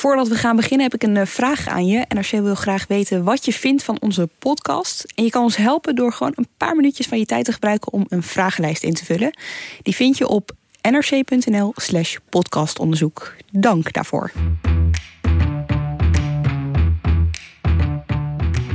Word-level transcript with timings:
Voordat 0.00 0.28
we 0.28 0.34
gaan 0.34 0.56
beginnen 0.56 0.90
heb 0.90 0.94
ik 0.94 1.08
een 1.08 1.16
eh, 1.16 1.26
vraag 1.26 1.68
aan 1.68 1.86
je. 1.86 2.04
NRC 2.08 2.30
wil 2.30 2.54
graag 2.54 2.86
weten 2.86 3.24
wat 3.24 3.44
je 3.44 3.52
vindt 3.52 3.82
van 3.82 3.96
onze 4.00 4.28
podcast. 4.38 5.12
En 5.14 5.24
je 5.24 5.30
kan 5.30 5.42
ons 5.42 5.56
helpen 5.56 5.94
door 5.94 6.12
gewoon 6.12 6.32
een 6.34 6.48
paar 6.56 6.76
minuutjes 6.76 7.06
van 7.06 7.18
je 7.18 7.26
tijd 7.26 7.44
te 7.44 7.52
gebruiken 7.52 7.92
om 7.92 8.04
een 8.08 8.22
vragenlijst 8.22 8.82
in 8.82 8.94
te 8.94 9.04
vullen. 9.04 9.38
Die 9.82 9.94
vind 9.94 10.18
je 10.18 10.28
op 10.28 10.50
nrc.nl 10.90 11.72
slash 11.76 12.16
podcastonderzoek. 12.28 13.34
Dank 13.52 13.92
daarvoor. 13.92 14.32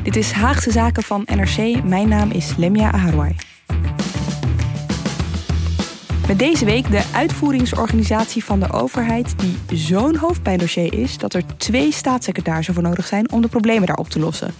Dit 0.03 0.15
is 0.15 0.31
Haagse 0.31 0.71
Zaken 0.71 1.03
van 1.03 1.27
NRC. 1.35 1.83
Mijn 1.83 2.09
naam 2.09 2.31
is 2.31 2.55
Lemia 2.57 2.91
Aharwai. 2.91 3.35
Met 6.27 6.39
deze 6.39 6.65
week 6.65 6.91
de 6.91 7.03
uitvoeringsorganisatie 7.13 8.43
van 8.43 8.59
de 8.59 8.71
overheid 8.71 9.39
die 9.39 9.77
zo'n 9.77 10.15
hoofdpijndossier 10.15 10.93
is 10.93 11.17
dat 11.17 11.33
er 11.33 11.57
twee 11.57 11.91
staatssecretarissen 11.91 12.73
voor 12.73 12.83
nodig 12.83 13.07
zijn 13.07 13.31
om 13.31 13.41
de 13.41 13.47
problemen 13.47 13.87
daar 13.87 13.97
op 13.97 14.09
te 14.09 14.19
lossen. 14.19 14.53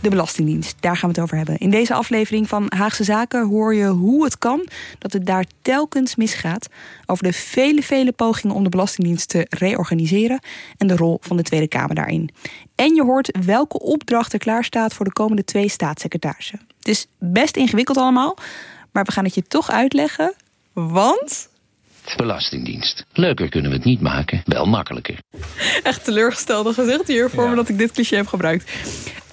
De 0.00 0.08
Belastingdienst, 0.08 0.76
daar 0.80 0.96
gaan 0.96 1.08
we 1.08 1.14
het 1.14 1.24
over 1.24 1.36
hebben. 1.36 1.58
In 1.58 1.70
deze 1.70 1.94
aflevering 1.94 2.48
van 2.48 2.66
Haagse 2.68 3.04
Zaken 3.04 3.46
hoor 3.46 3.74
je 3.74 3.86
hoe 3.86 4.24
het 4.24 4.38
kan 4.38 4.68
dat 4.98 5.12
het 5.12 5.26
daar 5.26 5.44
telkens 5.62 6.16
misgaat. 6.16 6.68
Over 7.06 7.24
de 7.24 7.32
vele, 7.32 7.82
vele 7.82 8.12
pogingen 8.12 8.56
om 8.56 8.64
de 8.64 8.68
Belastingdienst 8.68 9.28
te 9.28 9.46
reorganiseren 9.48 10.40
en 10.76 10.86
de 10.86 10.96
rol 10.96 11.18
van 11.20 11.36
de 11.36 11.42
Tweede 11.42 11.68
Kamer 11.68 11.94
daarin. 11.94 12.30
En 12.74 12.94
je 12.94 13.02
hoort 13.02 13.38
welke 13.44 13.80
opdracht 13.80 14.32
er 14.32 14.38
klaar 14.38 14.64
staat 14.64 14.94
voor 14.94 15.04
de 15.04 15.12
komende 15.12 15.44
twee 15.44 15.68
staatssecretarissen. 15.68 16.60
Het 16.78 16.88
is 16.88 17.06
best 17.18 17.56
ingewikkeld 17.56 17.96
allemaal, 17.96 18.36
maar 18.92 19.04
we 19.04 19.12
gaan 19.12 19.24
het 19.24 19.34
je 19.34 19.42
toch 19.42 19.70
uitleggen 19.70 20.34
want? 20.86 21.48
Belastingdienst. 22.16 23.04
Leuker 23.12 23.48
kunnen 23.48 23.70
we 23.70 23.76
het 23.76 23.86
niet 23.86 24.00
maken, 24.00 24.42
wel 24.44 24.66
makkelijker. 24.66 25.18
Echt 25.82 26.04
teleurgestelde 26.04 26.72
gezichten 26.72 27.14
hier 27.14 27.30
voor 27.30 27.48
me 27.48 27.56
dat 27.56 27.68
ik 27.68 27.78
dit 27.78 27.92
cliché 27.92 28.16
heb 28.16 28.26
gebruikt. 28.26 28.70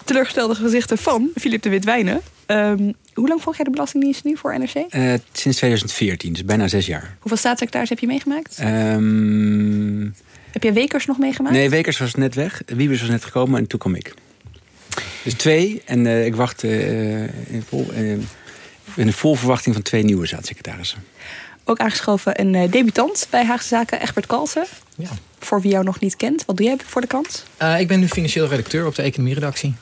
Teleurgestelde 0.03 0.55
gezichten 0.55 0.97
van 0.97 1.29
Filip 1.35 1.61
de 1.61 1.69
Witwijnen. 1.69 2.21
Um, 2.47 2.93
hoe 3.13 3.27
lang 3.27 3.41
volg 3.41 3.55
jij 3.55 3.65
de 3.65 3.71
Belastingdienst 3.71 4.23
nu 4.23 4.37
voor 4.37 4.59
NRC? 4.59 4.75
Uh, 4.75 5.13
eh, 5.13 5.19
sinds 5.31 5.57
2014, 5.57 6.33
dus 6.33 6.45
bijna 6.45 6.67
zes 6.67 6.85
jaar. 6.85 7.17
Hoeveel 7.19 7.37
staatssecretaris 7.37 7.89
heb 7.89 7.99
je 7.99 8.07
meegemaakt? 8.07 8.59
Um... 8.61 10.15
Heb 10.51 10.63
jij 10.63 10.73
Wekers 10.73 11.05
nog 11.05 11.17
meegemaakt? 11.17 11.55
Nee, 11.55 11.69
Wekers 11.69 11.97
was 11.97 12.15
net 12.15 12.35
weg. 12.35 12.61
Wiebes 12.65 12.99
was 12.99 13.09
net 13.09 13.23
gekomen 13.23 13.59
en 13.59 13.67
toen 13.67 13.79
kwam 13.79 13.95
ik. 13.95 14.13
Dus 15.23 15.33
twee. 15.33 15.81
En 15.85 16.05
uh, 16.05 16.25
ik 16.25 16.35
wacht 16.35 16.63
uh, 16.63 17.23
in 17.53 17.63
vol, 17.67 17.87
ben 18.95 19.05
in 19.05 19.13
vol 19.13 19.35
verwachting 19.35 19.75
van 19.75 19.83
twee 19.83 20.03
nieuwe 20.03 20.27
staatssecretarissen. 20.27 21.03
Ook 21.63 21.77
aangeschoven 21.77 22.39
een 22.39 22.53
uh, 22.53 22.71
debutant 22.71 23.27
bij 23.29 23.45
Haagse 23.45 23.67
Zaken, 23.67 24.01
Egbert 24.01 24.25
Kalsen. 24.25 24.65
Ja. 24.95 25.09
Voor 25.39 25.61
wie 25.61 25.71
jou 25.71 25.83
nog 25.83 25.99
niet 25.99 26.15
kent, 26.15 26.45
wat 26.45 26.57
doe 26.57 26.65
jij 26.65 26.77
voor 26.85 27.01
de 27.01 27.07
krant? 27.07 27.45
Uh, 27.61 27.79
ik 27.79 27.87
ben 27.87 27.99
nu 27.99 28.07
financieel 28.07 28.47
redacteur 28.47 28.85
op 28.85 28.95
de 28.95 29.01
economieredactie. 29.01 29.75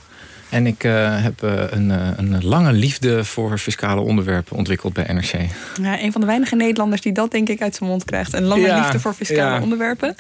En 0.54 0.68
ik 0.68 0.84
uh, 0.84 1.24
heb 1.24 1.44
uh, 1.44 1.52
een, 1.70 1.90
een, 1.90 2.46
lange 2.46 2.72
liefde 2.72 3.24
voor 3.24 3.58
fiscale 3.58 4.02
onderwerpen 4.02 4.58
ontwikkeld 4.58 4.94
bij 4.94 5.14
NRC. 5.14 5.34
Ja, 5.82 6.02
een 6.02 6.12
van 6.12 6.22
de 6.22 6.28
weinige 6.28 6.56
Nederlanders 6.56 7.02
die 7.02 7.12
dat 7.12 7.32
denk 7.32 7.50
ik 7.50 7.62
uit 7.62 7.76
zijn 7.76 7.90
mond 7.90 8.06
krijgt. 8.06 8.34
Een 8.34 8.44
lange 8.44 8.74
liefde 8.74 9.00
voor 9.00 9.14
fiscale 9.14 9.62
onderwerpen. 9.62 10.16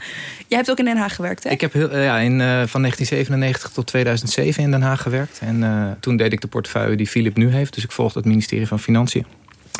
Jij 0.47 0.57
hebt 0.57 0.71
ook 0.71 0.77
in 0.77 0.85
Den 0.85 0.97
Haag 0.97 1.15
gewerkt, 1.15 1.43
hè? 1.43 1.49
Ik 1.49 1.61
heb 1.61 1.73
heel, 1.73 1.99
ja, 1.99 2.17
in, 2.17 2.37
van 2.67 2.81
1997 2.81 3.71
tot 3.71 3.85
2007 3.87 4.63
in 4.63 4.71
Den 4.71 4.81
Haag 4.81 5.01
gewerkt. 5.01 5.39
En 5.39 5.97
toen 5.99 6.17
deed 6.17 6.33
ik 6.33 6.41
de 6.41 6.47
portefeuille 6.47 6.95
die 6.95 7.07
Philip 7.07 7.37
nu 7.37 7.49
heeft. 7.49 7.73
Dus 7.73 7.83
ik 7.83 7.91
volgde 7.91 8.19
het 8.19 8.27
ministerie 8.27 8.67
van 8.67 8.79
Financiën. 8.79 9.25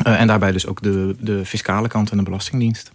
en 0.02 0.26
daarbij 0.26 0.52
dus 0.52 0.66
ook 0.66 0.82
de, 0.82 1.16
de 1.18 1.44
fiscale 1.44 1.88
kant 1.88 2.10
en 2.10 2.16
de 2.16 2.22
Belastingdienst. 2.22 2.90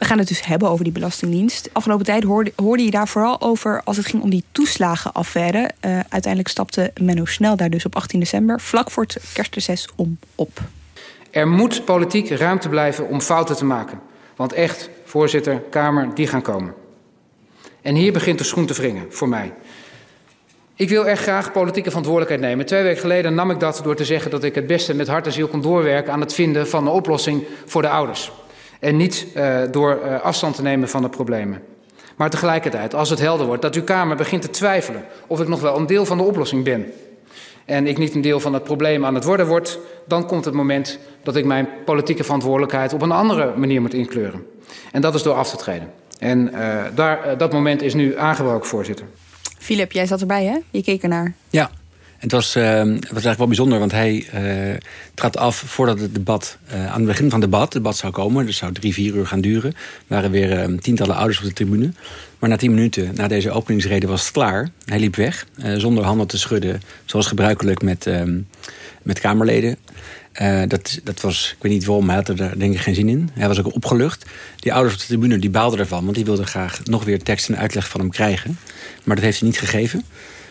We 0.00 0.06
gaan 0.06 0.18
het 0.18 0.28
dus 0.28 0.46
hebben 0.46 0.68
over 0.68 0.84
die 0.84 0.92
Belastingdienst. 0.92 1.70
Afgelopen 1.72 2.04
tijd 2.04 2.22
hoorde, 2.22 2.52
hoorde 2.56 2.82
je 2.82 2.90
daar 2.90 3.08
vooral 3.08 3.40
over 3.40 3.80
als 3.84 3.96
het 3.96 4.06
ging 4.06 4.22
om 4.22 4.30
die 4.30 4.44
toeslagenaffaire. 4.52 5.58
Uh, 5.58 5.92
uiteindelijk 6.08 6.48
stapte 6.48 6.92
Menno 7.00 7.24
Snel 7.24 7.56
daar 7.56 7.70
dus 7.70 7.84
op 7.84 7.96
18 7.96 8.20
december, 8.20 8.60
vlak 8.60 8.90
voor 8.90 9.02
het 9.02 9.18
kerstreces, 9.32 9.88
om 9.96 10.18
op. 10.34 10.60
Er 11.30 11.48
moet 11.48 11.84
politiek 11.84 12.28
ruimte 12.28 12.68
blijven 12.68 13.08
om 13.08 13.20
fouten 13.20 13.56
te 13.56 13.64
maken. 13.64 14.00
Want 14.36 14.52
echt, 14.52 14.90
voorzitter, 15.04 15.62
Kamer, 15.70 16.14
die 16.14 16.26
gaan 16.26 16.42
komen. 16.42 16.74
En 17.82 17.94
hier 17.94 18.12
begint 18.12 18.38
de 18.38 18.44
schoen 18.44 18.66
te 18.66 18.74
wringen, 18.74 19.06
voor 19.10 19.28
mij. 19.28 19.52
Ik 20.74 20.88
wil 20.88 21.06
echt 21.06 21.22
graag 21.22 21.52
politieke 21.52 21.88
verantwoordelijkheid 21.88 22.42
nemen. 22.42 22.66
Twee 22.66 22.82
weken 22.82 23.00
geleden 23.00 23.34
nam 23.34 23.50
ik 23.50 23.60
dat 23.60 23.80
door 23.84 23.96
te 23.96 24.04
zeggen 24.04 24.30
dat 24.30 24.44
ik 24.44 24.54
het 24.54 24.66
beste 24.66 24.94
met 24.94 25.08
hart 25.08 25.26
en 25.26 25.32
ziel 25.32 25.48
kon 25.48 25.60
doorwerken 25.60 26.12
aan 26.12 26.20
het 26.20 26.34
vinden 26.34 26.68
van 26.68 26.86
een 26.86 26.92
oplossing 26.92 27.44
voor 27.66 27.82
de 27.82 27.88
ouders. 27.88 28.32
En 28.80 28.96
niet 28.96 29.26
uh, 29.36 29.60
door 29.70 30.00
uh, 30.04 30.20
afstand 30.20 30.54
te 30.54 30.62
nemen 30.62 30.88
van 30.88 31.02
de 31.02 31.08
problemen. 31.08 31.62
Maar 32.16 32.30
tegelijkertijd, 32.30 32.94
als 32.94 33.10
het 33.10 33.18
helder 33.18 33.46
wordt 33.46 33.62
dat 33.62 33.74
uw 33.74 33.84
Kamer 33.84 34.16
begint 34.16 34.42
te 34.42 34.50
twijfelen 34.50 35.04
of 35.26 35.40
ik 35.40 35.48
nog 35.48 35.60
wel 35.60 35.76
een 35.76 35.86
deel 35.86 36.06
van 36.06 36.16
de 36.16 36.24
oplossing 36.24 36.64
ben. 36.64 36.92
En 37.64 37.86
ik 37.86 37.98
niet 37.98 38.14
een 38.14 38.20
deel 38.20 38.40
van 38.40 38.54
het 38.54 38.64
probleem 38.64 39.04
aan 39.04 39.14
het 39.14 39.24
worden 39.24 39.46
word, 39.46 39.78
dan 40.06 40.26
komt 40.26 40.44
het 40.44 40.54
moment 40.54 40.98
dat 41.22 41.36
ik 41.36 41.44
mijn 41.44 41.68
politieke 41.84 42.24
verantwoordelijkheid 42.24 42.92
op 42.92 43.02
een 43.02 43.12
andere 43.12 43.52
manier 43.56 43.80
moet 43.80 43.94
inkleuren. 43.94 44.46
En 44.92 45.00
dat 45.00 45.14
is 45.14 45.22
door 45.22 45.34
af 45.34 45.50
te 45.50 45.56
treden. 45.56 45.92
En 46.18 46.50
uh, 46.54 46.84
daar, 46.94 47.38
dat 47.38 47.52
moment 47.52 47.82
is 47.82 47.94
nu 47.94 48.18
aangebroken, 48.18 48.68
voorzitter. 48.68 49.06
Filip, 49.58 49.92
jij 49.92 50.06
zat 50.06 50.20
erbij, 50.20 50.44
hè? 50.44 50.58
Je 50.70 50.82
keek 50.82 51.02
ernaar. 51.02 51.34
Ja, 51.50 51.70
het 52.20 52.32
was, 52.32 52.54
was 52.54 52.62
eigenlijk 52.62 53.38
wel 53.38 53.46
bijzonder, 53.46 53.78
want 53.78 53.92
hij 53.92 54.26
uh, 54.34 54.76
trad 55.14 55.36
af 55.36 55.56
voordat 55.56 56.00
het 56.00 56.14
debat, 56.14 56.58
uh, 56.72 56.86
aan 56.86 56.98
het 56.98 57.06
begin 57.06 57.30
van 57.30 57.40
het 57.40 57.50
debat, 57.50 57.62
het 57.62 57.72
debat 57.72 57.96
zou 57.96 58.12
komen, 58.12 58.46
dus 58.46 58.56
zou 58.56 58.72
drie, 58.72 58.92
vier 58.92 59.14
uur 59.14 59.26
gaan 59.26 59.40
duren, 59.40 59.74
waren 60.06 60.30
weer 60.30 60.78
tientallen 60.80 61.16
ouders 61.16 61.38
op 61.38 61.44
de 61.44 61.52
tribune. 61.52 61.92
Maar 62.38 62.50
na 62.50 62.56
tien 62.56 62.74
minuten, 62.74 63.14
na 63.14 63.28
deze 63.28 63.50
openingsrede, 63.50 64.06
was 64.06 64.22
het 64.22 64.32
klaar. 64.32 64.70
Hij 64.84 64.98
liep 64.98 65.16
weg, 65.16 65.46
zonder 65.76 66.04
handen 66.04 66.26
te 66.26 66.38
schudden, 66.38 66.82
zoals 67.04 67.26
gebruikelijk 67.26 67.82
met, 67.82 68.06
ehm, 68.06 68.38
met 69.02 69.20
Kamerleden. 69.20 69.76
dat, 70.66 71.00
dat 71.04 71.20
was, 71.20 71.54
ik 71.56 71.62
weet 71.62 71.72
niet 71.72 71.84
waarom, 71.84 72.06
hij 72.06 72.16
had 72.16 72.28
er 72.28 72.58
denk 72.58 72.74
ik 72.74 72.80
geen 72.80 72.94
zin 72.94 73.08
in. 73.08 73.30
Hij 73.32 73.48
was 73.48 73.58
ook 73.58 73.74
opgelucht. 73.74 74.26
Die 74.56 74.72
ouders 74.72 74.94
op 74.94 75.00
de 75.00 75.06
tribune 75.06 75.38
die 75.38 75.50
baalden 75.50 75.78
ervan, 75.78 76.04
want 76.04 76.16
die 76.16 76.24
wilden 76.24 76.46
graag 76.46 76.80
nog 76.84 77.04
weer 77.04 77.22
tekst 77.22 77.48
en 77.48 77.58
uitleg 77.58 77.88
van 77.88 78.00
hem 78.00 78.10
krijgen. 78.10 78.58
Maar 79.04 79.16
dat 79.16 79.24
heeft 79.24 79.38
hij 79.38 79.48
niet 79.48 79.58
gegeven. 79.58 80.04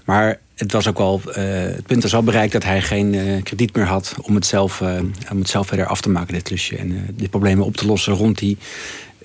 Maar 0.06 0.40
het 0.60 0.72
was 0.72 0.88
ook 0.88 0.98
al, 0.98 1.22
uh, 1.28 1.34
het 1.36 1.86
punt 1.86 2.04
was 2.04 2.16
al 2.16 2.24
bereikt 2.24 2.54
dat 2.54 2.64
hij 2.64 2.82
geen 2.82 3.14
uh, 3.14 3.44
krediet 3.44 3.76
meer 3.76 3.86
had 3.86 4.16
om 4.22 4.36
het, 4.36 4.46
zelf, 4.46 4.80
uh, 4.80 5.00
om 5.32 5.40
het 5.40 5.50
zelf 5.50 5.68
verder 5.68 5.86
af 5.86 6.02
te 6.02 6.10
maken, 6.10 6.34
dit 6.34 6.44
klusje. 6.44 6.78
En 6.78 7.08
de 7.18 7.30
problemen 7.30 7.66
op 7.66 7.78
te 7.78 7.86
lossen 7.86 8.14
rond 8.14 8.38
die 8.38 8.58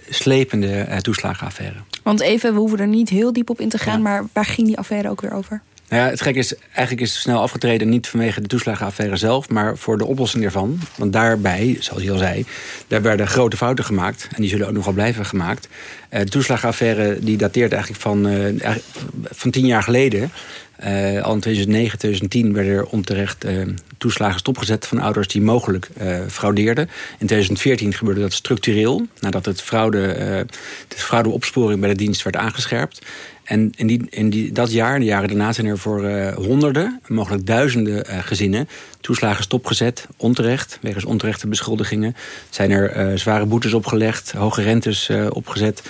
slepende 0.09 0.99
toeslagenaffaire. 1.01 1.77
Want 2.03 2.21
even, 2.21 2.53
we 2.53 2.59
hoeven 2.59 2.79
er 2.79 2.87
niet 2.87 3.09
heel 3.09 3.33
diep 3.33 3.51
op 3.51 3.61
in 3.61 3.69
te 3.69 3.79
gaan, 3.79 4.03
maar 4.03 4.25
waar 4.33 4.45
ging 4.45 4.67
die 4.67 4.79
affaire 4.79 5.11
ook 5.11 5.21
weer 5.21 5.33
over? 5.33 5.63
Nou 5.89 6.03
ja, 6.03 6.11
het 6.11 6.21
gek 6.21 6.35
is, 6.35 6.55
eigenlijk 6.73 7.01
is 7.01 7.21
snel 7.21 7.41
afgetreden 7.41 7.89
niet 7.89 8.09
vanwege 8.09 8.41
de 8.41 8.47
toeslagenaffaire 8.47 9.17
zelf, 9.17 9.49
maar 9.49 9.77
voor 9.77 9.99
de 9.99 10.05
oplossing 10.05 10.45
ervan. 10.45 10.81
Want 10.97 11.13
daarbij, 11.13 11.77
zoals 11.81 12.03
je 12.03 12.13
al 12.13 12.19
zei, 12.19 12.45
daar 12.87 13.03
werden 13.03 13.29
grote 13.29 13.57
fouten 13.57 13.85
gemaakt. 13.85 14.29
En 14.35 14.41
die 14.41 14.51
zullen 14.51 14.67
ook 14.67 14.75
nog 14.75 14.85
wel 14.85 14.95
blijven 14.95 15.27
gemaakt. 15.27 15.69
de 16.09 16.25
toeslagenaffaire 16.25 17.19
die 17.21 17.37
dateert 17.37 17.73
eigenlijk 17.73 18.03
van, 18.03 18.29
van 19.25 19.51
tien 19.51 19.67
jaar 19.67 19.83
geleden. 19.83 20.31
Uh, 20.85 21.23
al 21.23 21.35
in 21.35 21.41
2009, 21.41 21.99
2010 21.99 22.53
werden 22.53 22.73
er 22.73 22.87
onterecht 22.87 23.45
toeslagen 23.99 24.39
stopgezet 24.39 24.87
van 24.87 24.99
ouders 24.99 25.29
die 25.29 25.43
mogelijk 25.43 25.89
uh, 26.03 26.19
fraudeerden. 26.29 26.85
In 27.19 27.27
2014 27.27 27.95
gebeurde 27.95 28.21
dat 28.21 28.33
structureel, 28.33 29.07
nadat 29.21 29.45
het 29.45 29.63
fraude, 29.63 30.01
de 30.89 30.97
fraudeopsporing 30.97 31.81
bij 31.81 31.89
de 31.89 31.97
dienst 31.97 32.23
werd 32.23 32.37
aangescherpt. 32.37 33.01
En 33.45 33.73
in, 33.77 33.87
die, 33.87 34.07
in 34.11 34.31
die, 34.31 34.53
dat 34.53 34.73
jaar, 34.73 34.99
de 34.99 35.05
jaren 35.05 35.29
daarna, 35.29 35.53
zijn 35.53 35.67
er 35.67 35.79
voor 35.79 36.11
honderden, 36.37 37.01
mogelijk 37.07 37.47
duizenden 37.47 38.07
gezinnen 38.07 38.69
toeslagen 39.05 39.43
stopgezet, 39.43 40.07
onterecht, 40.17 40.79
wegens 40.81 41.05
onterechte 41.05 41.47
beschuldigingen. 41.47 42.17
Zijn 42.51 42.71
er 42.71 43.19
zware 43.19 43.47
boetes 43.47 43.75
opgelegd, 43.75 44.33
hoge 44.33 44.63
rentes 44.63 45.11
opgezet, 45.31 45.83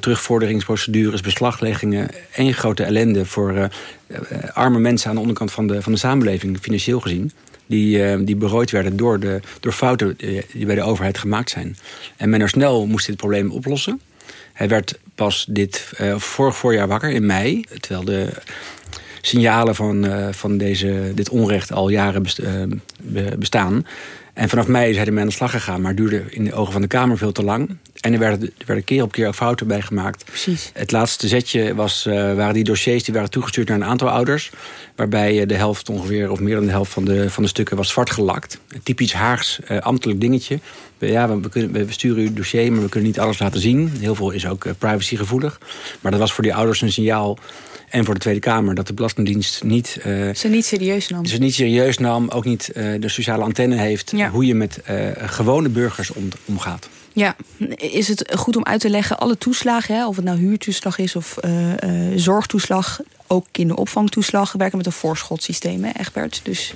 terugvorderingsprocedures, 0.00 1.20
beslagleggingen. 1.20 2.08
één 2.34 2.54
grote 2.54 2.82
ellende 2.82 3.24
voor 3.24 3.54
eh, 3.56 3.68
arme 4.52 4.78
mensen 4.78 5.08
aan 5.08 5.14
de 5.14 5.20
onderkant 5.20 5.52
van 5.52 5.66
de, 5.66 5.82
van 5.82 5.92
de 5.92 5.98
samenleving, 5.98 6.58
financieel 6.60 7.00
gezien. 7.00 7.32
Die, 7.66 8.24
die 8.24 8.36
berooid 8.36 8.70
werden 8.70 8.96
door, 8.96 9.20
de, 9.20 9.40
door 9.60 9.72
fouten 9.72 10.16
die 10.52 10.66
bij 10.66 10.74
de 10.74 10.82
overheid 10.82 11.18
gemaakt 11.18 11.50
zijn. 11.50 11.76
En 12.16 12.30
men 12.30 12.40
er 12.40 12.48
snel 12.48 12.86
moest 12.86 13.06
dit 13.06 13.16
probleem 13.16 13.50
oplossen. 13.50 14.00
Hij 14.60 14.68
werd 14.68 14.98
pas 15.14 15.46
dit 15.48 15.92
uh, 16.00 16.18
vorig 16.18 16.56
voorjaar 16.56 16.88
wakker 16.88 17.10
in 17.10 17.26
mei. 17.26 17.64
Terwijl 17.80 18.04
de 18.04 18.28
signalen 19.20 19.74
van, 19.74 20.04
uh, 20.04 20.28
van 20.30 20.58
deze, 20.58 21.12
dit 21.14 21.28
onrecht 21.28 21.72
al 21.72 21.88
jaren 21.88 22.24
uh, 22.40 23.26
bestaan. 23.38 23.86
En 24.40 24.48
vanaf 24.48 24.66
mei 24.66 24.90
is 24.90 24.96
hij 24.96 25.06
ermee 25.06 25.20
aan 25.20 25.28
de 25.28 25.34
slag 25.34 25.50
gegaan, 25.50 25.80
maar 25.80 25.94
duurde 25.94 26.24
in 26.28 26.44
de 26.44 26.52
ogen 26.52 26.72
van 26.72 26.80
de 26.82 26.86
Kamer 26.86 27.18
veel 27.18 27.32
te 27.32 27.42
lang. 27.42 27.76
En 28.00 28.12
er 28.12 28.18
werden, 28.18 28.42
er 28.58 28.66
werden 28.66 28.84
keer 28.84 29.02
op 29.02 29.12
keer 29.12 29.26
ook 29.26 29.34
fouten 29.34 29.66
bij 29.66 29.82
gemaakt. 29.82 30.24
Precies. 30.24 30.70
Het 30.74 30.92
laatste 30.92 31.28
zetje 31.28 31.74
was, 31.74 32.06
uh, 32.06 32.14
waren 32.14 32.54
die 32.54 32.64
dossiers 32.64 33.04
die 33.04 33.14
waren 33.14 33.30
toegestuurd 33.30 33.68
naar 33.68 33.76
een 33.76 33.84
aantal 33.84 34.08
ouders. 34.08 34.50
Waarbij 34.96 35.46
de 35.46 35.54
helft 35.54 35.88
ongeveer, 35.88 36.30
of 36.30 36.40
meer 36.40 36.54
dan 36.54 36.64
de 36.64 36.70
helft 36.70 36.92
van 36.92 37.04
de, 37.04 37.30
van 37.30 37.42
de 37.42 37.48
stukken 37.48 37.76
was 37.76 37.88
zwart 37.88 38.10
gelakt. 38.10 38.60
Een 38.68 38.82
typisch 38.82 39.12
Haags 39.12 39.58
uh, 39.68 39.78
ambtelijk 39.78 40.20
dingetje. 40.20 40.58
Ja, 40.98 41.28
we, 41.28 41.40
we, 41.40 41.48
kunnen, 41.48 41.86
we 41.86 41.92
sturen 41.92 42.22
uw 42.22 42.32
dossier, 42.32 42.72
maar 42.72 42.82
we 42.82 42.88
kunnen 42.88 43.08
niet 43.08 43.20
alles 43.20 43.38
laten 43.38 43.60
zien. 43.60 43.92
Heel 43.98 44.14
veel 44.14 44.30
is 44.30 44.46
ook 44.46 44.66
privacygevoelig. 44.78 45.60
Maar 46.00 46.10
dat 46.10 46.20
was 46.20 46.32
voor 46.32 46.44
die 46.44 46.54
ouders 46.54 46.80
een 46.80 46.92
signaal 46.92 47.38
en 47.90 48.04
voor 48.04 48.14
de 48.14 48.20
Tweede 48.20 48.40
Kamer 48.40 48.74
dat 48.74 48.86
de 48.86 48.92
Belastingdienst 48.92 49.64
niet... 49.64 50.00
Uh, 50.06 50.34
ze 50.34 50.48
niet 50.48 50.64
serieus 50.64 51.08
nam. 51.08 51.26
Ze 51.26 51.38
niet 51.38 51.54
serieus 51.54 51.98
nam, 51.98 52.28
ook 52.28 52.44
niet 52.44 52.70
uh, 52.74 53.00
de 53.00 53.08
sociale 53.08 53.44
antenne 53.44 53.76
heeft... 53.76 54.10
Ja. 54.16 54.30
hoe 54.30 54.46
je 54.46 54.54
met 54.54 54.80
uh, 54.90 55.08
gewone 55.16 55.68
burgers 55.68 56.10
om, 56.10 56.28
omgaat. 56.44 56.88
Ja, 57.12 57.36
is 57.76 58.08
het 58.08 58.32
goed 58.36 58.56
om 58.56 58.64
uit 58.64 58.80
te 58.80 58.90
leggen, 58.90 59.18
alle 59.18 59.38
toeslagen... 59.38 59.94
Hè, 59.94 60.06
of 60.06 60.16
het 60.16 60.24
nou 60.24 60.38
huurtoeslag 60.38 60.98
is 60.98 61.16
of 61.16 61.38
zorgtoeslag... 62.14 63.00
ook 63.26 63.46
kinderopvangtoeslag, 63.50 64.52
werken 64.52 64.76
met 64.76 64.86
een 64.86 64.92
voorschotsysteem, 64.92 65.84
hè, 65.84 65.90
Egbert? 65.98 66.40
Dus 66.42 66.74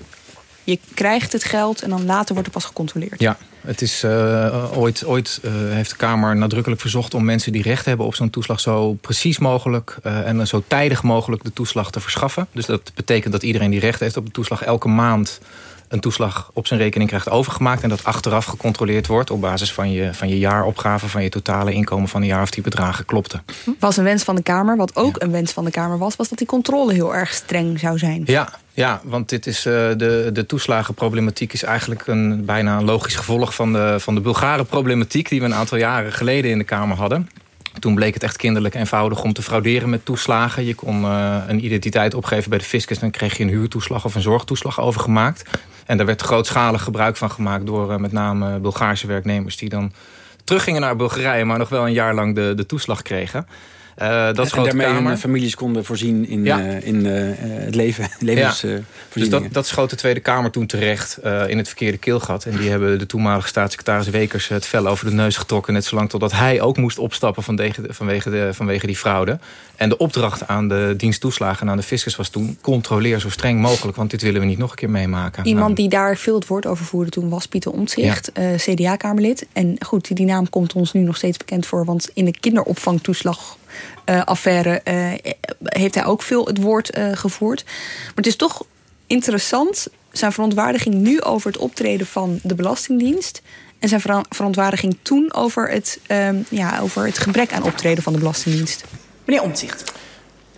je 0.65 0.79
krijgt 0.95 1.33
het 1.33 1.45
geld 1.45 1.83
en 1.83 1.91
dan 1.91 2.05
later 2.05 2.33
wordt 2.33 2.49
er 2.49 2.55
pas 2.55 2.65
gecontroleerd. 2.65 3.21
Ja, 3.21 3.37
het 3.61 3.83
is, 3.83 4.05
uh, 4.05 4.79
ooit, 4.79 5.05
ooit 5.05 5.41
uh, 5.45 5.53
heeft 5.53 5.91
de 5.91 5.97
Kamer 5.97 6.37
nadrukkelijk 6.37 6.81
verzocht 6.81 7.15
om 7.15 7.25
mensen 7.25 7.53
die 7.53 7.63
recht 7.63 7.85
hebben 7.85 8.07
op 8.07 8.15
zo'n 8.15 8.31
toeslag 8.31 8.61
zo 8.61 8.93
precies 8.93 9.39
mogelijk 9.39 9.97
uh, 10.07 10.29
en 10.29 10.47
zo 10.47 10.63
tijdig 10.69 11.03
mogelijk 11.03 11.45
de 11.45 11.53
toeslag 11.53 11.91
te 11.91 12.01
verschaffen. 12.01 12.47
Dus 12.53 12.67
dat 12.67 12.93
betekent 12.95 13.33
dat 13.33 13.43
iedereen 13.43 13.71
die 13.71 13.81
recht 13.81 14.01
heeft 14.01 14.17
op 14.17 14.25
de 14.27 14.33
toeslag 14.33 14.63
elke 14.63 14.89
maand 14.89 15.41
een 15.89 16.01
toeslag 16.01 16.51
op 16.53 16.67
zijn 16.67 16.81
rekening 16.81 17.09
krijgt 17.09 17.31
overgemaakt... 17.31 17.83
en 17.83 17.89
dat 17.89 18.05
achteraf 18.05 18.45
gecontroleerd 18.45 19.07
wordt 19.07 19.31
op 19.31 19.41
basis 19.41 19.73
van 19.73 19.93
je, 19.93 20.15
van 20.15 20.29
je 20.29 20.39
jaaropgave... 20.39 21.09
van 21.09 21.23
je 21.23 21.29
totale 21.29 21.73
inkomen 21.73 22.09
van 22.09 22.21
een 22.21 22.27
jaar 22.27 22.43
of 22.43 22.51
die 22.51 22.63
bedragen 22.63 23.05
klopten. 23.05 23.45
Was 23.79 23.97
een 23.97 24.05
wens 24.05 24.23
van 24.23 24.35
de 24.35 24.43
Kamer. 24.43 24.77
Wat 24.77 24.97
ook 24.97 25.17
ja. 25.19 25.27
een 25.27 25.33
wens 25.33 25.53
van 25.53 25.65
de 25.65 25.71
Kamer 25.71 25.99
was... 25.99 26.17
was 26.17 26.29
dat 26.29 26.39
die 26.39 26.47
controle 26.47 26.93
heel 26.93 27.15
erg 27.15 27.33
streng 27.33 27.79
zou 27.79 27.99
zijn. 27.99 28.23
Ja, 28.27 28.49
ja, 28.73 29.01
want 29.05 29.29
dit 29.29 29.47
is, 29.47 29.67
uh, 29.67 29.73
de, 29.73 30.31
de 30.33 30.47
toeslagenproblematiek 30.47 31.53
is 31.53 31.63
eigenlijk 31.63 32.07
een, 32.07 32.45
bijna 32.45 32.79
een 32.79 32.85
logisch 32.85 33.17
gevolg 33.17 33.55
van 33.55 33.73
de, 33.73 33.97
van 33.99 34.15
de 34.15 34.21
Bulgare 34.21 34.65
problematiek 34.65 35.29
die 35.29 35.41
we 35.41 35.47
een 35.47 35.55
aantal 35.55 35.79
jaren 35.79 36.13
geleden 36.13 36.51
in 36.51 36.59
de 36.59 36.65
Kamer 36.65 36.97
hadden. 36.97 37.29
Toen 37.79 37.95
bleek 37.95 38.15
het 38.15 38.23
echt 38.23 38.37
kinderlijk 38.37 38.75
eenvoudig 38.75 39.23
om 39.23 39.33
te 39.33 39.43
frauderen 39.43 39.91
met 39.91 40.05
toeslagen. 40.05 40.65
Je 40.65 40.75
kon 40.75 41.03
uh, 41.03 41.37
een 41.47 41.65
identiteit 41.65 42.15
opgeven 42.15 42.51
bij 42.51 42.59
de 42.59 42.65
fiscus... 42.65 42.97
en 42.97 43.03
dan 43.03 43.11
kreeg 43.11 43.37
je 43.37 43.43
een 43.43 43.49
huurtoeslag 43.49 44.05
of 44.05 44.15
een 44.15 44.23
zorgtoeslag 44.23 44.81
overgemaakt. 44.81 45.45
En 45.87 45.97
daar 45.97 46.07
werd 46.07 46.23
grootschalig 46.23 46.83
gebruik 46.83 47.17
van 47.17 47.31
gemaakt... 47.31 47.67
door 47.67 47.91
uh, 47.91 47.97
met 47.97 48.13
name 48.13 48.59
Bulgaarse 48.59 49.07
werknemers 49.07 49.57
die 49.57 49.69
dan 49.69 49.93
teruggingen 50.45 50.81
naar 50.81 50.97
Bulgarije... 50.97 51.45
maar 51.45 51.59
nog 51.59 51.69
wel 51.69 51.87
een 51.87 51.93
jaar 51.93 52.15
lang 52.15 52.35
de, 52.35 52.53
de 52.57 52.67
toeslag 52.67 53.03
kregen. 53.03 53.47
Uh, 54.03 54.33
dat 54.33 54.53
en, 54.53 54.59
en 54.59 54.65
daarmee 54.65 54.87
Kamer. 54.87 55.09
hun 55.09 55.19
families 55.19 55.55
konden 55.55 55.85
voorzien 55.85 56.29
in, 56.29 56.45
ja. 56.45 56.61
uh, 56.61 56.87
in 56.87 57.07
uh, 57.07 57.13
het 57.39 57.75
leven. 57.75 58.09
levens, 58.21 58.61
ja. 58.61 58.79
dus 59.13 59.29
dat, 59.29 59.43
dat 59.53 59.67
schoot 59.67 59.91
de 59.91 59.97
Tweede 59.97 60.21
Kamer 60.21 60.51
toen 60.51 60.67
terecht 60.67 61.19
in 61.47 61.59
het 61.59 61.67
verkeerde 61.67 61.99
keelgat. 61.99 62.45
En 62.45 62.57
die 62.57 62.71
hebben 62.71 62.99
de 62.99 63.07
toenmalige 63.07 63.49
staatssecretaris 63.49 64.09
Wekers 64.09 64.49
het 64.49 64.67
vel 64.67 64.87
over 64.87 65.07
de 65.07 65.13
neus 65.13 65.37
getrokken. 65.37 65.73
Net 65.73 65.85
zolang 65.85 66.11
totdat 66.11 66.33
hij 66.33 66.61
ook 66.61 66.77
moest 66.77 66.99
opstappen 66.99 67.43
vanwege, 67.43 67.83
de, 67.83 67.95
vanwege, 67.95 68.31
de, 68.31 68.55
vanwege 68.55 68.87
die 68.87 68.97
fraude. 68.97 69.39
En 69.77 69.89
de 69.89 69.97
opdracht 69.97 70.47
aan 70.47 70.69
de 70.69 70.95
dienst 70.97 71.21
toeslagen 71.21 71.67
en 71.67 71.71
aan 71.71 71.77
de 71.77 71.83
fiscus 71.83 72.17
was 72.17 72.29
toen... 72.29 72.59
controleer 72.61 73.21
zo 73.21 73.31
streng 73.31 73.61
mogelijk, 73.61 73.97
want 73.97 74.11
dit 74.11 74.23
willen 74.23 74.41
we 74.41 74.47
niet 74.47 74.59
nog 74.59 74.71
een 74.71 74.77
keer 74.77 74.91
meemaken. 74.91 75.47
Iemand 75.47 75.65
nou. 75.65 75.75
die 75.75 75.89
daar 75.89 76.17
veel 76.17 76.35
het 76.35 76.47
woord 76.47 76.67
over 76.67 76.85
voerde 76.85 77.11
toen 77.11 77.29
was 77.29 77.47
Pieter 77.47 77.73
Omtzigt, 77.73 78.31
ja. 78.35 78.57
CDA-Kamerlid. 78.57 79.47
En 79.53 79.77
goed, 79.87 80.17
die 80.17 80.27
naam 80.27 80.49
komt 80.49 80.73
ons 80.73 80.93
nu 80.93 81.01
nog 81.01 81.17
steeds 81.17 81.37
bekend 81.37 81.67
voor... 81.67 81.85
want 81.85 82.11
in 82.15 82.25
de 82.25 82.39
kinderopvangtoeslag 82.41 83.57
affaire 84.25 84.81
uh, 84.89 85.33
heeft 85.65 85.95
hij 85.95 86.05
ook 86.05 86.23
veel 86.23 86.47
het 86.47 86.59
woord 86.59 86.99
uh, 86.99 87.11
gevoerd. 87.13 87.65
Maar 88.05 88.15
het 88.15 88.27
is 88.27 88.37
toch 88.37 88.65
interessant 89.07 89.87
zijn 90.13 90.33
verontwaardiging 90.33 90.95
nu 90.95 91.21
over 91.21 91.53
het 91.53 91.61
optreden 91.61 92.07
van 92.07 92.39
de 92.43 92.55
Belastingdienst. 92.55 93.43
En 93.79 93.89
zijn 93.89 94.01
ver 94.01 94.25
verontwaardiging 94.29 94.97
toen 95.03 95.33
over 95.35 95.71
het, 95.71 96.01
ja, 96.49 96.79
over 96.81 97.07
het 97.07 97.19
gebrek 97.19 97.53
aan 97.53 97.63
optreden 97.63 98.03
van 98.03 98.13
de 98.13 98.19
Belastingdienst. 98.19 98.85
Meneer 99.25 99.43
Omtzigt. 99.43 99.93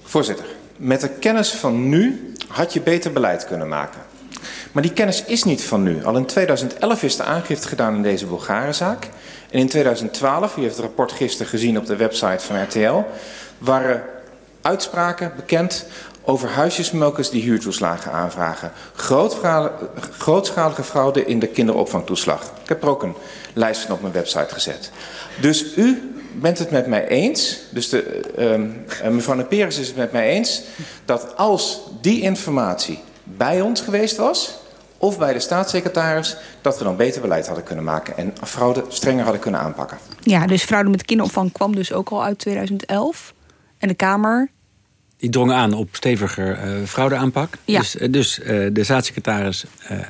Voorzitter, 0.02 0.46
met 0.76 1.00
de 1.00 1.08
kennis 1.08 1.50
van 1.50 1.88
nu 1.88 2.32
had 2.48 2.72
je 2.72 2.80
beter 2.80 3.12
beleid 3.12 3.46
kunnen 3.46 3.68
maken. 3.68 4.00
Maar 4.72 4.82
die 4.82 4.92
kennis 4.92 5.24
is 5.24 5.44
niet 5.44 5.64
van 5.64 5.82
nu. 5.82 6.04
Al 6.04 6.16
in 6.16 6.26
2011 6.26 7.02
is 7.02 7.16
de 7.16 7.22
aangifte 7.22 7.68
gedaan 7.68 7.94
in 7.94 8.02
deze 8.02 8.26
Bulgarenzaak. 8.26 9.08
En 9.56 9.62
in 9.62 9.68
2012, 9.68 10.56
u 10.56 10.62
heeft 10.62 10.76
het 10.76 10.84
rapport 10.84 11.12
gisteren 11.12 11.46
gezien 11.46 11.78
op 11.78 11.86
de 11.86 11.96
website 11.96 12.44
van 12.44 12.62
RTL... 12.62 13.02
waren 13.58 14.04
uitspraken 14.62 15.32
bekend 15.36 15.86
over 16.22 16.48
huisjesmelkers 16.48 17.30
die 17.30 17.42
huurtoeslagen 17.42 18.12
aanvragen. 18.12 18.72
Grootschalige 20.18 20.82
fraude 20.82 21.24
in 21.24 21.38
de 21.38 21.46
kinderopvangtoeslag. 21.46 22.42
Ik 22.62 22.68
heb 22.68 22.82
er 22.82 22.88
ook 22.88 23.02
een 23.02 23.14
lijst 23.52 23.80
van 23.80 23.94
op 23.94 24.00
mijn 24.00 24.12
website 24.12 24.54
gezet. 24.54 24.90
Dus 25.40 25.76
u 25.76 26.16
bent 26.32 26.58
het 26.58 26.70
met 26.70 26.86
mij 26.86 27.06
eens, 27.08 27.58
dus 27.70 27.88
de, 27.88 28.22
uh, 29.04 29.10
mevrouw 29.10 29.36
Neperes 29.36 29.78
is 29.78 29.86
het 29.86 29.96
met 29.96 30.12
mij 30.12 30.28
eens... 30.28 30.62
dat 31.04 31.36
als 31.36 31.80
die 32.00 32.20
informatie 32.20 32.98
bij 33.24 33.60
ons 33.60 33.80
geweest 33.80 34.16
was 34.16 34.64
of 35.06 35.18
bij 35.18 35.32
de 35.32 35.40
staatssecretaris... 35.40 36.36
dat 36.60 36.78
we 36.78 36.84
dan 36.84 36.96
beter 36.96 37.20
beleid 37.20 37.46
hadden 37.46 37.64
kunnen 37.64 37.84
maken... 37.84 38.16
en 38.16 38.32
fraude 38.44 38.84
strenger 38.88 39.22
hadden 39.22 39.40
kunnen 39.40 39.60
aanpakken. 39.60 39.98
Ja, 40.20 40.46
dus 40.46 40.62
fraude 40.62 40.90
met 40.90 41.04
kinderopvang 41.04 41.52
kwam 41.52 41.74
dus 41.74 41.92
ook 41.92 42.08
al 42.08 42.24
uit 42.24 42.38
2011. 42.38 43.34
En 43.78 43.88
de 43.88 43.94
Kamer... 43.94 44.48
Die 45.16 45.30
drong 45.30 45.52
aan 45.52 45.72
op 45.72 45.88
steviger 45.92 46.64
uh, 46.64 46.86
fraudeaanpak. 46.86 47.54
Ja. 47.64 47.78
Dus, 47.78 47.96
uh, 47.96 48.12
dus 48.12 48.38
uh, 48.38 48.46
de 48.72 48.84
staatssecretaris, 48.84 49.64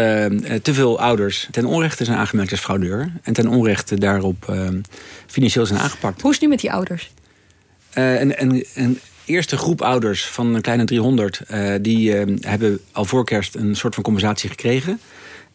te 0.62 0.74
veel 0.74 1.00
ouders 1.00 1.48
ten 1.52 1.66
onrechte 1.66 2.06
zijn 2.06 2.18
aangemerkt 2.18 2.52
als 2.52 2.60
fraudeur. 2.60 3.12
En 3.22 3.34
ten 3.34 3.48
onrechte 3.48 4.00
daarop 4.00 4.48
uh, 4.50 4.68
financieel 5.28 5.66
zijn 5.66 5.80
aangepakt. 5.80 6.22
Hoe 6.22 6.30
is 6.30 6.36
het 6.36 6.46
nu 6.46 6.52
met 6.52 6.60
die 6.60 6.72
ouders? 6.72 7.12
Uh, 7.94 8.20
een, 8.20 8.42
een, 8.42 8.66
een 8.76 9.00
eerste 9.26 9.58
groep 9.58 9.82
ouders 9.82 10.26
van 10.26 10.56
een 10.56 10.62
kleine 10.62 10.86
300... 10.86 11.42
die 11.82 12.14
hebben 12.40 12.80
al 12.92 13.06
voor 13.06 13.26
kerst 13.26 13.56
een 13.56 13.76
soort 13.76 13.94
van 13.94 14.04
compensatie 14.04 14.50
gekregen... 14.50 15.00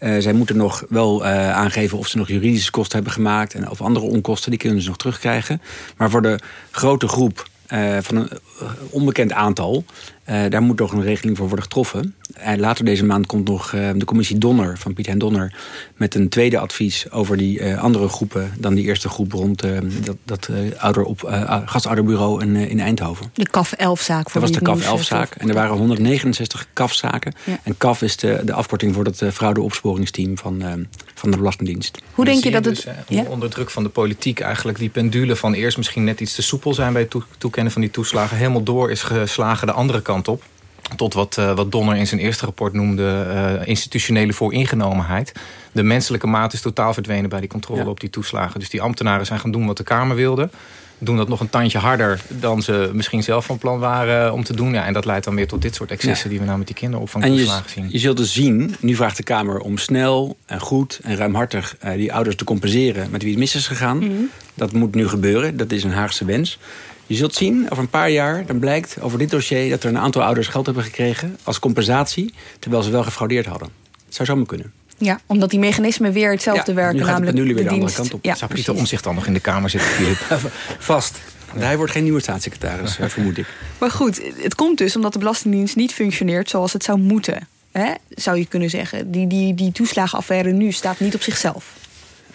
Uh, 0.01 0.17
zij 0.19 0.33
moeten 0.33 0.57
nog 0.57 0.85
wel 0.89 1.25
uh, 1.25 1.53
aangeven 1.53 1.99
of 1.99 2.07
ze 2.07 2.17
nog 2.17 2.29
juridische 2.29 2.71
kosten 2.71 2.95
hebben 2.95 3.13
gemaakt... 3.13 3.55
en 3.55 3.71
of 3.71 3.81
andere 3.81 4.07
onkosten, 4.07 4.51
die 4.51 4.59
kunnen 4.59 4.83
ze 4.83 4.89
nog 4.89 4.97
terugkrijgen. 4.97 5.63
Maar 5.97 6.11
voor 6.11 6.23
de 6.23 6.39
grote 6.71 7.09
groep 7.09 7.49
uh, 7.73 7.99
van 8.01 8.17
een 8.17 8.29
onbekend 8.91 9.33
aantal... 9.33 9.85
daar 10.27 10.63
moet 10.63 10.79
nog 10.79 10.93
een 10.93 11.03
regeling 11.03 11.37
voor 11.37 11.47
worden 11.47 11.65
getroffen. 11.65 12.15
En 12.35 12.61
later 12.61 12.85
deze 12.85 13.05
maand 13.05 13.27
komt 13.27 13.49
nog 13.49 13.71
de 13.71 14.05
commissie 14.05 14.39
Donner 14.39 14.79
van 14.79 14.95
Piet 14.95 15.07
en 15.07 15.19
Donner... 15.19 15.55
met 15.97 16.15
een 16.15 16.29
tweede 16.29 16.59
advies 16.59 17.11
over 17.11 17.37
die 17.37 17.77
andere 17.77 18.09
groepen... 18.09 18.53
dan 18.59 18.75
die 18.75 18.85
eerste 18.85 19.09
groep 19.09 19.33
rond 19.33 19.63
dat, 20.05 20.17
dat 20.25 20.51
ouder 20.79 21.05
op, 21.05 21.47
gastouderbureau 21.65 22.43
in, 22.43 22.57
in 22.57 22.81
Eindhoven. 22.81 23.31
De 23.33 23.49
CAF 23.51 23.75
11-zaak. 23.75 24.33
Dat 24.33 24.43
was 24.43 24.53
de 24.53 24.61
CAF 24.61 25.01
11-zaak. 25.01 25.35
En 25.35 25.49
er 25.49 25.55
waren 25.55 25.77
169 25.77 26.67
CAF-zaken. 26.73 27.35
Ja. 27.45 27.59
En 27.63 27.77
CAF 27.77 28.03
is 28.03 28.17
de, 28.17 28.43
de 28.45 28.53
afkorting 28.53 28.95
voor 28.95 29.05
het 29.05 29.23
fraudeopsporingsteam 29.33 30.39
van, 30.39 30.87
van 31.15 31.31
de 31.31 31.37
Belastingdienst. 31.37 31.99
Hoe 32.13 32.25
denk 32.25 32.45
je 32.45 32.51
dat 32.51 32.65
het... 32.65 32.75
Dus, 32.75 32.87
ja? 33.09 33.23
Onder 33.23 33.51
druk 33.51 33.71
van 33.71 33.83
de 33.83 33.89
politiek 33.89 34.41
eigenlijk 34.41 34.79
die 34.79 34.89
pendule 34.89 35.37
van 35.37 35.55
eerst 35.55 35.77
misschien 35.77 36.05
net 36.05 36.21
iets 36.21 36.35
te 36.35 36.43
soepel 36.43 36.75
zijn... 36.75 36.93
bij 36.93 37.03
het 37.03 37.11
toe 37.11 37.23
toekennen 37.39 37.73
van 37.73 37.81
die 37.81 37.91
toeslagen... 37.91 38.37
helemaal 38.37 38.63
door 38.63 38.91
is 38.91 39.03
geslagen 39.03 39.67
de 39.67 39.73
andere 39.73 40.03
kant 40.03 40.16
op. 40.25 40.43
Tot 40.97 41.15
wat, 41.15 41.37
uh, 41.39 41.53
wat 41.53 41.73
Donner 41.73 41.97
in 41.97 42.07
zijn 42.07 42.21
eerste 42.21 42.45
rapport 42.45 42.73
noemde 42.73 43.27
uh, 43.61 43.69
institutionele 43.69 44.33
vooringenomenheid. 44.33 45.33
De 45.73 45.83
menselijke 45.83 46.27
maat 46.27 46.53
is 46.53 46.61
totaal 46.61 46.95
verdwenen 46.95 47.31
bij 47.31 47.41
die 47.41 47.49
controle 47.49 47.83
ja. 47.83 47.89
op 47.89 48.01
die 48.01 48.11
toeslagen. 48.11 48.61
Dus 48.61 48.71
die 48.71 48.83
ambtenaren 48.83 49.27
zijn 49.27 49.41
gaan 49.41 49.51
doen 49.51 49.67
wat 49.67 49.77
de 49.77 49.83
Kamer 49.83 50.17
wilde 50.17 50.51
doen 50.99 51.17
dat 51.17 51.29
nog 51.29 51.41
een 51.41 51.51
tandje 51.51 51.79
harder 51.79 52.21
dan 52.29 52.63
ze 52.63 52.91
misschien 52.93 53.23
zelf 53.23 53.45
van 53.45 53.59
plan 53.59 53.79
waren 53.79 54.33
om 54.33 54.45
te 54.45 54.55
doen. 54.55 54.73
Ja, 54.73 54.85
en 54.85 54.93
dat 54.93 55.05
leidt 55.05 55.25
dan 55.25 55.35
weer 55.35 55.47
tot 55.49 55.63
dit 55.63 55.75
soort 55.75 55.91
excessen 55.91 56.25
ja. 56.25 56.31
die 56.31 56.39
we 56.39 56.45
nou 56.45 56.59
met 56.59 56.67
die 56.67 56.77
kinderopvangtoeslagen 56.77 57.71
zien. 57.71 57.89
Je 57.91 57.99
zult 57.99 58.17
dus 58.17 58.33
zien, 58.33 58.77
nu 58.81 58.95
vraagt 58.95 59.17
de 59.17 59.23
Kamer 59.23 59.59
om 59.59 59.79
snel 59.79 60.37
en 60.47 60.61
goed 60.61 61.01
en 61.03 61.17
ruimhartig 61.17 61.77
uh, 61.85 61.93
die 61.93 62.13
ouders 62.13 62.37
te 62.37 62.45
compenseren 62.45 63.11
met 63.11 63.23
wie 63.23 63.31
het 63.31 63.41
mis 63.41 63.55
is 63.55 63.67
gegaan. 63.67 63.97
Mm 63.97 64.03
-hmm. 64.03 64.31
Dat 64.55 64.73
moet 64.73 64.95
nu 64.95 65.09
gebeuren. 65.09 65.57
Dat 65.57 65.73
is 65.73 65.85
een 65.85 65.93
Haagse 65.93 66.25
wens. 66.25 66.59
Je 67.07 67.15
zult 67.15 67.35
zien, 67.35 67.67
over 67.71 67.83
een 67.83 67.91
paar 67.91 68.11
jaar, 68.11 68.47
dan 68.47 68.59
blijkt 68.59 68.97
over 69.01 69.19
dit 69.19 69.31
dossier... 69.31 69.71
dat 69.71 69.83
er 69.83 69.89
een 69.89 69.99
aantal 69.99 70.23
ouders 70.23 70.47
geld 70.47 70.67
hebben 70.67 70.85
gekregen 70.85 71.37
als 71.43 71.59
compensatie... 71.59 72.35
terwijl 72.59 72.83
ze 72.83 72.91
wel 72.91 73.03
gefraudeerd 73.03 73.47
hadden. 73.47 73.69
Het 74.07 74.15
zou 74.15 74.29
zomaar 74.29 74.47
kunnen. 74.47 74.73
Ja, 74.99 75.21
omdat 75.27 75.51
die 75.51 75.59
mechanismen 75.59 76.13
weer 76.13 76.31
hetzelfde 76.31 76.71
Ja, 76.71 76.77
werken. 76.77 76.97
nu 76.97 77.03
gaat 77.05 77.15
het 77.15 77.19
namelijk 77.25 77.47
nu 77.47 77.55
weer 77.55 77.65
de 77.65 77.71
andere 77.71 77.79
dienst. 77.81 77.97
kant 77.97 78.15
op. 78.15 78.25
Ja, 78.25 78.35
Zou 78.35 78.47
precies. 78.47 78.65
Pieter 78.67 78.83
Omzicht 78.83 79.05
dan 79.05 79.15
nog 79.15 79.27
in 79.27 79.33
de 79.33 79.41
Kamer 79.41 79.71
zitten, 79.71 79.91
Filip? 79.91 80.17
Vast. 80.79 81.19
Hij 81.57 81.77
wordt 81.77 81.93
geen 81.93 82.03
nieuwe 82.03 82.21
staatssecretaris, 82.21 82.99
eh, 82.99 83.09
vermoed 83.09 83.39
ik. 83.39 83.47
Maar 83.79 83.91
goed, 83.91 84.21
het 84.37 84.55
komt 84.55 84.79
dus 84.79 84.97
omdat 84.97 85.13
de 85.13 85.19
Belastingdienst 85.19 85.77
niet 85.77 85.93
functioneert 85.95 86.51
zoals 86.51 86.73
het 86.73 86.85
zou 86.85 86.99
moeten. 86.99 87.49
Hè? 87.73 87.93
Zou 88.09 88.39
je 88.39 88.47
kunnen 88.47 88.71
zeggen. 88.71 89.11
Die, 89.11 89.27
die, 89.27 89.55
die 89.55 89.73
toeslagenaffaire 89.73 90.53
nu 90.53 90.73
staat 90.73 91.01
niet 91.01 91.15
op 91.15 91.23
zichzelf. 91.23 91.73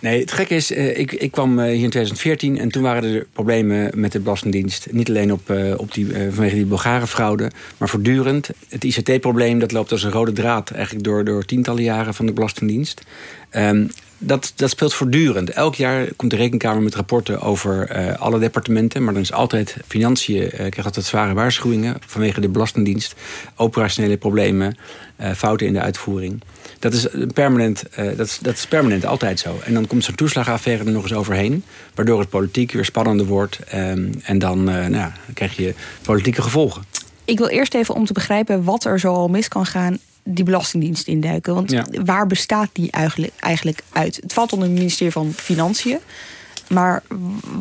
Nee, 0.02 0.20
het 0.20 0.32
gekke 0.32 0.56
is, 0.56 0.72
eh, 0.72 0.98
ik, 0.98 1.12
ik 1.12 1.32
kwam 1.32 1.60
eh, 1.60 1.66
hier 1.66 1.84
in 1.84 1.90
2014 1.90 2.60
en 2.60 2.70
toen 2.70 2.84
waren 2.84 3.14
er 3.14 3.28
problemen 3.34 4.00
met 4.00 4.12
de 4.12 4.20
Belastingdienst. 4.20 4.88
Niet 4.92 5.10
alleen 5.10 5.32
op, 5.32 5.50
eh, 5.50 5.74
op 5.78 5.94
die, 5.94 6.08
vanwege 6.30 6.56
die 6.56 6.66
Bulgare 6.66 7.08
fraude, 7.08 7.52
maar 7.78 7.90
voortdurend. 7.90 8.50
Het 8.70 8.84
ICT-probleem 8.84 9.60
dat 9.60 9.72
loopt 9.72 9.92
als 9.92 10.04
een 10.04 10.12
rode 10.12 10.32
draad 10.32 10.72
eigenlijk 10.72 11.06
door, 11.06 11.24
door 11.24 11.46
tientallen 11.46 11.84
jaren 11.84 12.14
van 12.14 12.26
de 12.26 12.34
Belastingdienst. 12.34 13.02
Ehm, 13.50 13.86
dat, 14.24 14.54
dat 14.56 14.70
speelt 14.70 14.94
voortdurend. 14.94 15.50
Elk 15.50 15.76
jaar 15.76 16.08
komt 16.16 16.32
de 16.32 16.38
Rekenkamer 16.38 16.82
met 16.82 16.96
rapporten 16.96 17.42
over 17.42 17.88
eh, 17.88 18.20
alle 18.20 18.40
departementen. 18.40 19.04
Maar 19.04 19.14
dan 19.14 19.22
is 19.22 19.34
altijd 19.34 19.78
financiën, 19.88 20.42
eh 20.42 20.58
krijgt 20.58 20.86
altijd 20.86 21.06
zware 21.06 21.34
waarschuwingen 21.34 21.98
vanwege 22.06 22.42
de 22.42 22.50
Belastingdienst. 22.50 23.16
Operationele 23.56 24.18
problemen, 24.18 24.78
eh, 25.16 25.32
fouten 25.32 25.68
in 25.68 25.74
de 25.74 25.82
uitvoering. 25.82 26.42
Dat 26.80 26.94
is, 26.94 27.08
permanent, 27.34 27.84
dat, 27.96 28.28
is, 28.28 28.40
dat 28.42 28.54
is 28.54 28.66
permanent 28.68 29.06
altijd 29.06 29.40
zo. 29.40 29.60
En 29.64 29.74
dan 29.74 29.88
komt 29.88 30.04
zo'n 30.04 30.16
toeslagenaffaire 30.16 30.84
er 30.86 30.92
nog 30.92 31.04
eens 31.04 31.14
overheen. 31.14 31.64
Waardoor 31.96 32.20
het 32.20 32.30
politiek 32.30 32.72
weer 32.72 32.86
spannender 32.86 33.26
wordt. 33.26 33.60
ehm, 33.68 34.08
en 34.24 34.40
dan, 34.40 34.64
nou, 34.64 35.12
krijg 35.34 35.56
je 35.56 35.74
politieke 36.02 36.42
gevolgen. 36.42 36.84
Ik 37.26 37.38
wil 37.38 37.48
eerst 37.48 37.74
even 37.74 37.96
om 37.96 38.06
te 38.06 38.14
begrijpen 38.14 38.64
wat 38.64 38.86
er 38.86 39.00
zoal 39.00 39.28
mis 39.28 39.48
kan 39.48 39.66
gaan, 39.66 39.98
die 40.24 40.44
Belastingdienst 40.44 41.08
induiken. 41.08 41.54
Want 41.54 41.72
Ja. 41.72 41.86
waar 42.06 42.28
bestaat 42.28 42.70
die 42.74 42.92
eigenlijk, 42.92 43.34
eigenlijk 43.40 43.84
uit? 43.92 44.16
Het 44.22 44.34
valt 44.34 44.54
onder 44.54 44.68
het 44.68 44.78
ministerie 44.78 45.12
van 45.14 45.34
Financiën. 45.36 46.00
Maar 46.70 47.04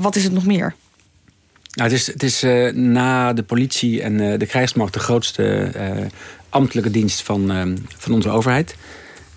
wat 0.01 0.17
is 0.17 0.25
het 0.25 0.33
nog 0.33 0.47
meer? 0.47 0.75
Nou, 1.75 1.91
het 1.91 1.99
is, 2.01 2.07
het 2.07 2.23
is 2.23 2.43
eh, 2.43 2.73
na 2.73 3.33
de 3.33 3.43
politie 3.43 4.03
en 4.03 4.21
eh, 4.21 4.39
de 4.39 4.47
krijgsmacht 4.47 4.93
de 4.93 4.99
grootste 4.99 5.63
eh, 5.63 6.07
ambtelijke 6.49 6.91
dienst 6.91 7.23
van, 7.23 7.77
van 7.99 8.13
onze 8.13 8.29
overheid. 8.29 8.75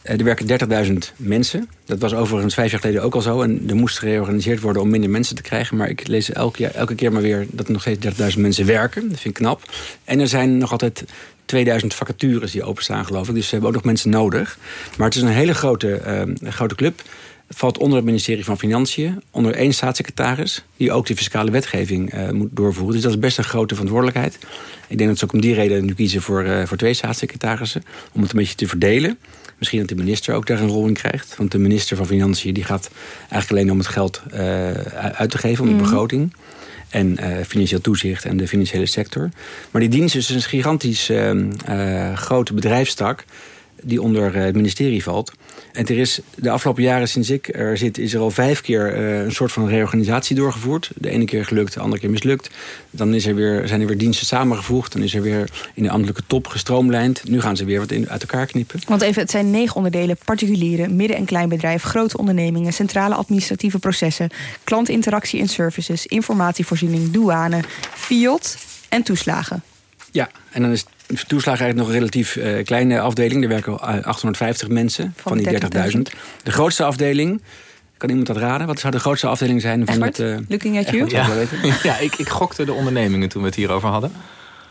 Eh, 0.03 0.17
er 0.17 0.23
werken 0.23 0.47
30.000 0.47 1.13
mensen. 1.15 1.69
Dat 1.85 1.99
was 1.99 2.13
overigens 2.13 2.53
vijf 2.53 2.71
jaar 2.71 2.79
geleden 2.79 3.03
ook 3.03 3.15
al 3.15 3.21
zo. 3.21 3.41
En 3.41 3.63
er 3.67 3.75
moest 3.75 3.99
gereorganiseerd 3.99 4.61
worden 4.61 4.81
om 4.81 4.89
minder 4.89 5.09
mensen 5.09 5.35
te 5.35 5.41
krijgen. 5.41 5.77
Maar 5.77 5.89
ik 5.89 6.07
lees 6.07 6.31
elke, 6.31 6.61
jaar, 6.61 6.71
elke 6.71 6.95
keer 6.95 7.11
maar 7.11 7.21
weer 7.21 7.45
dat 7.49 7.65
er 7.65 7.71
nog 7.71 7.81
steeds 7.81 7.99
30.000 8.35 8.41
mensen 8.41 8.65
werken. 8.65 9.09
Dat 9.09 9.19
vind 9.19 9.37
ik 9.37 9.43
knap. 9.43 9.61
En 10.03 10.19
er 10.19 10.27
zijn 10.27 10.57
nog 10.57 10.71
altijd 10.71 11.03
2000 11.45 11.93
vacatures 11.93 12.51
die 12.51 12.63
openstaan, 12.63 13.05
geloof 13.05 13.27
ik. 13.27 13.35
Dus 13.35 13.45
ze 13.45 13.51
hebben 13.51 13.69
ook 13.69 13.75
nog 13.75 13.85
mensen 13.85 14.09
nodig. 14.09 14.57
Maar 14.97 15.07
het 15.07 15.15
is 15.15 15.21
een 15.21 15.27
hele 15.27 15.53
grote, 15.53 15.95
eh, 15.95 16.51
grote 16.51 16.75
club. 16.75 17.01
Valt 17.49 17.77
onder 17.77 17.97
het 17.97 18.05
ministerie 18.05 18.45
van 18.45 18.57
Financiën. 18.57 19.21
Onder 19.31 19.53
één 19.53 19.73
staatssecretaris. 19.73 20.63
Die 20.77 20.91
ook 20.91 21.05
de 21.05 21.15
fiscale 21.15 21.51
wetgeving 21.51 22.11
eh, 22.11 22.29
moet 22.29 22.49
doorvoeren. 22.51 22.93
Dus 22.93 23.03
dat 23.03 23.11
is 23.11 23.19
best 23.19 23.37
een 23.37 23.43
grote 23.43 23.73
verantwoordelijkheid. 23.73 24.37
Ik 24.87 24.97
denk 24.97 25.09
dat 25.09 25.19
ze 25.19 25.25
ook 25.25 25.33
om 25.33 25.41
die 25.41 25.53
reden 25.53 25.85
nu 25.85 25.93
kiezen 25.93 26.21
voor, 26.21 26.43
eh, 26.43 26.65
voor 26.65 26.77
twee 26.77 26.93
staatssecretarissen. 26.93 27.83
Om 28.11 28.21
het 28.21 28.31
een 28.31 28.37
beetje 28.37 28.55
te 28.55 28.67
verdelen. 28.67 29.17
Misschien 29.63 29.87
dat 29.87 29.97
de 29.97 30.03
minister 30.03 30.35
ook 30.35 30.47
daar 30.47 30.59
een 30.59 30.67
rol 30.67 30.87
in 30.87 30.93
krijgt. 30.93 31.35
Want 31.37 31.51
de 31.51 31.57
minister 31.57 31.97
van 31.97 32.05
Financiën 32.05 32.53
die 32.53 32.63
gaat 32.63 32.89
eigenlijk 33.19 33.51
alleen 33.51 33.71
om 33.71 33.77
het 33.77 33.87
geld 33.87 34.21
eh, 34.31 34.71
uit 34.95 35.29
te 35.29 35.37
geven. 35.37 35.63
Om 35.63 35.69
de 35.69 35.83
begroting. 35.83 36.33
En 36.89 37.17
eh, 37.17 37.45
financieel 37.45 37.81
toezicht 37.81 38.25
en 38.25 38.37
de 38.37 38.47
financiële 38.47 38.85
sector. 38.85 39.29
Maar 39.71 39.81
die 39.81 39.89
dienst 39.89 40.15
is 40.15 40.29
een 40.29 40.41
gigantisch 40.41 41.09
eh, 41.09 41.29
eh, 41.29 42.17
grote 42.17 42.53
bedrijfstak 42.53 43.25
die 43.85 44.01
onder 44.01 44.35
eh, 44.35 44.43
het 44.43 44.55
ministerie 44.55 45.03
valt. 45.03 45.31
En 45.71 45.85
er 45.85 45.97
is 45.97 46.19
de 46.35 46.49
afgelopen 46.49 46.83
jaren 46.83 47.07
sinds 47.07 47.29
ik 47.29 47.55
er 47.55 47.77
zit... 47.77 47.97
is 47.97 48.13
er 48.13 48.19
al 48.19 48.31
vijf 48.31 48.61
keer 48.61 48.93
eh, 48.93 49.23
een 49.23 49.31
soort 49.31 49.51
van 49.51 49.67
reorganisatie 49.67 50.35
doorgevoerd. 50.35 50.91
De 50.95 51.09
ene 51.09 51.25
keer 51.25 51.45
gelukt, 51.45 51.73
de 51.73 51.79
andere 51.79 52.01
keer 52.01 52.09
mislukt. 52.09 52.49
Dan 52.89 53.13
is 53.13 53.25
er 53.25 53.35
weer, 53.35 53.67
zijn 53.67 53.81
er 53.81 53.87
weer 53.87 53.97
diensten 53.97 54.25
samengevoegd. 54.25 54.93
Dan 54.93 55.01
is 55.01 55.15
er 55.15 55.21
weer 55.21 55.49
in 55.73 55.83
de 55.83 55.89
ambtelijke 55.89 56.23
top 56.27 56.47
gestroomlijnd. 56.47 57.29
Nu 57.29 57.41
gaan 57.41 57.57
ze 57.57 57.65
weer 57.65 57.79
wat 57.79 57.91
in, 57.91 58.09
uit 58.09 58.21
elkaar 58.21 58.45
knippen. 58.45 58.79
Want 58.87 59.01
even, 59.01 59.21
het 59.21 59.31
zijn 59.31 59.51
negen 59.51 59.75
onderdelen: 59.75 60.17
particuliere, 60.25 60.87
midden- 60.87 61.17
en 61.17 61.25
kleinbedrijf, 61.25 61.83
grote 61.83 62.17
ondernemingen, 62.17 62.73
centrale 62.73 63.15
administratieve 63.15 63.79
processen, 63.79 64.29
klantinteractie 64.63 65.39
en 65.39 65.47
services, 65.47 66.05
informatievoorziening, 66.05 67.11
douane, 67.11 67.59
FIOT 67.93 68.57
en 68.89 69.03
toeslagen. 69.03 69.63
Ja, 70.11 70.29
en 70.51 70.61
dan 70.61 70.71
is 70.71 70.85
toeslagen 71.07 71.65
eigenlijk 71.65 71.75
nog 71.75 71.87
een 71.87 71.93
relatief 71.93 72.35
eh, 72.35 72.63
kleine 72.63 72.99
afdeling. 72.99 73.43
Er 73.43 73.49
werken 73.49 73.73
eh, 73.73 74.03
850 74.03 74.67
mensen 74.67 75.13
Van 75.17 75.37
die 75.37 75.59
30.000. 75.95 75.99
De 76.43 76.51
grootste 76.51 76.83
afdeling, 76.83 77.41
kan 77.97 78.09
iemand 78.09 78.27
dat 78.27 78.37
raden? 78.37 78.67
Wat 78.67 78.79
zou 78.79 78.93
de 78.93 78.99
grootste 78.99 79.27
afdeling 79.27 79.61
zijn 79.61 79.85
van 79.85 79.93
Egbert, 79.93 80.17
het... 80.17 80.39
eh, 80.39 80.47
looking 80.47 80.77
at 80.77 80.89
you. 80.89 81.09
Ja, 81.09 81.27
ja 81.83 81.97
ik, 81.97 82.15
ik 82.15 82.29
gokte 82.29 82.65
de 82.65 82.73
ondernemingen 82.73 83.29
toen 83.29 83.41
we 83.41 83.47
het 83.47 83.57
hierover 83.57 83.89
hadden. 83.89 84.11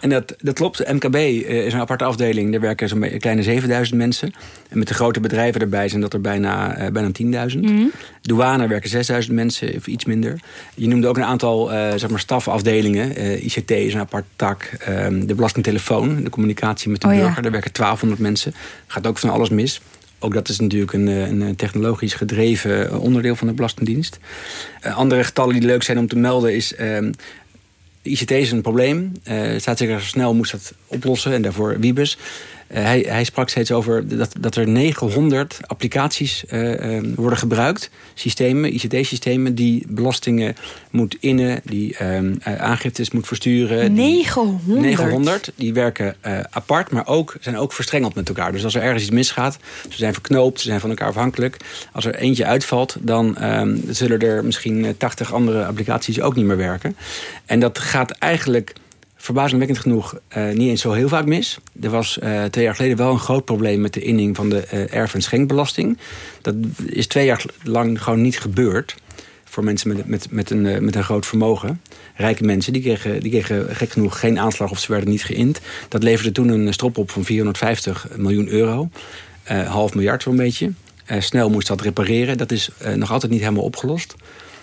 En 0.02 0.08
dat, 0.08 0.34
dat 0.38 0.54
klopt. 0.54 0.92
MKB 0.92 1.14
eh, 1.14 1.66
is 1.66 1.72
een 1.72 1.80
aparte 1.80 2.04
afdeling. 2.04 2.50
Daar 2.50 2.60
werken 2.60 2.88
zo'n 2.88 3.18
kleine 3.18 3.42
7000 3.42 3.98
mensen. 3.98 4.34
En 4.68 4.78
met 4.78 4.88
de 4.88 4.94
grote 4.94 5.20
bedrijven 5.20 5.60
erbij 5.60 5.88
zijn 5.88 6.00
dat 6.00 6.12
er 6.12 6.20
bijna, 6.20 6.76
eh, 6.76 6.90
bijna 6.90 7.10
10.000. 7.12 7.92
Douane 8.22 8.68
werken 8.68 8.90
6000 8.90 9.34
mensen, 9.34 9.74
of 9.76 9.86
iets 9.86 10.04
minder. 10.04 10.40
Je 10.74 10.88
noemde 10.88 11.06
ook 11.08 11.16
een 11.16 11.24
aantal 11.24 11.72
eh, 11.72 11.92
zeg 11.96 12.10
maar 12.10 12.20
stafafdelingen. 12.20 13.44
ICT 13.44 13.70
is 13.70 13.94
een 13.94 14.00
apart 14.00 14.24
tak. 14.36 14.70
Ehm, 14.78 15.26
de 15.26 15.34
belastingtelefoon, 15.34 16.22
de 16.24 16.30
communicatie 16.30 16.90
met 16.90 17.00
de 17.00 17.06
Oh 17.06 17.14
ja. 17.14 17.20
burger. 17.20 17.42
Daar 17.42 17.52
werken 17.52 17.72
1200 17.72 18.20
mensen. 18.20 18.54
Gaat 18.86 19.06
ook 19.06 19.18
van 19.18 19.30
alles 19.30 19.48
mis. 19.48 19.80
Ook 20.18 20.34
dat 20.34 20.48
is 20.48 20.60
natuurlijk 20.60 20.92
een, 20.92 21.06
een 21.06 21.56
technologisch 21.56 22.14
gedreven 22.14 23.00
onderdeel 23.00 23.36
van 23.36 23.46
de 23.46 23.54
Belastingdienst. 23.54 24.18
Andere 24.94 25.24
getallen 25.24 25.54
die 25.54 25.66
leuk 25.66 25.82
zijn 25.82 25.98
om 25.98 26.08
te 26.08 26.16
melden 26.16 26.54
is... 26.54 26.74
ehm, 26.74 27.12
ICT 28.02 28.30
is 28.30 28.50
een 28.50 28.60
probleem. 28.60 29.12
Eh 29.22 29.58
staatssecretaris 29.58 30.08
Snel 30.08 30.34
moest 30.34 30.52
dat 30.52 30.72
oplossen 30.86 31.32
en 31.32 31.42
daarvoor 31.42 31.80
Wiebes. 31.80 32.18
Eh, 32.72 32.82
hij, 32.82 33.04
hij 33.08 33.24
sprak 33.24 33.48
steeds 33.48 33.72
over 33.72 34.16
dat, 34.16 34.32
dat 34.40 34.56
er 34.56 34.68
900 34.68 35.58
applicaties 35.66 36.46
eh, 36.46 36.96
eh, 36.96 37.04
worden 37.14 37.38
gebruikt. 37.38 37.90
Systemen, 38.14 38.74
ICT-systemen 38.74 39.54
die 39.54 39.84
belastingen 39.88 40.54
moet 40.90 41.16
innen, 41.20 41.60
die 41.64 41.96
eh, 41.96 42.18
aangiftes 42.58 43.10
moet 43.10 43.26
versturen. 43.26 43.94
die- 43.94 44.04
900? 44.04 44.80
900. 44.80 45.52
Die 45.54 45.72
werken 45.72 46.16
apart, 46.50 46.90
maar 46.90 47.06
ook, 47.06 47.36
zijn 47.40 47.56
ook 47.58 47.72
verstrengeld 47.72 48.14
met 48.14 48.28
elkaar. 48.28 48.52
Dus 48.52 48.64
als 48.64 48.74
er 48.74 48.82
ergens 48.82 49.02
iets 49.02 49.10
misgaat, 49.12 49.58
ze 49.90 49.96
zijn 49.96 50.12
verknoopt, 50.12 50.60
ze 50.60 50.66
zijn 50.66 50.80
van 50.80 50.90
elkaar 50.90 51.08
afhankelijk. 51.08 51.56
Als 51.92 52.04
er 52.04 52.14
eentje 52.14 52.44
uitvalt, 52.44 52.96
dan 53.00 53.36
ehm, 53.36 53.76
zullen 53.88 54.18
er 54.20 54.44
misschien 54.44 54.84
eh, 54.84 54.90
80 54.98 55.32
andere 55.34 55.64
applicaties 55.66 56.20
ook 56.20 56.34
niet 56.34 56.44
meer 56.44 56.56
werken. 56.56 56.96
En 57.46 57.60
dat 57.60 57.78
gaat 57.78 58.10
eigenlijk 58.10 58.72
verbazingwekkend 59.22 59.80
genoeg 59.80 60.18
eh, 60.28 60.44
niet 60.44 60.68
eens 60.68 60.80
zo 60.80 60.92
heel 60.92 61.08
vaak 61.08 61.26
mis. 61.26 61.58
Er 61.80 61.90
was 61.90 62.18
eh, 62.18 62.44
twee 62.44 62.64
jaar 62.64 62.74
geleden 62.74 62.96
wel 62.96 63.10
een 63.10 63.18
groot 63.18 63.44
probleem 63.44 63.80
met 63.80 63.92
de 63.92 64.00
inning 64.00 64.36
van 64.36 64.48
de 64.48 64.60
eh, 64.60 64.94
erf- 64.94 65.14
en 65.14 65.22
schenkbelasting. 65.22 65.98
Dat 66.40 66.54
is 66.86 67.06
twee 67.06 67.24
jaar 67.24 67.44
lang 67.62 68.02
gewoon 68.02 68.20
niet 68.20 68.40
gebeurd 68.40 68.94
voor 69.44 69.64
mensen 69.64 69.88
met, 69.88 70.06
met, 70.06 70.26
met, 70.30 70.50
een, 70.50 70.84
met 70.84 70.94
een 70.94 71.04
groot 71.04 71.26
vermogen. 71.26 71.80
Rijke 72.14 72.44
mensen, 72.44 72.72
die 72.72 72.82
kregen, 72.82 73.20
die 73.20 73.30
kregen 73.30 73.76
gek 73.76 73.90
genoeg 73.90 74.18
geen 74.18 74.38
aanslag 74.38 74.70
of 74.70 74.78
ze 74.78 74.92
werden 74.92 75.10
niet 75.10 75.24
geïnd. 75.24 75.60
Dat 75.88 76.02
leverde 76.02 76.32
toen 76.32 76.48
een 76.48 76.72
strop 76.72 76.98
op 76.98 77.10
van 77.10 77.24
450 77.24 78.08
miljoen 78.16 78.48
euro. 78.48 78.88
Half 79.66 79.94
miljard 79.94 80.22
zo'n 80.22 80.36
beetje. 80.36 80.72
Snel 81.18 81.50
moest 81.50 81.66
dat 81.66 81.80
repareren. 81.80 82.38
Dat 82.38 82.52
is 82.52 82.70
nog 82.94 83.12
altijd 83.12 83.32
niet 83.32 83.40
helemaal 83.40 83.64
opgelost. 83.64 84.14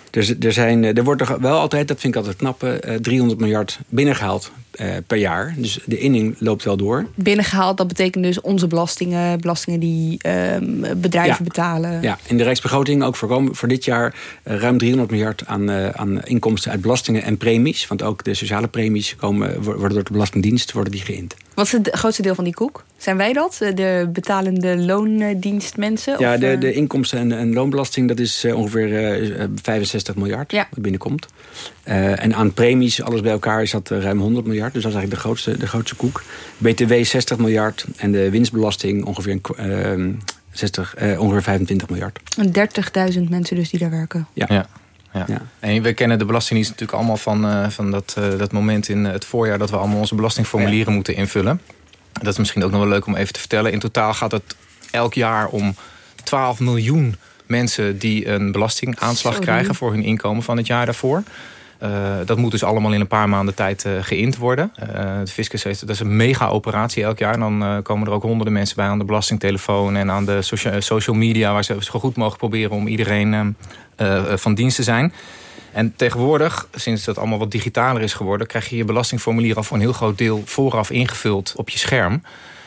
Dus 0.10 0.36
er, 0.39 0.54
zijn, 0.54 0.84
eh, 0.84 0.98
er 0.98 1.04
wordt 1.04 1.22
er 1.22 1.42
wel 1.42 1.60
altijd, 1.60 1.88
dat 1.88 2.00
vind 2.00 2.16
ik 2.16 2.20
altijd 2.20 2.38
knap, 2.38 2.63
eh, 2.63 2.96
300 2.96 3.39
miljard 3.39 3.80
binnengehaald 3.89 4.51
eh, 4.72 4.88
per 5.08 5.18
jaar. 5.18 5.54
Dus 5.58 5.80
de 5.86 5.98
inning 5.98 6.36
loopt 6.40 6.64
wel 6.64 6.78
door. 6.78 7.06
Binnengehaald, 7.16 7.78
dat 7.78 7.88
betekent 7.88 8.24
dus 8.24 8.42
onze 8.42 8.68
belastingen, 8.68 9.42
belastingen 9.42 9.80
die 9.80 10.18
ehm, 10.22 10.64
bedrijven 10.98 11.36
Ja. 11.38 11.44
betalen. 11.44 12.02
Ja, 12.02 12.18
in 12.28 12.38
de 12.38 12.44
Rijksbegroting 12.44 13.04
ook 13.04 13.16
voor, 13.16 13.50
voor 13.52 13.68
dit 13.68 13.86
jaar 13.86 14.16
eh, 14.44 14.56
ruim 14.58 14.78
300 14.78 15.12
miljard 15.12 15.44
aan, 15.46 15.70
eh, 15.70 15.90
aan 15.90 16.24
inkomsten 16.24 16.72
uit 16.72 16.82
belastingen 16.82 17.24
en 17.24 17.38
premies. 17.38 17.88
Want 17.88 18.02
ook 18.04 18.24
de 18.24 18.34
sociale 18.34 18.68
premies 18.68 19.16
komen, 19.16 19.62
wo- 19.64 19.74
worden 19.76 19.94
door 19.94 20.04
de 20.04 20.12
Belastingdienst 20.12 20.72
worden 20.72 20.92
die 20.92 21.02
geïnd. 21.02 21.36
Wat 21.54 21.66
is 21.66 21.72
het 21.72 21.90
grootste 21.92 22.22
deel 22.22 22.36
van 22.36 22.44
die 22.44 22.54
koek? 22.54 22.84
Zijn 22.98 23.18
wij 23.18 23.34
dat? 23.34 23.58
De 23.76 24.10
betalende 24.14 24.78
loondienstmensen? 24.78 26.16
Ja, 26.20 26.34
Of, 26.34 26.40
de, 26.40 26.58
de 26.58 26.74
inkomsten- 26.74 27.20
en, 27.20 27.32
en 27.32 27.54
loonbelasting, 27.54 28.08
dat 28.08 28.20
is 28.20 28.46
ongeveer 28.54 28.94
eh, 28.96 29.42
eh, 29.44 29.50
65 29.62 30.16
miljard 30.16 30.52
Ja. 30.52 30.68
wat 30.72 30.82
binnenkomt. 30.82 31.28
Eh, 31.89 32.24
en 32.24 32.36
aan 32.36 32.53
premies, 32.53 33.01
alles 33.03 33.22
bij 33.22 33.31
elkaar, 33.31 33.62
is 33.62 33.72
dat 33.72 33.91
eh, 33.91 34.01
ruim 34.01 34.19
100 34.19 34.46
miljard. 34.46 34.74
Dus 34.74 34.84
dat 34.84 34.91
is 34.91 34.98
eigenlijk 34.98 35.24
de 35.24 35.27
grootste, 35.27 35.58
de 35.58 35.67
grootste 35.67 35.96
koek. 35.96 36.24
BTW 36.58 36.93
60 37.03 37.38
miljard 37.38 37.86
en 37.98 38.12
de 38.12 38.29
winstbelasting 38.29 39.05
ongeveer, 39.05 39.31
een, 39.31 39.41
kwa- 39.41 39.55
eh, 39.55 40.05
60, 40.51 40.96
eh, 40.96 41.19
ongeveer 41.19 41.43
25 41.43 41.89
miljard. 41.89 42.19
en 42.38 42.51
30.000 42.51 43.29
mensen 43.29 43.55
dus 43.55 43.69
die 43.69 43.79
daar 43.79 43.89
werken. 43.89 44.27
Ja. 44.34 44.46
Ja. 44.50 44.67
Ja. 45.27 45.41
En 45.60 45.81
we 45.81 45.93
kennen 45.93 46.17
de 46.19 46.25
Belastingdienst 46.25 46.72
natuurlijk 46.72 46.98
allemaal 46.98 47.17
van, 47.17 47.72
van 47.72 47.91
dat, 47.91 48.15
dat 48.38 48.51
moment 48.51 48.89
in 48.89 49.05
het 49.05 49.25
voorjaar... 49.25 49.58
dat 49.58 49.69
we 49.69 49.77
allemaal 49.77 50.00
onze 50.00 50.15
belastingformulieren 50.15 50.93
moeten 50.93 51.15
invullen. 51.15 51.62
Dat 52.22 52.27
is 52.34 52.38
misschien 52.38 52.63
ook 52.63 52.72
nog 52.72 52.79
wel 52.79 52.89
leuk 52.89 53.05
om 53.05 53.15
even 53.15 53.34
te 53.34 53.39
vertellen. 53.39 53.72
In 53.72 53.79
totaal 53.79 54.13
gaat 54.13 54.31
het 54.31 54.55
elk 54.91 55.13
jaar 55.13 55.48
om 55.48 55.75
12 56.24 56.60
miljoen 56.60 57.15
mensen 57.46 57.98
die 57.98 58.27
een 58.27 58.51
belastingaanslag 58.51 59.39
krijgen... 59.39 59.75
voor 59.75 59.91
hun 59.91 60.03
inkomen 60.03 60.43
van 60.43 60.58
het 60.58 60.67
jaar 60.67 60.86
daarvoor. 60.86 61.24
Uh, 61.83 62.17
dat 62.25 62.38
moet 62.38 62.51
dus 62.51 62.63
allemaal 62.63 62.93
in 62.93 63.00
een 63.00 63.07
paar 63.07 63.29
maanden 63.29 63.55
tijd 63.55 63.86
uh, 63.86 63.93
geïnd 64.01 64.38
worden. 64.38 64.71
Uh, 64.81 64.88
de 65.24 65.31
fiscus 65.31 65.63
heeft, 65.63 65.79
dat 65.79 65.89
is 65.89 66.00
een 66.00 66.15
mega-operatie 66.15 67.03
elk 67.03 67.17
jaar. 67.17 67.33
En 67.33 67.39
dan 67.39 67.81
komen 67.83 68.07
er 68.07 68.13
ook 68.13 68.21
honderden 68.21 68.53
mensen 68.53 68.75
bij 68.75 68.86
aan 68.86 68.98
de 68.98 69.05
belastingtelefoon... 69.05 69.95
en 69.95 70.12
aan 70.12 70.25
de 70.25 70.41
social, 70.41 70.81
social 70.81 71.15
media... 71.15 71.53
waar 71.53 71.63
ze 71.63 71.75
zo 71.79 72.00
goed 72.00 72.15
mogen 72.15 72.38
proberen 72.38 72.71
om 72.71 72.88
iedereen 72.88 73.55
van 74.36 74.53
dienst 74.53 74.75
te 74.75 74.83
zijn. 74.83 75.13
En 75.71 75.95
tegenwoordig, 75.95 76.67
sinds 76.74 77.03
dat 77.03 77.17
allemaal 77.17 77.39
wat 77.39 77.51
digitaler 77.51 78.01
is 78.01 78.13
geworden... 78.13 78.48
krijg 78.48 78.69
je 78.69 78.75
je 78.75 78.86
belastingformulier 78.86 79.55
al 79.55 79.63
voor 79.63 79.75
een 79.75 79.83
heel 79.83 79.93
groot 79.93 80.17
deel 80.17 80.41
vooraf 80.45 80.89
ingevuld 80.89 81.53
op 81.55 81.69
je 81.69 81.77
scherm. 81.77 82.24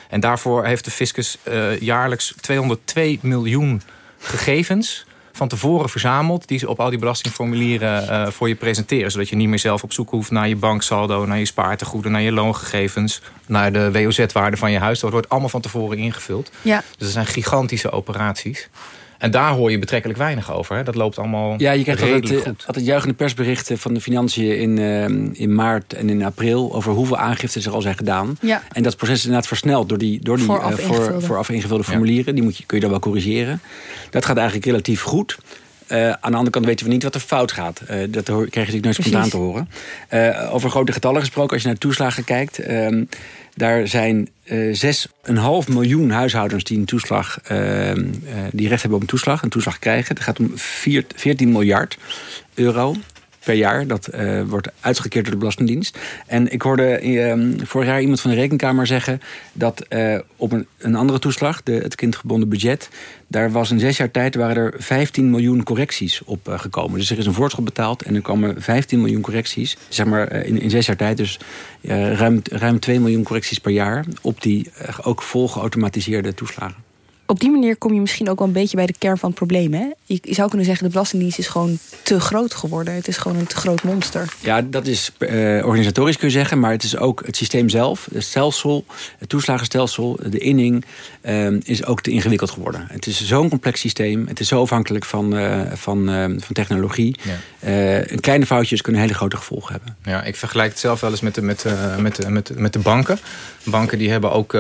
En 0.09 0.21
daarvoor 0.21 0.64
heeft 0.64 0.85
de 0.85 0.90
fiscus 0.90 1.38
jaarlijks 1.81 2.35
202 2.40 3.19
miljoen 3.23 3.83
gegevens 4.19 5.07
van 5.33 5.49
tevoren 5.49 5.89
verzameld... 5.89 6.49
die 6.49 6.59
ze 6.59 6.69
op 6.69 6.81
al 6.81 6.91
die 6.91 6.99
belastingformulieren 6.99 8.05
uh, 8.05 8.27
voor 8.27 8.49
je 8.49 8.55
presenteren. 8.55 9.11
Zodat 9.11 9.29
je 9.29 9.37
niet 9.37 9.49
meer 9.49 9.59
zelf 9.59 9.83
op 9.83 9.93
zoek 9.93 10.11
hoeft 10.11 10.31
naar 10.31 10.49
je 10.49 10.57
banksaldo... 10.57 11.27
naar 11.27 11.39
je 11.39 11.45
spaartegoeden, 11.45 12.12
naar 12.12 12.23
je 12.23 12.33
loongegevens... 12.33 13.21
naar 13.47 13.73
de 13.73 13.93
WOZ-waarde 13.93 14.57
van 14.57 14.73
je 14.73 14.79
huis. 14.79 15.01
Dat 15.01 15.11
wordt 15.11 15.29
allemaal 15.29 15.49
van 15.49 15.61
tevoren 15.61 15.99
ingevuld. 15.99 16.51
Ja. 16.62 16.79
Dus 16.79 16.99
dat 16.99 17.11
zijn 17.11 17.27
gigantische 17.27 17.91
operaties. 17.91 18.69
En 19.23 19.31
daar 19.31 19.52
hoor 19.52 19.71
je 19.71 19.79
betrekkelijk 19.79 20.19
weinig 20.19 20.52
over. 20.52 20.76
Hè? 20.76 20.83
Dat 20.83 20.95
loopt 20.95 21.19
allemaal 21.19 21.55
Ja, 21.59 21.73
je 21.73 21.83
krijgt 21.83 22.02
altijd, 22.02 22.31
eh, 22.31 22.41
goed. 22.41 22.64
altijd 22.67 22.87
juichende 22.87 23.14
persberichten 23.14 23.79
van 23.79 23.95
de 23.95 24.00
financiën 24.00 24.59
in, 24.59 24.76
uh, 24.76 25.05
in 25.33 25.55
maart 25.55 25.93
en 25.93 26.09
in 26.09 26.25
april... 26.25 26.75
over 26.75 26.93
hoeveel 26.93 27.17
aangiftes 27.17 27.67
er 27.67 27.73
al 27.73 27.81
zijn 27.81 27.97
gedaan. 27.97 28.37
Ja. 28.41 28.62
En 28.73 28.83
dat 28.83 28.97
proces 28.97 29.17
is 29.17 29.25
inderdaad 29.25 29.47
versneld 29.47 29.88
door 29.88 29.99
die, 29.99 30.21
door 30.23 30.37
die 30.37 30.47
vooraf, 30.47 30.81
uh, 30.81 30.87
voor, 30.87 31.23
vooraf 31.23 31.49
ingevulde 31.49 31.85
formulieren. 31.85 32.35
Die 32.35 32.45
moet 32.45 32.57
je, 32.57 32.67
kun 32.67 32.76
je 32.76 32.83
dan 32.83 32.91
wel 32.91 33.00
corrigeren. 33.00 33.61
Dat 34.11 34.25
gaat 34.25 34.37
eigenlijk 34.37 34.67
relatief 34.67 35.02
goed. 35.02 35.38
Uh, 35.88 36.11
aan 36.11 36.31
de 36.31 36.37
andere 36.37 36.50
kant 36.50 36.64
weten 36.64 36.87
we 36.87 36.93
niet 36.93 37.02
wat 37.02 37.14
er 37.14 37.21
fout 37.21 37.52
gaat. 37.52 37.83
Uh, 37.83 37.88
dat 38.09 38.25
krijg 38.25 38.52
je 38.52 38.59
natuurlijk 38.59 38.85
nooit 38.85 38.95
spontaan 38.95 39.29
te 39.29 39.37
horen. 39.37 39.69
Uh, 40.11 40.55
over 40.55 40.71
grote 40.71 40.93
getallen 40.93 41.21
gesproken, 41.21 41.52
als 41.52 41.62
je 41.62 41.69
naar 41.69 41.79
toeslagen 41.79 42.25
kijkt... 42.25 42.61
Daar 43.55 43.89
zijn 43.89 44.29
uh, 44.45 44.83
eh, 44.83 44.97
6,5 45.67 45.73
miljoen 45.73 46.11
huishoudens 46.11 46.65
die, 46.65 46.79
een 46.79 46.85
toeslag, 46.85 47.39
uh, 47.51 47.95
uh, 47.95 47.95
die 48.53 48.69
recht 48.69 48.81
hebben 48.81 48.99
op 48.99 49.05
een 49.05 49.11
toeslag, 49.11 49.43
een 49.43 49.49
toeslag 49.49 49.79
krijgen. 49.79 50.15
Het 50.15 50.25
gaat 50.25 50.39
om 50.39 50.51
4, 50.55 51.05
14 51.15 51.53
miljard 51.53 51.99
euro 52.55 52.97
per 53.45 53.55
jaar. 53.55 53.87
Dat 53.87 54.09
uh, 54.15 54.43
wordt 54.43 54.69
uitgekeerd 54.81 55.25
door 55.25 55.33
de 55.33 55.39
Belastingdienst. 55.39 55.99
En 56.27 56.53
ik 56.53 56.63
hoorde 56.63 57.03
uh, 57.03 57.57
vorig 57.65 57.89
jaar 57.89 58.01
iemand 58.01 58.21
van 58.21 58.31
de 58.31 58.37
Rekenkamer 58.37 58.87
zeggen... 58.87 59.21
dat 59.53 59.87
uh, 59.89 60.19
op 60.37 60.53
een, 60.53 60.67
een, 60.79 60.95
andere 60.95 61.19
toeslag, 61.19 61.63
de, 61.63 61.73
het 61.73 61.95
kindgebonden 61.95 62.49
budget... 62.49 62.89
daar 63.27 63.51
was 63.51 63.71
in 63.71 63.81
zes 63.81 63.97
jaar 63.97 64.11
tijd 64.11 64.35
waren 64.35 64.57
er 64.57 64.75
15 64.77 65.31
miljoen 65.31 65.63
correcties 65.63 66.25
op 66.25 66.49
gekomen. 66.57 66.99
Dus 66.99 67.11
er 67.11 67.19
is 67.19 67.27
een 67.27 67.33
voorschot 67.33 67.65
betaald 67.65 68.03
en 68.03 68.15
er 68.15 68.23
komen 68.23 68.63
15 68.63 69.01
miljoen 69.01 69.23
correcties. 69.23 69.77
Zeg 69.89 70.07
maar 70.07 70.33
in, 70.33 70.61
in 70.61 70.71
zes 70.71 70.87
jaar 70.87 70.97
tijd, 70.97 71.17
dus 71.17 71.39
ruim, 72.15 72.41
ruim 72.51 72.81
2 72.81 73.01
miljoen 73.01 73.23
correcties 73.23 73.59
per 73.59 73.73
jaar... 73.73 74.05
op 74.21 74.43
die 74.43 74.71
ook 75.03 75.23
vol 75.23 75.49
geautomatiseerde 75.49 76.35
toeslagen 76.35 76.92
op 77.33 77.41
die 77.41 77.51
manier 77.51 77.77
kom 77.77 77.95
je 77.95 78.01
misschien 78.01 78.31
ook 78.31 78.39
wel 78.39 78.47
een 78.47 78.53
beetje 78.53 78.77
bij 78.77 78.87
de 78.87 78.95
kern 78.99 79.19
van 79.19 79.29
het 79.29 79.39
probleem. 79.39 79.75
Hè? 79.75 79.87
Je, 80.05 80.21
zou 80.23 80.49
kunnen 80.49 80.67
zeggen, 80.67 80.85
de 80.85 80.93
Belastingdienst 80.93 81.39
is 81.39 81.47
gewoon 81.47 81.79
te 82.03 82.21
groot 82.21 82.55
geworden. 82.55 82.95
Het 82.95 83.09
is 83.09 83.17
gewoon 83.17 83.39
een 83.39 83.47
te 83.47 83.57
groot 83.57 83.83
monster. 83.83 84.33
Ja, 84.41 84.62
dat 84.62 84.87
is 84.87 85.12
uh, 85.19 85.29
organisatorisch 85.67 86.17
kun 86.17 86.27
je 86.27 86.33
zeggen. 86.33 86.59
Maar 86.59 86.71
het 86.71 86.83
is 86.83 86.97
ook 86.97 87.23
het 87.27 87.37
systeem 87.37 87.69
zelf. 87.69 88.09
Het 88.12 88.25
stelsel, 88.25 88.85
het 89.19 89.29
toeslagenstelsel, 89.29 90.19
de 90.27 90.39
inning... 90.39 90.85
Uh, 91.25 91.61
is 91.62 91.85
ook 91.85 92.01
te 92.01 92.11
ingewikkeld 92.11 92.51
geworden. 92.51 92.87
Het 92.88 93.07
is 93.07 93.27
zo'n 93.27 93.49
complex 93.49 93.81
systeem. 93.81 94.27
Het 94.27 94.40
is 94.40 94.49
zo 94.49 94.61
afhankelijk 94.61 95.05
van, 95.05 95.37
uh, 95.37 95.61
van, 95.73 96.07
van 96.40 96.53
technologie. 96.53 97.16
Ja. 97.61 98.05
kleine 98.21 98.47
foutjes 98.47 98.81
kunnen 98.81 99.01
hele 99.01 99.14
grote 99.14 99.37
gevolgen 99.37 99.73
hebben. 99.73 99.97
Ja, 100.05 100.23
ik 100.23 100.37
vergelijk 100.37 100.71
het 100.71 100.79
zelf 100.79 101.01
wel 101.01 101.11
eens 101.11 101.21
met 101.21 101.35
de, 101.35 101.42
met, 101.42 101.64
met, 101.99 102.29
met, 102.29 102.59
met 102.59 102.73
de 102.73 102.79
banken. 102.79 103.18
Banken 103.64 103.99
die 103.99 104.11
hebben 104.11 104.33
ook 104.33 104.55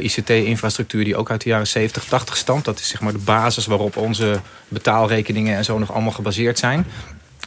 ICT-infrastructuur... 0.00 1.04
die 1.04 1.16
ook 1.16 1.30
uit 1.30 1.42
de 1.42 1.48
jaren 1.48 1.66
70 1.66 2.05
80 2.08 2.36
stamt. 2.36 2.64
Dat 2.64 2.78
is 2.78 2.88
zeg 2.88 3.00
maar 3.00 3.12
de 3.12 3.18
basis 3.18 3.66
waarop 3.66 3.96
onze 3.96 4.40
betaalrekeningen 4.68 5.56
en 5.56 5.64
zo 5.64 5.78
nog 5.78 5.92
allemaal 5.92 6.12
gebaseerd 6.12 6.58
zijn. 6.58 6.86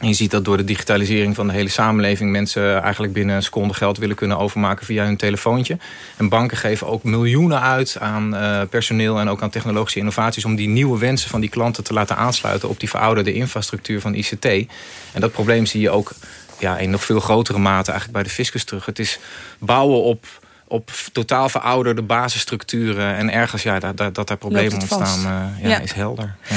Je 0.02 0.12
ziet 0.12 0.30
dat 0.30 0.44
door 0.44 0.56
de 0.56 0.64
digitalisering 0.64 1.34
van 1.34 1.46
de 1.46 1.52
hele 1.52 1.68
samenleving... 1.68 2.30
mensen 2.30 2.82
eigenlijk 2.82 3.12
binnen 3.12 3.36
een 3.36 3.42
seconde 3.42 3.74
geld 3.74 3.98
willen 3.98 4.16
kunnen 4.16 4.38
overmaken 4.38 4.86
via 4.86 5.04
hun 5.04 5.16
telefoontje. 5.16 5.78
En 6.16 6.28
banken 6.28 6.56
geven 6.56 6.86
ook 6.86 7.02
miljoenen 7.02 7.60
uit 7.60 7.96
aan 7.98 8.34
uh, 8.34 8.60
personeel 8.70 9.18
en 9.18 9.28
ook 9.28 9.42
aan 9.42 9.50
technologische 9.50 9.98
innovaties... 9.98 10.44
om 10.44 10.56
die 10.56 10.68
nieuwe 10.68 10.98
wensen 10.98 11.30
van 11.30 11.40
die 11.40 11.50
klanten 11.50 11.84
te 11.84 11.92
laten 11.92 12.16
aansluiten... 12.16 12.68
op 12.68 12.80
die 12.80 12.88
verouderde 12.88 13.32
infrastructuur 13.32 14.00
van 14.00 14.14
ICT. 14.14 14.44
En 14.44 15.20
dat 15.20 15.32
probleem 15.32 15.66
zie 15.66 15.80
je 15.80 15.90
ook 15.90 16.12
ja, 16.58 16.78
in 16.78 16.90
nog 16.90 17.04
veel 17.04 17.20
grotere 17.20 17.58
mate 17.58 17.90
eigenlijk 17.90 18.12
bij 18.12 18.22
de 18.22 18.34
fiscus 18.34 18.64
terug. 18.64 18.86
Het 18.86 18.98
is 18.98 19.18
bouwen 19.58 20.02
op 20.02 20.26
op 20.70 20.90
totaal 21.12 21.48
verouderde 21.48 22.02
basisstructuren. 22.02 23.16
En 23.16 23.32
ergens 23.32 23.62
ja, 23.62 23.78
dat, 23.78 23.96
dat, 23.96 24.14
dat 24.14 24.28
daar 24.28 24.36
problemen 24.36 24.72
ontstaan, 24.72 25.52
uh, 25.62 25.70
ja, 25.70 25.78
is 25.78 25.92
helder. 25.92 26.34
Ja. 26.48 26.56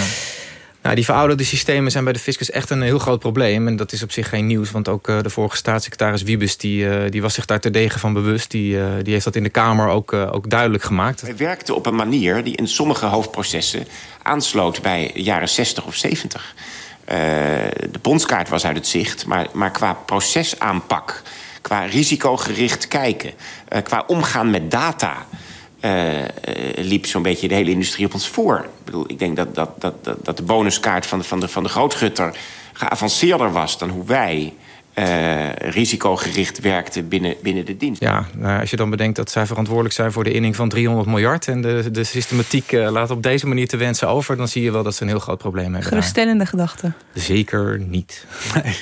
Nou, 0.84 0.96
die 0.96 1.06
verouderde 1.06 1.44
systemen 1.44 1.92
zijn 1.92 2.04
bij 2.04 2.14
de 2.14 2.20
fiscus 2.20 2.52
echt 2.52 2.70
een 2.70 2.82
heel 2.82 3.00
groot 3.00 3.20
probleem. 3.20 3.68
En 3.68 3.76
dat 3.76 3.92
is 3.92 4.04
op 4.04 4.12
zich 4.12 4.30
geen 4.30 4.48
nieuws, 4.48 4.72
want 4.72 4.88
ook 4.88 5.08
uh, 5.08 5.22
de 5.22 5.30
vorige 5.30 5.56
staatssecretaris 5.56 6.24
Wiebes... 6.24 6.58
Die, 6.58 6.86
uh, 6.86 6.96
die 7.10 7.22
was 7.22 7.34
zich 7.34 7.46
daar 7.46 7.60
terdege 7.60 8.00
van 8.00 8.14
bewust. 8.14 8.52
Die, 8.52 8.76
uh, 8.76 8.86
die 9.02 9.14
heeft 9.14 9.26
dat 9.26 9.36
in 9.36 9.44
de 9.44 9.50
Kamer 9.50 9.88
ook, 9.88 10.14
ook 10.14 10.50
duidelijk 10.50 10.84
gemaakt. 10.84 11.22
Hij 11.22 11.38
werkte 11.38 11.74
op 11.74 11.86
een 11.86 11.96
manier 11.96 12.44
die 12.44 12.56
in 12.56 12.68
sommige 12.68 13.06
hoofdprocessen 13.06 13.88
aansloot... 14.22 14.82
bij 14.82 15.12
jaren 15.14 15.50
60 15.50 15.86
of 15.86 15.96
70. 15.96 16.56
de 17.06 18.00
bondskaart 18.02 18.50
was 18.50 18.66
uit 18.66 18.76
het 18.76 18.88
zicht, 18.88 19.26
maar, 19.26 19.48
maar 19.54 19.72
qua 19.72 19.94
procesaanpak 19.94 21.22
qua 21.64 21.86
risicogericht 21.86 22.88
kijken, 22.88 23.32
uh, 23.74 23.82
qua 23.84 24.04
omgaan 24.08 24.50
met 24.50 24.72
data... 24.72 25.26
Uh, 25.86 26.12
liep 26.76 27.06
zo'n 27.06 27.22
beetje 27.22 27.48
de 27.48 27.54
hele 27.54 27.72
industrie 27.72 28.06
op 28.06 28.14
ons 28.14 28.28
voor. 28.28 28.58
Ik 28.58 28.86
bedoel, 28.86 29.06
ik 29.08 29.20
denk 29.20 29.36
dat, 29.36 29.56
dat, 29.56 29.82
dat, 29.82 29.94
dat 30.24 30.38
de 30.38 30.44
bonuskaart 30.44 31.06
van 31.06 31.20
de, 31.20 31.26
van, 31.26 31.40
de, 31.40 31.48
van 31.48 31.64
de 31.64 31.70
grootgutter 31.70 32.38
geavanceerder 32.74 33.52
was 33.52 33.78
dan 33.78 33.90
hoe 33.90 34.06
wij 34.06 34.54
uh, 34.96 35.54
risicogericht 35.54 36.60
werkten 36.60 37.08
binnen, 37.08 37.36
binnen 37.42 37.66
de 37.66 37.78
dienst. 37.78 38.02
Ja, 38.02 38.26
nou, 38.36 38.60
als 38.60 38.70
je 38.70 38.76
dan 38.76 38.90
bedenkt 38.90 39.16
dat 39.16 39.32
zij 39.32 39.46
verantwoordelijk 39.46 39.96
zijn 39.96 40.12
voor 40.12 40.24
de 40.24 40.32
inning 40.34 40.56
van 40.56 40.70
300 40.70 41.08
miljard... 41.08 41.48
en 41.48 41.62
de, 41.62 41.92
de 41.92 42.04
systematiek 42.04 42.72
uh, 42.72 42.92
laat 42.92 43.12
op 43.12 43.24
deze 43.24 43.48
manier 43.48 43.68
te 43.68 43.78
wensen 43.78 44.08
over... 44.08 44.38
dan 44.38 44.48
zie 44.48 44.64
je 44.64 44.72
wel 44.72 44.84
dat 44.84 44.96
ze 44.96 45.02
een 45.02 45.08
heel 45.08 45.20
groot 45.20 45.38
probleem 45.38 45.66
hebben. 45.66 45.84
Geruststellende 45.84 46.46
gedachte. 46.46 46.92
Zeker 47.14 47.80
niet. 47.80 48.26
Nee 48.64 48.76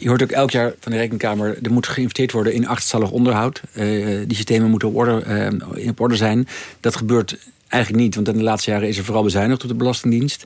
je 0.00 0.08
hoort 0.08 0.22
ook 0.22 0.30
elk 0.30 0.50
jaar 0.50 0.74
van 0.80 0.92
de 0.92 0.98
Rekenkamer... 0.98 1.58
er 1.62 1.72
moet 1.72 1.86
geïnvesteerd 1.86 2.32
worden 2.32 2.52
in 2.52 2.68
achterstallig 2.68 3.10
onderhoud. 3.10 3.62
Uh, 3.72 3.84
die 4.26 4.36
systemen 4.36 4.70
moeten 4.70 4.88
op 4.88 4.96
orde, 4.96 5.50
uh, 5.74 5.88
op 5.88 6.00
orde 6.00 6.16
zijn. 6.16 6.48
Dat 6.80 6.96
gebeurt 6.96 7.38
eigenlijk 7.68 8.02
niet, 8.02 8.14
want 8.14 8.28
in 8.28 8.36
de 8.36 8.42
laatste 8.42 8.70
jaren 8.70 8.88
is 8.88 8.98
er 8.98 9.04
vooral 9.04 9.22
bezuinigd 9.22 9.62
op 9.62 9.68
de 9.68 9.74
Belastingdienst. 9.74 10.44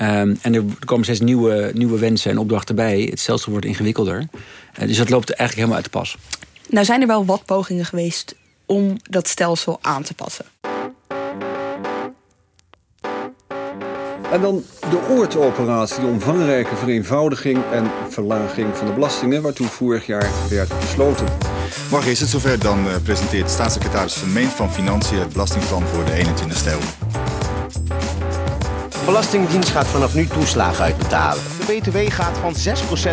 Um, 0.00 0.38
en 0.42 0.54
er 0.54 0.64
komen 0.84 1.04
steeds 1.04 1.20
nieuwe, 1.20 1.70
nieuwe 1.74 1.98
wensen 1.98 2.30
en 2.30 2.38
opdrachten 2.38 2.74
bij. 2.74 3.00
Het 3.10 3.20
stelsel 3.20 3.50
wordt 3.50 3.66
ingewikkelder. 3.66 4.28
Uh, 4.80 4.86
dus 4.86 4.96
dat 4.96 5.10
loopt 5.10 5.30
eigenlijk 5.30 5.54
helemaal 5.54 5.76
uit 5.76 5.84
de 5.84 5.90
pas. 5.90 6.16
Nou 6.68 6.84
zijn 6.84 7.00
er 7.00 7.06
wel 7.06 7.24
wat 7.24 7.44
pogingen 7.44 7.84
geweest 7.84 8.34
om 8.66 8.96
dat 9.02 9.28
stelsel 9.28 9.78
aan 9.80 10.02
te 10.02 10.14
passen. 10.14 10.44
En 14.30 14.40
dan 14.40 14.64
de 14.90 15.00
oortoperatie, 15.08 16.00
de 16.00 16.06
omvangrijke 16.06 16.76
vereenvoudiging 16.76 17.58
en 17.72 17.90
verlaging 18.08 18.76
van 18.76 18.86
de 18.86 18.92
belastingen, 18.92 19.42
waartoe 19.42 19.66
vorig 19.66 20.06
jaar 20.06 20.30
werd 20.50 20.80
besloten. 20.80 21.26
Morgen 21.90 22.10
is 22.10 22.20
het 22.20 22.28
zover, 22.28 22.58
dan 22.58 22.86
uh, 22.86 22.92
presenteert 23.02 23.50
staatssecretaris 23.50 24.14
Vermeend 24.14 24.52
van 24.52 24.72
Financiën 24.72 25.18
het 25.18 25.32
belastingplan 25.32 25.82
voor 25.82 26.04
de 26.04 26.10
21ste 26.10 26.72
eeuw. 26.72 26.78
De 28.88 29.04
Belastingdienst 29.04 29.68
gaat 29.68 29.86
vanaf 29.86 30.14
nu 30.14 30.26
toeslagen 30.26 30.84
uitbetalen. 30.84 31.42
De 31.66 31.72
BTW 31.74 32.12
gaat 32.12 32.38
van 32.38 32.54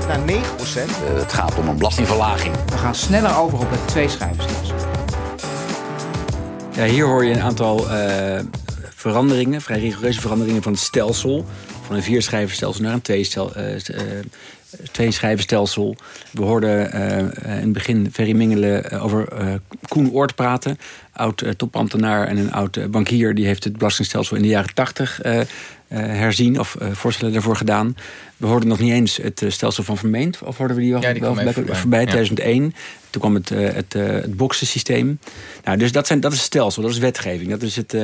6% 0.03 0.07
naar 0.07 0.19
9%. 0.19 0.23
Uh, 0.25 0.33
eh, 0.33 0.89
het 1.19 1.33
gaat 1.33 1.57
om 1.57 1.67
een 1.67 1.77
belastingverlaging. 1.77 2.55
We 2.65 2.77
gaan 2.77 2.95
sneller 2.95 3.37
over 3.37 3.59
op 3.59 3.69
het 3.69 3.87
tweeschrijverstelsel. 3.87 4.75
Ja, 6.71 6.83
hier 6.83 7.05
hoor 7.05 7.25
je 7.25 7.33
een 7.33 7.41
aantal 7.41 7.91
uh, 7.91 8.39
veranderingen, 9.11 9.61
vrij 9.61 9.79
rigoureuze 9.79 10.21
veranderingen 10.21 10.63
van 10.63 10.71
het 10.71 10.81
stelsel. 10.81 11.45
Van 11.85 11.95
een 11.95 12.03
vierschijvenstelsel 12.03 12.83
naar 12.83 12.93
een 12.93 13.01
twee, 13.01 13.27
uh, 13.37 13.75
twee. 14.91 15.11
We 16.31 16.43
hoorden 16.43 16.95
uh, 16.95 17.17
in 17.17 17.61
het 17.61 17.73
begin 17.73 18.09
Ferry 18.11 18.35
Mingelen 18.35 19.01
over 19.01 19.27
Koen 19.87 20.11
Oort 20.11 20.35
praten. 20.35 20.77
Oud 21.13 21.43
topambtenaar 21.57 22.27
en 22.27 22.37
een 22.37 22.51
oud 22.51 22.91
bankier. 22.91 23.35
Die 23.35 23.45
heeft 23.45 23.63
het 23.63 23.77
belastingstelsel 23.77 24.35
in 24.35 24.41
de 24.41 24.47
jaren 24.47 24.73
tachtig 24.73 25.19
herzien 25.87 26.59
of 26.59 26.77
voorstellen 26.91 27.33
daarvoor 27.33 27.55
gedaan. 27.55 27.95
We 28.37 28.47
hoorden 28.47 28.69
nog 28.69 28.79
niet 28.79 28.91
eens 28.91 29.17
het 29.17 29.43
stelsel 29.47 29.83
van 29.83 29.97
vermeend. 29.97 30.39
Of 30.43 30.57
hoorden 30.57 30.75
we 30.75 30.81
die 30.81 30.91
wel, 30.91 31.01
ja, 31.01 31.11
die 31.11 31.21
wel 31.21 31.35
voorbij, 31.35 31.75
voorbij 31.75 32.05
2001. 32.05 32.73
Toen 33.15 33.23
kwam 33.23 33.35
het, 33.35 33.49
uh, 33.49 33.73
het, 33.73 33.95
uh, 33.95 34.05
het 34.05 34.37
boksensysteem. 34.37 35.19
Nou, 35.63 35.77
dus 35.77 35.91
dat, 35.91 36.07
zijn, 36.07 36.19
dat 36.19 36.31
is 36.31 36.37
het 36.37 36.47
stelsel, 36.47 36.81
dat 36.81 36.91
is 36.91 36.97
wetgeving. 36.97 37.49
Dat 37.49 37.61
is 37.61 37.75
het, 37.75 37.93
uh, 37.93 38.01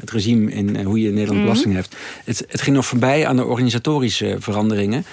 het 0.00 0.10
regime 0.10 0.52
in 0.52 0.84
hoe 0.84 1.00
je 1.00 1.10
Nederland 1.10 1.40
belasting 1.40 1.68
mm 1.68 1.76
heeft. 1.76 1.96
Het, 2.24 2.44
het 2.48 2.60
ging 2.60 2.76
nog 2.76 2.86
voorbij 2.86 3.26
aan 3.26 3.36
de 3.36 3.44
organisatorische 3.44 4.36
veranderingen. 4.38 5.04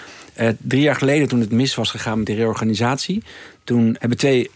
drie 0.58 0.82
jaar 0.82 0.96
geleden, 0.96 1.28
toen 1.28 1.40
het 1.40 1.52
mis 1.52 1.76
was 1.76 1.92
gegaan 1.92 2.18
met 2.18 2.28
de 2.28 2.34
reorganisatie... 2.34 3.24
toen 3.64 3.96
hebben 4.00 4.18
twee 4.18 4.50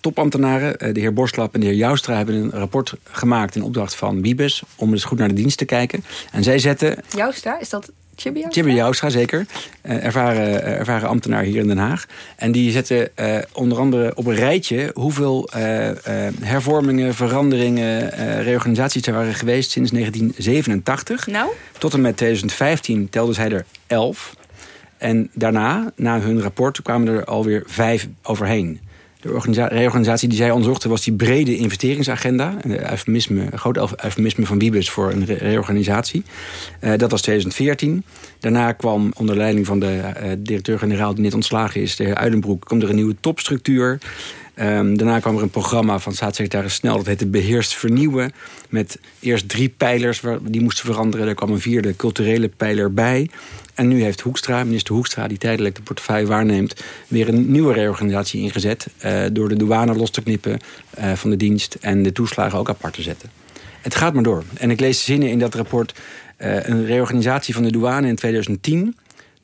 topambtenaren, 0.00 0.94
de 0.94 1.00
heer 1.00 1.12
Borslap 1.12 1.54
en 1.54 1.60
de 1.60 1.66
heer 1.66 1.76
Joustra... 1.76 2.16
hebben 2.16 2.34
een 2.34 2.50
rapport 2.50 2.94
gemaakt 3.04 3.56
in 3.56 3.62
opdracht 3.62 3.94
van 3.94 4.22
Wiebes... 4.22 4.62
om 4.76 4.92
eens 4.92 5.04
goed 5.04 5.18
naar 5.18 5.28
de 5.28 5.34
dienst 5.34 5.58
te 5.58 5.64
kijken. 5.64 6.04
En 6.32 6.42
zij 6.42 6.58
zetten... 6.58 6.98
Joustra, 7.16 7.60
is 7.60 7.68
dat 7.68 7.90
Joustra? 8.74 9.10
zeker. 9.10 9.46
Uh, 9.82 10.04
ervaren, 10.04 10.48
uh, 10.48 10.78
ervaren 10.78 11.08
ambtenaar 11.08 11.42
hier 11.42 11.60
in 11.60 11.66
Den 11.66 11.78
Haag. 11.78 12.06
En 12.36 12.52
die 12.52 12.70
zetten 12.70 13.08
uh, 13.20 13.38
onder 13.52 13.78
andere 13.78 14.16
op 14.16 14.26
een 14.26 14.34
rijtje... 14.34 14.90
hoeveel 14.94 15.48
hervormingen, 16.40 17.14
veranderingen, 17.14 18.10
reorganisaties 18.42 19.06
er 19.06 19.12
waren 19.12 19.34
geweest... 19.34 19.70
sinds 19.70 19.90
1987. 19.90 21.26
Nou? 21.26 21.50
Tot 21.78 21.94
en 21.94 22.00
met 22.00 22.16
2015 22.16 23.08
telden 23.10 23.34
zij 23.34 23.50
er 23.50 23.64
elf. 23.86 24.34
En 24.98 25.30
daarna, 25.34 25.92
na 25.96 26.20
hun 26.20 26.42
rapport, 26.42 26.82
kwamen 26.82 27.08
er 27.08 27.24
alweer 27.24 27.62
vijf 27.66 28.08
overheen. 28.22 28.80
De 29.26 29.66
reorganisatie 29.66 30.28
die 30.28 30.38
zij 30.38 30.50
onderzochten 30.50 30.90
was 30.90 31.04
die 31.04 31.14
brede 31.14 31.56
investeringsagenda. 31.56 32.54
Een, 32.60 32.90
eufemisme, 32.90 33.46
groot 33.54 33.76
eufemisme 33.76 34.46
van 34.46 34.58
Wiebes 34.58 34.90
voor 34.90 35.12
een 35.12 35.24
reorganisatie. 35.24 36.22
Uh, 36.80 36.92
dat 36.96 37.10
was 37.10 37.22
2014. 37.22 38.04
Daarna 38.40 38.72
kwam 38.72 39.12
onder 39.16 39.36
leiding 39.36 39.66
van 39.66 39.80
de 39.80 40.00
uh, 40.22 40.32
directeur-generaal 40.38 41.14
die 41.14 41.22
net 41.22 41.34
ontslagen 41.34 41.80
is... 41.80 41.96
de 41.96 42.04
heer 42.04 42.14
Uilenbroek, 42.14 42.64
komt 42.64 42.82
er 42.82 42.88
een 42.88 42.94
nieuwe 42.94 43.16
topstructuur... 43.20 43.98
Um, 44.60 44.96
daarna 44.96 45.20
kwam 45.20 45.36
er 45.36 45.42
een 45.42 45.50
programma 45.50 45.98
van 45.98 46.12
staatssecretaris 46.12 46.74
Snel... 46.74 46.96
dat 46.96 47.06
heette 47.06 47.26
Beheerst 47.26 47.74
Vernieuwen. 47.74 48.32
Met 48.68 48.98
eerst 49.20 49.48
drie 49.48 49.68
pijlers 49.68 50.22
die 50.42 50.60
moesten 50.60 50.84
veranderen. 50.84 51.28
Er 51.28 51.34
kwam 51.34 51.50
een 51.50 51.60
vierde 51.60 51.96
culturele 51.96 52.48
pijler 52.48 52.92
bij. 52.92 53.30
En 53.74 53.88
nu 53.88 54.02
heeft 54.02 54.20
Hoekstra, 54.20 54.64
minister 54.64 54.94
Hoekstra... 54.94 55.28
die 55.28 55.38
tijdelijk 55.38 55.74
de 55.74 55.82
portefeuille 55.82 56.26
waarneemt... 56.26 56.84
weer 57.08 57.28
een 57.28 57.50
nieuwe 57.50 57.72
reorganisatie 57.72 58.40
ingezet... 58.40 58.86
Uh, 59.04 59.24
door 59.32 59.48
de 59.48 59.56
douane 59.56 59.94
los 59.94 60.10
te 60.10 60.22
knippen 60.22 60.58
uh, 60.98 61.12
van 61.12 61.30
de 61.30 61.36
dienst... 61.36 61.76
en 61.80 62.02
de 62.02 62.12
toeslagen 62.12 62.58
ook 62.58 62.68
apart 62.68 62.94
te 62.94 63.02
zetten. 63.02 63.30
Het 63.80 63.94
gaat 63.94 64.14
maar 64.14 64.22
door. 64.22 64.44
En 64.54 64.70
ik 64.70 64.80
lees 64.80 65.04
zinnen 65.04 65.30
in 65.30 65.38
dat 65.38 65.54
rapport... 65.54 65.94
Uh, 66.38 66.66
een 66.66 66.86
reorganisatie 66.86 67.54
van 67.54 67.62
de 67.62 67.72
douane 67.72 68.08
in 68.08 68.16
2010 68.16 68.96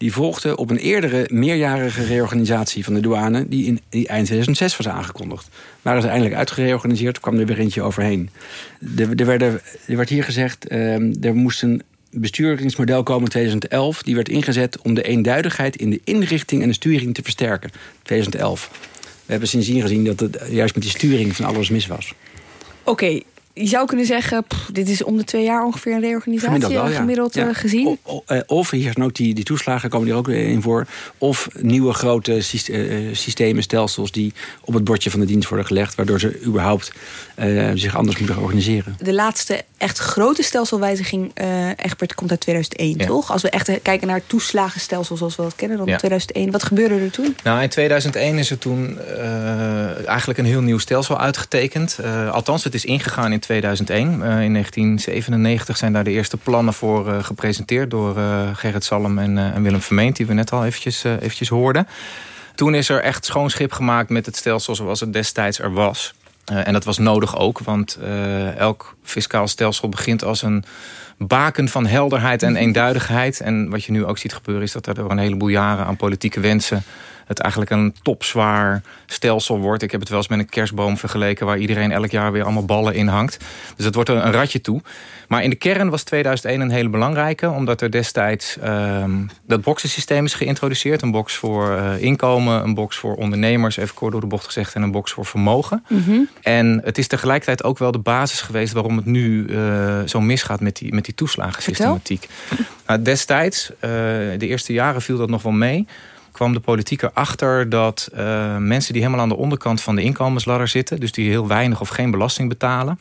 die 0.03 0.13
volgde 0.13 0.57
op 0.57 0.71
een 0.71 0.79
eerdere 0.79 1.29
meerjarige 1.31 2.05
reorganisatie 2.05 2.85
van 2.85 2.95
de 2.95 3.01
douane... 3.01 3.49
die 3.49 3.67
in 3.67 3.81
die 3.89 4.09
eind 4.09 4.27
2006 4.27 4.77
was 4.77 4.89
aangekondigd. 4.89 5.49
Waren 5.83 6.03
ze 6.03 6.09
eindelijk 6.09 6.35
uitgereorganiseerd, 6.35 7.21
kwam 7.21 7.39
er 7.39 7.47
weer 7.47 7.59
eentje 7.59 7.83
overheen. 7.83 8.31
Er, 8.97 9.09
er, 9.17 9.27
werden, 9.27 9.61
er 9.87 9.97
werd 9.97 10.09
hier 10.09 10.25
gezegd, 10.25 10.73
uh, 10.73 11.25
er 11.25 11.35
moest 11.35 11.63
een 11.63 11.83
besturingsmodel 12.11 13.03
komen 13.03 13.25
in 13.25 13.31
2011. 13.31 14.03
Die 14.03 14.15
werd 14.15 14.29
ingezet 14.29 14.79
om 14.81 14.95
de 14.95 15.03
eenduidigheid 15.03 15.77
in 15.77 15.91
de 15.91 16.01
inrichting 16.05 16.63
en 16.63 16.69
de 16.69 16.75
sturing 16.75 17.15
te 17.15 17.23
versterken. 17.23 17.71
2011. 18.03 18.71
We 19.03 19.31
hebben 19.31 19.49
sindsdien 19.49 19.81
gezien 19.81 20.05
dat 20.05 20.21
het 20.21 20.39
juist 20.51 20.75
met 20.75 20.83
die 20.83 20.93
sturing 20.93 21.37
van 21.37 21.45
alles 21.45 21.71
mis 21.71 21.87
was. 21.87 22.15
Oké, 22.83 23.21
je 23.55 23.67
zou 23.67 23.87
kunnen 23.87 24.07
zeggen, 24.07 24.45
pff, 24.45 24.69
dit 24.73 24.89
is 24.89 25.03
om 25.03 25.17
de 25.17 25.25
twee 25.25 25.45
jaar 25.45 25.65
ongeveer 25.65 25.93
een 25.95 26.01
reorganisatie 26.01 26.53
gemiddeld, 26.53 26.83
wel, 26.83 26.93
ja. 26.93 26.99
gemiddeld 26.99 27.35
ja. 27.35 27.53
gezien. 27.53 27.87
O, 27.87 27.99
o, 28.03 28.23
uh, 28.27 28.41
of 28.47 28.71
hier 28.71 28.95
ook 29.03 29.15
die, 29.15 29.35
die 29.35 29.45
toeslagen 29.45 29.91
komen 29.91 30.09
er 30.09 30.15
ook 30.15 30.29
in 30.29 30.63
voor. 30.63 30.87
Of 31.19 31.49
nieuwe 31.59 31.93
grote 31.93 32.41
systemen, 33.13 33.63
stelsels 33.63 34.13
die 34.13 34.33
op 34.65 34.75
het 34.75 34.85
bordje 34.85 35.11
van 35.11 35.21
de 35.21 35.27
dienst 35.27 35.49
worden 35.49 35.67
gelegd, 35.67 35.95
waardoor 35.95 36.21
ze 36.21 36.43
überhaupt 36.45 36.93
uh, 37.39 37.71
zich 37.75 37.97
anders 37.97 38.19
moeten 38.19 38.39
organiseren. 38.39 38.97
De 38.99 39.13
laatste 39.13 39.65
echt 39.77 39.99
grote 39.99 40.43
stelselwijziging, 40.43 41.31
uh, 41.41 41.69
Egbert, 41.69 42.15
komt 42.15 42.31
uit 42.31 42.41
2001, 42.41 42.99
ja. 42.99 43.07
toch? 43.07 43.33
Als 43.33 43.43
we 43.43 43.51
echt 43.51 43.83
kijken 43.83 44.07
naar 44.07 44.17
het 44.17 44.29
toeslagenstelsel 44.29 45.17
zoals 45.17 45.37
we 45.37 45.43
dat 45.43 45.55
kennen, 45.57 45.77
dan 45.77 45.87
ja. 45.87 45.97
2001. 45.97 46.51
Wat 46.51 46.63
gebeurde 46.63 46.95
er 46.95 47.11
toen? 47.11 47.37
Nou, 47.45 47.63
in 47.63 47.69
2001 47.69 48.39
is 48.39 48.51
er 48.51 48.59
toen 48.59 48.99
eigenlijk 50.07 50.39
een 50.39 50.45
heel 50.45 50.61
nieuw 50.61 50.79
stelsel 50.79 51.19
uitgetekend. 51.19 51.99
althans, 52.31 52.65
het 52.65 52.75
is 52.75 52.85
ingegaan 52.85 53.33
in 53.33 53.41
2001. 53.43 54.07
Uh, 54.07 54.15
in 54.15 54.53
1997 54.53 55.77
zijn 55.77 55.93
daar 55.93 56.05
de 56.05 56.11
eerste 56.11 56.37
plannen 56.37 56.75
voor 56.75 57.09
uh, 57.09 57.25
gepresenteerd... 57.25 57.91
door 57.91 58.19
uh, 58.19 58.49
Gerrit 58.55 58.85
Salm 58.85 59.19
en, 59.19 59.39
en, 59.39 59.63
Willem 59.63 59.81
Vermeent, 59.81 60.17
die 60.17 60.27
we 60.27 60.33
net 60.33 60.53
al 60.53 60.65
eventjes, 60.65 61.05
eventjes 61.05 61.49
hoorden. 61.49 61.89
Toen 62.55 62.75
is 62.75 62.89
er 62.89 63.01
echt 63.01 63.25
schoon 63.25 63.51
schip 63.51 63.73
gemaakt 63.73 64.09
met 64.09 64.27
het 64.27 64.37
stelsel 64.37 64.75
zoals 64.75 65.01
het 65.01 65.13
destijds 65.13 65.59
er 65.59 65.73
was. 65.73 66.15
en 66.45 66.73
dat 66.73 66.85
was 66.85 66.99
nodig 66.99 67.39
ook, 67.39 67.59
want 67.59 67.99
elk 68.57 68.97
fiscaal 69.03 69.49
stelsel 69.49 69.89
begint 69.89 70.25
als 70.25 70.43
een 70.43 70.65
baken 71.19 71.69
van 71.69 71.87
helderheid 71.87 72.43
en 72.43 72.57
eenduidigheid. 72.57 73.41
En 73.41 73.71
wat 73.71 73.85
je 73.85 73.93
nu 73.93 74.05
ook 74.05 74.19
ziet 74.19 74.33
gebeuren 74.33 74.65
is 74.65 74.73
dat 74.73 74.87
er 74.87 74.95
door 74.95 75.11
een 75.11 75.19
heleboel 75.19 75.49
jaren 75.49 75.85
aan 75.85 75.97
politieke 75.97 76.41
wensen 76.41 76.83
het 77.27 77.41
eigenlijk 77.41 77.71
een 77.71 77.95
topzwaar 78.03 78.83
stelsel 79.07 79.59
wordt. 79.59 79.83
Ik 79.83 79.91
heb 79.91 80.01
het 80.01 80.09
wel 80.09 80.19
eens 80.19 80.29
met 80.29 80.39
een 80.39 80.49
kerstboom 80.49 80.97
vergeleken... 80.97 81.47
waar 81.47 81.59
iedereen 81.59 81.93
elk 81.93 82.11
jaar 82.11 82.33
weer 82.33 82.43
allemaal 82.43 82.65
ballen 82.65 82.95
in 82.95 83.09
hangt. 83.09 83.39
Dus 83.77 83.85
het 83.85 83.95
wordt 83.95 84.11
een, 84.11 84.27
een 84.27 84.33
ratje 84.33 84.61
toe. 84.61 84.81
Maar 85.29 85.43
in 85.43 85.51
de 85.51 85.57
kern 85.57 85.91
was 85.91 86.03
2001 86.03 86.61
een 86.61 86.71
hele 86.71 86.89
belangrijke... 86.89 87.51
omdat 87.51 87.81
er 87.81 87.91
destijds 87.91 88.57
um, 88.65 89.31
dat 89.47 89.63
boxensysteem 89.63 90.25
is 90.25 90.35
geïntroduceerd. 90.35 91.03
Een 91.03 91.11
box 91.11 91.35
voor 91.35 91.71
uh, 91.71 92.03
inkomen, 92.03 92.63
een 92.63 92.75
box 92.75 92.97
voor 92.97 93.15
ondernemers... 93.15 93.77
even 93.77 93.95
kort 93.95 94.13
door 94.13 94.21
de 94.21 94.27
bocht 94.27 94.45
gezegd, 94.45 94.75
en 94.75 94.83
een 94.83 94.91
box 94.91 95.13
voor 95.13 95.27
vermogen. 95.27 95.85
Mm 95.89 96.03
-hmm. 96.03 96.29
En 96.43 96.81
het 96.85 96.99
is 96.99 97.07
tegelijkertijd 97.07 97.65
ook 97.65 97.79
wel 97.79 97.93
de 97.93 97.99
basis 97.99 98.41
geweest... 98.41 98.73
waarom 98.73 98.92
het 98.97 99.05
nu 99.05 99.47
uh, 99.47 100.01
zo 100.07 100.21
misgaat 100.21 100.61
met 100.61 100.77
die, 100.77 100.95
met 100.95 101.05
die 101.05 101.15
toeslagensystematiek. 101.15 102.29
Nou, 102.87 103.03
destijds, 103.03 103.71
uh, 103.71 103.81
de 103.81 104.47
eerste 104.47 104.73
jaren 104.73 105.03
viel 105.03 105.17
dat 105.17 105.31
nog 105.31 105.43
wel 105.43 105.53
mee 105.53 105.87
kwam 106.33 106.53
de 106.53 106.61
politiek 106.61 107.03
erachter 107.03 107.69
dat 107.69 108.09
uh, 108.15 108.57
mensen 108.57 108.93
die 108.93 109.03
helemaal 109.03 109.23
aan 109.23 109.29
de 109.29 109.37
onderkant 109.37 109.81
van 109.81 109.95
de 109.95 110.03
inkomensladder 110.03 110.69
zitten... 110.69 111.01
dus 111.01 111.13
die 111.13 111.29
heel 111.29 111.47
weinig 111.47 111.81
of 111.81 111.89
geen 111.89 112.11
belasting 112.11 112.49
betalen... 112.49 112.99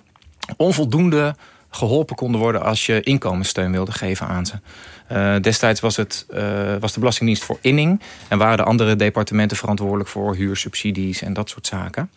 onvoldoende 0.58 1.36
geholpen 1.70 2.16
konden 2.16 2.42
worden 2.42 2.64
als 2.64 2.86
je 2.86 3.02
inkomenssteun 3.02 3.72
wilde 3.72 3.92
geven 3.92 4.28
aan 4.28 4.46
ze. 4.46 4.54
Uh, 5.12 5.36
destijds 5.42 5.80
was, 5.80 5.96
het, 5.96 6.26
uh, 6.34 6.76
was 6.80 6.94
de 6.94 7.00
Belastingdienst 7.00 7.44
voor 7.44 7.58
inning... 7.62 8.02
en 8.28 8.38
waren 8.38 8.58
de 8.58 8.64
andere 8.64 8.96
departementen 8.96 9.58
verantwoordelijk 9.58 10.10
voor 10.10 10.36
huursubsidies 10.36 11.22
en 11.22 11.34
dat 11.34 11.50
soort 11.50 11.68
zaken. 11.68 12.10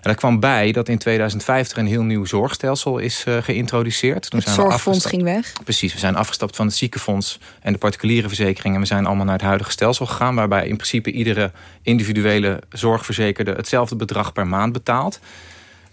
En 0.00 0.10
er 0.10 0.16
kwam 0.16 0.40
bij 0.40 0.72
dat 0.72 0.88
in 0.88 0.98
2050 0.98 1.76
een 1.76 1.86
heel 1.86 2.02
nieuw 2.02 2.24
zorgstelsel 2.24 2.98
is 2.98 3.24
uh, 3.28 3.36
geïntroduceerd. 3.42 4.30
Toen 4.30 4.38
het 4.38 4.48
zijn 4.48 4.60
zorgfonds 4.60 5.04
ging 5.06 5.22
weg? 5.22 5.52
Precies, 5.64 5.92
we 5.92 5.98
zijn 5.98 6.16
afgestapt 6.16 6.56
van 6.56 6.66
het 6.66 6.74
ziekenfonds 6.74 7.38
en 7.60 7.72
de 7.72 7.78
particuliere 7.78 8.28
verzekering. 8.28 8.74
En 8.74 8.80
we 8.80 8.86
zijn 8.86 9.06
allemaal 9.06 9.24
naar 9.24 9.34
het 9.34 9.44
huidige 9.44 9.70
stelsel 9.70 10.06
gegaan... 10.06 10.34
waarbij 10.34 10.66
in 10.66 10.76
principe 10.76 11.10
iedere 11.10 11.52
individuele 11.82 12.62
zorgverzekerde... 12.68 13.52
hetzelfde 13.52 13.96
bedrag 13.96 14.32
per 14.32 14.46
maand 14.46 14.72
betaalt. 14.72 15.20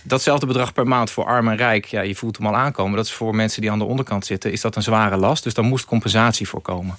Datzelfde 0.04 0.46
bedrag 0.46 0.74
per 0.74 0.88
maand 0.88 1.12
voor 1.12 1.26
arm 1.26 1.48
en 1.48 1.58
rijk, 1.58 1.86
ja, 1.86 2.02
je 2.02 2.16
voelt 2.16 2.38
hem 2.38 2.48
al 2.48 2.56
aankomen. 2.56 2.96
Dat 2.96 3.06
is 3.06 3.14
voor 3.14 3.36
mensen 3.36 3.62
die 3.62 3.72
aan 3.72 3.80
de 3.80 3.86
onderkant 3.86 4.26
zitten, 4.26 4.52
is 4.52 4.62
dat 4.62 4.76
een 4.76 4.84
zware 4.84 5.18
last. 5.18 5.44
Dus 5.44 5.54
daar 5.54 5.66
moest 5.66 5.86
compensatie 5.86 6.48
voor 6.48 6.62
komen. 6.62 6.96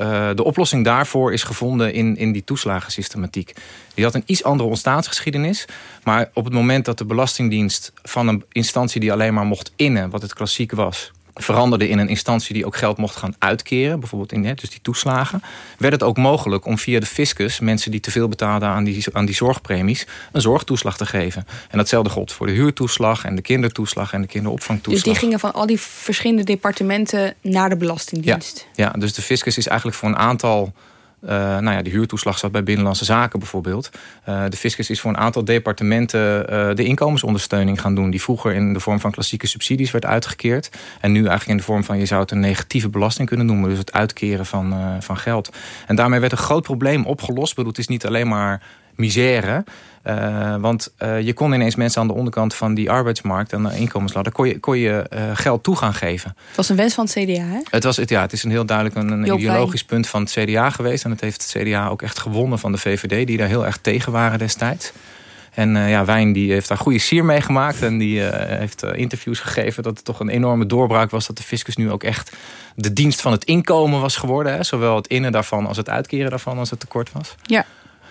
Uh, 0.00 0.30
de 0.34 0.44
oplossing 0.44 0.84
daarvoor 0.84 1.32
is 1.32 1.42
gevonden 1.42 1.92
in, 1.92 2.16
in 2.16 2.32
die 2.32 2.44
toeslagensystematiek. 2.44 3.52
Die 3.94 4.04
had 4.04 4.14
een 4.14 4.22
iets 4.26 4.44
andere 4.44 4.68
ontstaansgeschiedenis. 4.68 5.64
Maar 6.04 6.30
op 6.34 6.44
het 6.44 6.52
moment 6.52 6.84
dat 6.84 6.98
de 6.98 7.04
Belastingdienst 7.04 7.92
van 8.02 8.28
een 8.28 8.44
instantie 8.52 9.00
die 9.00 9.12
alleen 9.12 9.34
maar 9.34 9.44
mocht 9.44 9.72
innen... 9.76 10.10
wat 10.10 10.22
het 10.22 10.34
klassiek 10.34 10.72
was, 10.72 11.12
veranderde 11.34 11.88
in 11.88 11.98
een 11.98 12.08
instantie 12.08 12.54
die 12.54 12.66
ook 12.66 12.76
geld 12.76 12.96
mocht 12.96 13.16
gaan 13.16 13.34
uitkeren. 13.38 14.00
Bijvoorbeeld 14.00 14.32
in 14.32 14.42
dus 14.42 14.70
die 14.70 14.80
toeslagen. 14.82 15.42
Werd 15.78 15.92
het 15.92 16.02
ook 16.02 16.16
mogelijk 16.16 16.66
om 16.66 16.78
via 16.78 17.00
de 17.00 17.06
fiscus 17.06 17.60
mensen 17.60 17.90
die 17.90 18.00
te 18.00 18.10
veel 18.10 18.28
betaalden 18.28 18.68
aan 18.68 18.84
die, 18.84 19.04
aan 19.12 19.24
die 19.24 19.34
zorgpremies. 19.34 20.06
een 20.32 20.40
zorgtoeslag 20.40 20.96
te 20.96 21.06
geven. 21.06 21.46
En 21.68 21.78
datzelfde 21.78 22.10
gold 22.10 22.32
voor 22.32 22.46
de 22.46 22.52
huurtoeslag 22.52 23.24
en 23.24 23.34
de 23.34 23.42
kindertoeslag 23.42 24.12
en 24.12 24.20
de 24.20 24.26
kinderopvangtoeslag. 24.26 25.04
Dus 25.04 25.12
die 25.12 25.22
gingen 25.22 25.40
van 25.40 25.52
al 25.52 25.66
die 25.66 25.80
verschillende 25.80 26.44
departementen 26.44 27.34
naar 27.40 27.68
de 27.68 27.76
Belastingdienst? 27.76 28.66
Ja, 28.74 28.84
ja 28.84 29.00
dus 29.00 29.12
de 29.12 29.22
fiscus 29.22 29.58
is 29.58 29.66
eigenlijk 29.66 29.98
voor 29.98 30.08
een 30.08 30.16
aantal 30.16 30.72
uh, 31.24 31.30
nou 31.30 31.70
ja, 31.70 31.82
de 31.82 31.90
huurtoeslag 31.90 32.38
zat 32.38 32.52
bij 32.52 32.62
Binnenlandse 32.62 33.04
Zaken 33.04 33.38
bijvoorbeeld. 33.38 33.90
Uh, 34.28 34.44
de 34.48 34.56
fiscus 34.56 34.90
is 34.90 35.00
voor 35.00 35.10
een 35.10 35.16
aantal 35.16 35.44
departementen 35.44 36.52
uh, 36.52 36.74
de 36.74 36.84
inkomensondersteuning 36.84 37.80
gaan 37.80 37.94
doen... 37.94 38.10
die 38.10 38.22
vroeger 38.22 38.52
in 38.52 38.72
de 38.72 38.80
vorm 38.80 39.00
van 39.00 39.10
klassieke 39.10 39.46
subsidies 39.46 39.90
werd 39.90 40.06
uitgekeerd. 40.06 40.70
En 41.00 41.12
nu 41.12 41.18
eigenlijk 41.18 41.48
in 41.48 41.56
de 41.56 41.62
vorm 41.62 41.84
van, 41.84 41.98
je 41.98 42.06
zou 42.06 42.20
het 42.20 42.30
een 42.30 42.40
negatieve 42.40 42.88
belasting 42.88 43.28
kunnen 43.28 43.46
noemen. 43.46 43.68
Dus 43.68 43.78
het 43.78 43.92
uitkeren 43.92 44.46
van, 44.46 44.74
van 45.02 45.16
geld. 45.16 45.50
En 45.86 45.96
daarmee 45.96 46.20
werd 46.20 46.32
een 46.32 46.38
groot 46.38 46.62
probleem 46.62 47.06
opgelost. 47.06 47.54
Bedoel, 47.54 47.70
het 47.70 47.80
is 47.80 47.88
niet 47.88 48.06
alleen 48.06 48.28
maar 48.28 48.62
misère. 48.94 49.64
Uh, 50.06 50.56
want 50.56 50.92
uh, 50.98 51.20
je 51.20 51.32
kon 51.32 51.52
ineens 51.52 51.74
mensen 51.74 52.00
aan 52.00 52.06
de 52.06 52.14
onderkant 52.14 52.54
van 52.54 52.74
die 52.74 52.90
arbeidsmarkt... 52.90 53.52
en 53.52 53.62
de 53.62 53.76
inkomensladder, 53.76 54.32
kon 54.32 54.48
je, 54.48 54.58
kon 54.58 54.78
je 54.78 55.06
uh, 55.14 55.22
geld 55.34 55.62
toe 55.62 55.76
gaan 55.76 55.94
geven. 55.94 56.36
Het 56.46 56.56
was 56.56 56.68
een 56.68 56.76
wens 56.76 56.94
van 56.94 57.04
het 57.04 57.12
CDA, 57.12 57.42
hè? 57.42 57.60
Het, 57.70 57.84
was, 57.84 57.96
het, 57.96 58.08
ja, 58.08 58.20
het 58.20 58.32
is 58.32 58.42
een 58.42 58.50
heel 58.50 58.66
duidelijk 58.66 58.96
een, 58.96 59.10
een 59.10 59.34
ideologisch 59.34 59.84
punt 59.84 60.06
van 60.06 60.20
het 60.22 60.30
CDA 60.30 60.70
geweest. 60.70 61.04
En 61.04 61.10
het 61.10 61.20
heeft 61.20 61.42
het 61.42 61.62
CDA 61.62 61.88
ook 61.88 62.02
echt 62.02 62.18
gewonnen 62.18 62.58
van 62.58 62.72
de 62.72 62.78
VVD... 62.78 63.26
die 63.26 63.36
daar 63.36 63.48
heel 63.48 63.66
erg 63.66 63.76
tegen 63.76 64.12
waren 64.12 64.38
destijds. 64.38 64.92
En 65.54 65.74
uh, 65.74 65.90
ja, 65.90 66.04
Wijn 66.04 66.32
die 66.32 66.52
heeft 66.52 66.68
daar 66.68 66.78
goede 66.78 66.98
sier 66.98 67.24
mee 67.24 67.40
gemaakt. 67.40 67.82
En 67.82 67.98
die 67.98 68.20
uh, 68.20 68.28
heeft 68.32 68.84
uh, 68.84 68.90
interviews 68.94 69.38
gegeven 69.38 69.82
dat 69.82 69.96
het 69.96 70.04
toch 70.04 70.20
een 70.20 70.28
enorme 70.28 70.66
doorbraak 70.66 71.10
was... 71.10 71.26
dat 71.26 71.36
de 71.36 71.42
fiscus 71.42 71.76
nu 71.76 71.90
ook 71.90 72.02
echt 72.02 72.36
de 72.74 72.92
dienst 72.92 73.20
van 73.20 73.32
het 73.32 73.44
inkomen 73.44 74.00
was 74.00 74.16
geworden. 74.16 74.52
Hè? 74.52 74.62
Zowel 74.62 74.96
het 74.96 75.06
innen 75.06 75.32
daarvan 75.32 75.66
als 75.66 75.76
het 75.76 75.88
uitkeren 75.88 76.30
daarvan 76.30 76.58
als 76.58 76.70
het 76.70 76.80
tekort 76.80 77.12
was. 77.12 77.34
Ja. 77.42 77.64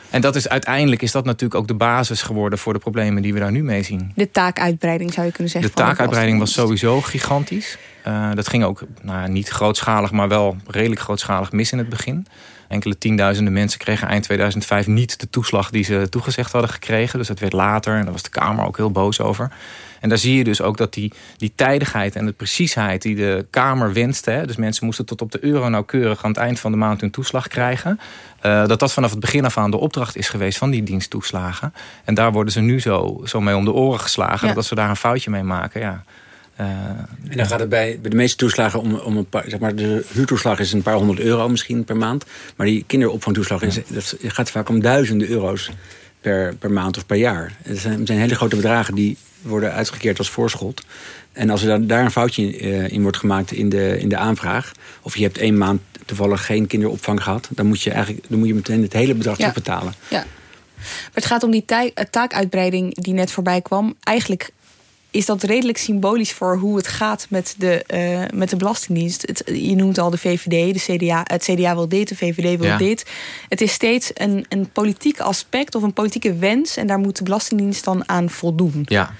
En 0.09 0.21
dat 0.21 0.35
is 0.35 0.49
uiteindelijk 0.49 1.01
is 1.01 1.11
dat 1.11 1.25
natuurlijk 1.25 1.59
ook 1.59 1.67
de 1.67 1.73
basis 1.73 2.21
geworden... 2.21 2.59
voor 2.59 2.73
de 2.73 2.79
problemen 2.79 3.21
die 3.21 3.33
we 3.33 3.39
daar 3.39 3.51
nu 3.51 3.63
mee 3.63 3.83
zien. 3.83 4.11
De 4.15 4.31
taakuitbreiding 4.31 5.13
zou 5.13 5.25
je 5.25 5.31
kunnen 5.31 5.51
zeggen. 5.51 5.71
De 5.71 5.77
taakuitbreiding 5.77 6.39
was 6.39 6.53
sowieso 6.53 7.01
gigantisch. 7.01 7.77
Uh, 8.07 8.33
dat 8.33 8.47
ging 8.47 8.63
ook 8.63 8.83
nou, 9.01 9.29
niet 9.29 9.49
grootschalig, 9.49 10.11
maar 10.11 10.27
wel 10.27 10.57
redelijk 10.67 11.01
grootschalig 11.01 11.51
mis 11.51 11.71
in 11.71 11.77
het 11.77 11.89
begin. 11.89 12.27
Enkele 12.67 12.97
tienduizenden 12.97 13.53
mensen 13.53 13.79
kregen 13.79 14.07
eind 14.07 14.23
2005 14.23 14.87
niet 14.87 15.19
de 15.19 15.29
toeslag 15.29 15.69
die 15.69 15.83
ze 15.83 16.07
toegezegd 16.09 16.51
hadden 16.51 16.69
gekregen. 16.69 17.19
Dus 17.19 17.27
dat 17.27 17.39
werd 17.39 17.53
later 17.53 17.95
en 17.95 18.03
daar 18.03 18.11
was 18.11 18.23
de 18.23 18.29
Kamer 18.29 18.65
ook 18.65 18.77
heel 18.77 18.91
boos 18.91 19.19
over. 19.19 19.51
En 19.99 20.09
daar 20.09 20.17
zie 20.17 20.37
je 20.37 20.43
dus 20.43 20.61
ook 20.61 20.77
dat 20.77 20.93
die, 20.93 21.13
die 21.37 21.51
tijdigheid 21.55 22.15
en 22.15 22.25
de 22.25 22.31
preciesheid 22.31 23.01
die 23.01 23.15
de 23.15 23.45
Kamer 23.49 23.93
wenste... 23.93 24.31
Hè, 24.31 24.45
dus 24.45 24.55
mensen 24.55 24.85
moesten 24.85 25.05
tot 25.05 25.21
op 25.21 25.31
de 25.31 25.43
euro 25.43 25.69
nauwkeurig 25.69 26.23
aan 26.23 26.31
het 26.31 26.39
eind 26.39 26.59
van 26.59 26.71
de 26.71 26.77
maand 26.77 27.01
hun 27.01 27.11
toeslag 27.11 27.47
krijgen... 27.47 27.99
Uh, 28.45 28.67
dat 28.67 28.79
dat 28.79 28.93
vanaf 28.93 29.09
het 29.11 29.19
begin 29.19 29.45
af 29.45 29.57
aan 29.57 29.71
de 29.71 29.77
opdracht 29.77 30.15
is 30.15 30.29
geweest 30.29 30.57
van 30.57 30.69
die 30.69 30.83
diensttoeslagen. 30.83 31.73
En 32.05 32.13
daar 32.13 32.31
worden 32.31 32.53
ze 32.53 32.59
nu 32.59 32.79
zo, 32.79 33.21
zo 33.25 33.41
mee 33.41 33.55
om 33.55 33.65
de 33.65 33.73
oren 33.73 33.99
geslagen... 33.99 34.47
Ja. 34.47 34.53
dat 34.53 34.65
ze 34.65 34.75
daar 34.75 34.89
een 34.89 34.95
foutje 34.95 35.29
mee 35.29 35.43
maken, 35.43 35.81
ja... 35.81 36.03
Uh, 36.59 36.65
en 37.29 37.37
dan 37.37 37.45
gaat 37.45 37.59
het 37.59 37.69
bij, 37.69 37.99
bij 38.01 38.09
de 38.09 38.15
meeste 38.15 38.37
toeslagen 38.37 38.79
om, 38.79 38.95
om 38.95 39.17
een 39.17 39.29
paar... 39.29 39.43
Zeg 39.47 39.59
maar, 39.59 39.75
de 39.75 40.05
huurtoeslag 40.13 40.59
is 40.59 40.73
een 40.73 40.81
paar 40.81 40.95
honderd 40.95 41.19
euro 41.19 41.49
misschien 41.49 41.83
per 41.83 41.97
maand. 41.97 42.25
Maar 42.55 42.67
die 42.67 42.83
kinderopvangtoeslag 42.87 43.61
is, 43.61 43.79
dat 43.87 44.15
gaat 44.21 44.51
vaak 44.51 44.69
om 44.69 44.81
duizenden 44.81 45.29
euro's 45.29 45.71
per, 46.21 46.55
per 46.55 46.71
maand 46.71 46.97
of 46.97 47.05
per 47.05 47.17
jaar. 47.17 47.55
Het 47.61 47.77
zijn, 47.77 47.97
het 47.97 48.07
zijn 48.07 48.19
hele 48.19 48.35
grote 48.35 48.55
bedragen 48.55 48.95
die 48.95 49.17
worden 49.41 49.73
uitgekeerd 49.73 50.17
als 50.17 50.29
voorschot. 50.29 50.83
En 51.31 51.49
als 51.49 51.61
er 51.61 51.67
dan, 51.67 51.87
daar 51.87 52.03
een 52.03 52.11
foutje 52.11 52.57
in, 52.57 52.67
uh, 52.67 52.91
in 52.91 53.01
wordt 53.01 53.17
gemaakt 53.17 53.51
in 53.51 53.69
de, 53.69 53.99
in 53.99 54.09
de 54.09 54.17
aanvraag... 54.17 54.71
of 55.01 55.17
je 55.17 55.23
hebt 55.23 55.37
één 55.37 55.57
maand 55.57 55.81
toevallig 56.05 56.45
geen 56.45 56.67
kinderopvang 56.67 57.23
gehad... 57.23 57.47
dan 57.51 57.65
moet 57.65 57.81
je, 57.81 57.91
eigenlijk, 57.91 58.25
dan 58.29 58.39
moet 58.39 58.47
je 58.47 58.53
meteen 58.53 58.81
het 58.81 58.93
hele 58.93 59.13
bedrag 59.13 59.37
ja. 59.37 59.51
betalen. 59.51 59.93
Ja. 60.09 60.25
Maar 60.79 61.13
het 61.13 61.25
gaat 61.25 61.43
om 61.43 61.51
die 61.51 61.65
taakuitbreiding 62.09 62.95
die 62.95 63.13
net 63.13 63.31
voorbij 63.31 63.61
kwam. 63.61 63.95
Eigenlijk 64.03 64.51
is 65.11 65.25
dat 65.25 65.43
redelijk 65.43 65.77
symbolisch 65.77 66.33
voor 66.33 66.57
hoe 66.57 66.77
het 66.77 66.87
gaat 66.87 67.25
met 67.29 67.55
de, 67.57 67.83
uh, 67.93 68.39
met 68.39 68.49
de 68.49 68.55
Belastingdienst. 68.55 69.21
Het, 69.27 69.41
je 69.45 69.75
noemt 69.75 69.97
al 69.97 70.09
de 70.09 70.17
VVD, 70.17 70.73
de 70.73 70.95
CDA, 70.97 71.21
het 71.23 71.43
CDA 71.43 71.75
wil 71.75 71.87
dit, 71.87 72.07
de 72.07 72.15
VVD 72.15 72.59
wil 72.59 72.67
Ja. 72.67 72.77
dit. 72.77 73.05
Het 73.49 73.61
is 73.61 73.71
steeds 73.71 74.11
een, 74.13 74.45
een 74.49 74.69
politiek 74.71 75.19
aspect 75.19 75.75
of 75.75 75.83
een 75.83 75.93
politieke 75.93 76.35
wens... 76.35 76.77
en 76.77 76.87
daar 76.87 76.99
moet 76.99 77.17
de 77.17 77.23
Belastingdienst 77.23 77.83
dan 77.83 78.09
aan 78.09 78.29
voldoen. 78.29 78.81
Ja. 78.85 79.13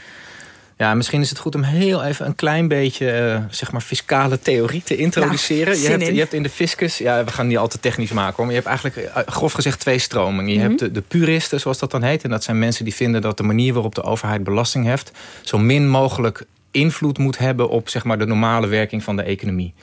Ja, 0.79 0.93
misschien 0.95 1.21
is 1.21 1.29
het 1.29 1.39
goed 1.39 1.55
om 1.55 1.63
heel 1.63 2.03
even 2.03 2.25
een 2.25 2.35
klein 2.35 2.67
beetje 2.67 3.21
uh, 3.21 3.43
zeg 3.49 3.71
maar 3.71 3.81
fiscale 3.81 4.39
theorie 4.39 4.83
te 4.83 4.95
introduceren. 4.95 5.73
Nou, 5.73 5.83
je, 5.83 5.89
hebt, 5.89 6.01
in. 6.03 6.13
je 6.13 6.19
hebt 6.19 6.33
in 6.33 6.43
de 6.43 6.49
fiscus, 6.49 6.97
ja, 6.97 7.23
we 7.23 7.31
gaan 7.31 7.47
niet 7.47 7.57
al 7.57 7.67
te 7.67 7.79
technisch 7.79 8.11
maken 8.11 8.35
hoor, 8.35 8.45
maar 8.45 8.55
je 8.55 8.61
hebt 8.61 8.79
eigenlijk 8.79 9.09
uh, 9.27 9.33
grof 9.33 9.51
gezegd 9.53 9.79
twee 9.79 9.99
stromingen. 9.99 10.53
Je 10.53 10.59
Mhm. 10.59 10.67
hebt 10.67 10.79
de, 10.79 10.91
de 10.91 11.01
puristen, 11.01 11.59
zoals 11.59 11.79
dat 11.79 11.91
dan 11.91 12.03
heet. 12.03 12.23
En 12.23 12.29
dat 12.29 12.43
zijn 12.43 12.59
mensen 12.59 12.83
die 12.83 12.95
vinden 12.95 13.21
dat 13.21 13.37
de 13.37 13.43
manier 13.43 13.73
waarop 13.73 13.95
de 13.95 14.03
overheid 14.03 14.43
belasting 14.43 14.85
heft 14.85 15.11
zo 15.41 15.57
min 15.57 15.89
mogelijk 15.89 16.45
invloed 16.71 17.17
moet 17.17 17.37
hebben 17.37 17.69
op 17.69 17.89
zeg 17.89 18.03
maar, 18.03 18.19
de 18.19 18.25
normale 18.25 18.67
werking 18.67 19.03
van 19.03 19.15
de 19.15 19.23
economie. 19.23 19.73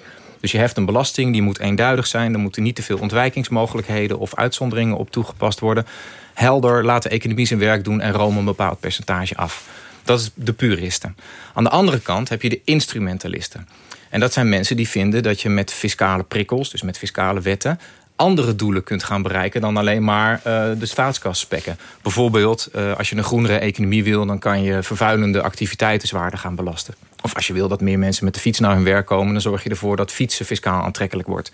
Dus 0.41 0.53
je 0.53 0.59
heft 0.59 0.77
een 0.77 0.87
belasting, 0.87 1.33
die 1.33 1.43
moet 1.43 1.59
eenduidig 1.59 2.07
zijn. 2.07 2.33
Er 2.33 2.39
moeten 2.39 2.63
niet 2.63 2.75
te 2.75 2.83
veel 2.83 2.99
ontwijkingsmogelijkheden 2.99 4.19
of 4.19 4.35
uitzonderingen 4.35 4.97
op 4.97 5.11
toegepast 5.11 5.61
worden. 5.61 5.87
Helder, 6.35 6.85
laat 6.85 7.03
de 7.03 7.09
economie 7.09 7.47
zijn 7.47 7.59
werk 7.61 7.85
doen 7.85 8.01
en 8.01 8.13
room 8.13 8.37
een 8.37 8.45
bepaald 8.45 8.81
percentage 8.81 9.37
af. 9.37 9.65
Dat 10.07 10.21
is 10.21 10.31
de 10.35 10.53
puristen. 10.53 11.16
Aan 11.55 11.64
de 11.64 11.71
andere 11.71 12.01
kant 12.01 12.29
heb 12.29 12.42
je 12.42 12.49
de 12.49 12.61
instrumentalisten. 12.64 13.69
En 14.11 14.21
dat 14.21 14.33
zijn 14.33 14.49
mensen 14.49 14.77
die 14.77 14.88
vinden 14.88 15.23
dat 15.23 15.40
je 15.40 15.49
met 15.49 15.73
fiscale 15.73 16.23
prikkels, 16.23 16.71
dus 16.71 16.83
met 16.83 16.99
fiscale 16.99 17.40
wetten, 17.40 17.79
andere 18.16 18.57
doelen 18.57 18.85
kunt 18.85 19.05
gaan 19.05 19.23
bereiken 19.23 19.61
dan 19.61 19.77
alleen 19.77 20.05
maar 20.05 20.37
uh, 20.37 20.42
de 20.79 20.87
staatskas 20.87 21.38
spekken. 21.38 21.79
Bijvoorbeeld, 22.03 22.69
uh, 22.77 22.97
als 22.97 23.11
je 23.11 23.16
een 23.16 23.25
groenere 23.25 23.59
economie 23.59 24.05
wil, 24.05 24.27
dan 24.27 24.38
kan 24.38 24.62
je 24.62 24.83
vervuilende 24.83 25.42
activiteiten 25.42 26.09
zwaarder 26.09 26.38
gaan 26.38 26.55
belasten. 26.55 26.95
Of 27.23 27.35
als 27.35 27.47
je 27.47 27.53
wil 27.53 27.69
dat 27.69 27.81
meer 27.81 27.99
mensen 27.99 28.25
met 28.25 28.35
de 28.35 28.40
fiets 28.40 28.59
naar 28.59 28.75
hun 28.75 28.85
werk 28.85 29.07
komen, 29.07 29.33
dan 29.33 29.42
zorg 29.42 29.62
je 29.62 29.71
ervoor 29.71 29.97
dat 29.97 30.12
fietsen 30.12 30.47
fiscaal 30.47 30.83
aantrekkelijk 30.83 31.29
wordt. 31.29 31.53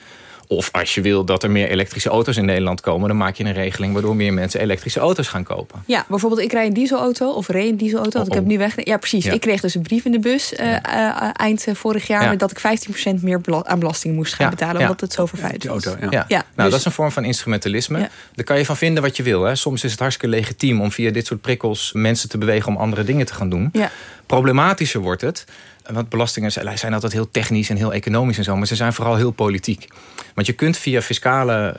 Of 0.56 0.68
als 0.72 0.94
je 0.94 1.00
wil 1.00 1.24
dat 1.24 1.42
er 1.42 1.50
meer 1.50 1.68
elektrische 1.68 2.08
auto's 2.08 2.36
in 2.36 2.44
Nederland 2.44 2.80
komen... 2.80 3.08
dan 3.08 3.16
maak 3.16 3.36
je 3.36 3.44
een 3.44 3.52
regeling 3.52 3.92
waardoor 3.92 4.16
meer 4.16 4.32
mensen 4.32 4.60
elektrische 4.60 5.00
auto's 5.00 5.28
gaan 5.28 5.44
kopen. 5.44 5.82
Ja, 5.86 6.04
bijvoorbeeld 6.08 6.42
ik 6.42 6.52
rijd 6.52 6.68
een 6.68 6.74
dieselauto 6.74 7.30
of 7.30 7.48
reed 7.48 7.70
een 7.70 7.76
dieselauto. 7.76 8.18
Want 8.18 8.26
ik 8.26 8.34
heb 8.34 8.44
nu 8.44 8.58
weg. 8.58 8.84
Ja, 8.84 8.96
precies. 8.96 9.24
Ja. 9.24 9.32
Ik 9.32 9.40
kreeg 9.40 9.60
dus 9.60 9.74
een 9.74 9.82
brief 9.82 10.04
in 10.04 10.12
de 10.12 10.18
bus 10.18 10.52
uh, 10.52 10.66
uh, 10.70 11.30
eind 11.32 11.66
vorig 11.72 12.06
jaar... 12.06 12.22
Ja. 12.22 12.34
dat 12.36 12.50
ik 12.50 12.88
15% 13.18 13.22
meer 13.22 13.40
bela 13.40 13.64
aan 13.64 13.78
belasting 13.78 14.14
moest 14.14 14.34
gaan 14.34 14.46
Ja, 14.46 14.52
betalen... 14.52 14.76
ja. 14.76 14.82
omdat 14.82 15.00
het 15.00 15.12
zo 15.12 15.26
vervuild 15.26 15.64
was. 15.64 15.84
auto, 15.84 16.00
ja. 16.00 16.10
Ja. 16.10 16.24
Ja, 16.28 16.36
nou, 16.36 16.44
dus- 16.54 16.70
dat 16.70 16.78
is 16.78 16.84
een 16.84 16.92
vorm 16.92 17.10
van 17.10 17.24
instrumentalisme. 17.24 17.98
Ja. 17.98 18.08
Daar 18.34 18.44
kan 18.44 18.58
je 18.58 18.64
van 18.64 18.76
vinden 18.76 19.02
wat 19.02 19.16
je 19.16 19.22
wil. 19.22 19.42
Hè. 19.42 19.54
Soms 19.54 19.84
is 19.84 19.90
het 19.90 20.00
hartstikke 20.00 20.36
legitiem 20.36 20.80
om 20.80 20.92
via 20.92 21.10
dit 21.10 21.26
soort 21.26 21.40
prikkels... 21.40 21.90
mensen 21.92 22.28
te 22.28 22.38
bewegen 22.38 22.68
om 22.68 22.76
andere 22.76 23.04
dingen 23.04 23.26
te 23.26 23.34
gaan 23.34 23.48
doen. 23.48 23.68
Ja. 23.72 23.90
Problematischer 24.26 25.00
wordt 25.00 25.20
het... 25.20 25.44
Want 25.90 26.08
belastingen 26.08 26.52
zijn 26.52 26.94
altijd 26.94 27.12
heel 27.12 27.30
technisch 27.30 27.70
en 27.70 27.76
heel 27.76 27.92
economisch 27.92 28.38
en 28.38 28.44
zo. 28.44 28.56
Maar 28.56 28.66
ze 28.66 28.76
zijn 28.76 28.92
vooral 28.92 29.16
heel 29.16 29.30
politiek. 29.30 29.88
Want 30.34 30.46
je 30.46 30.52
kunt 30.52 30.76
via 30.76 31.02
fiscale, 31.02 31.76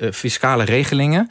uh, 0.00 0.10
fiscale 0.12 0.64
regelingen 0.64 1.30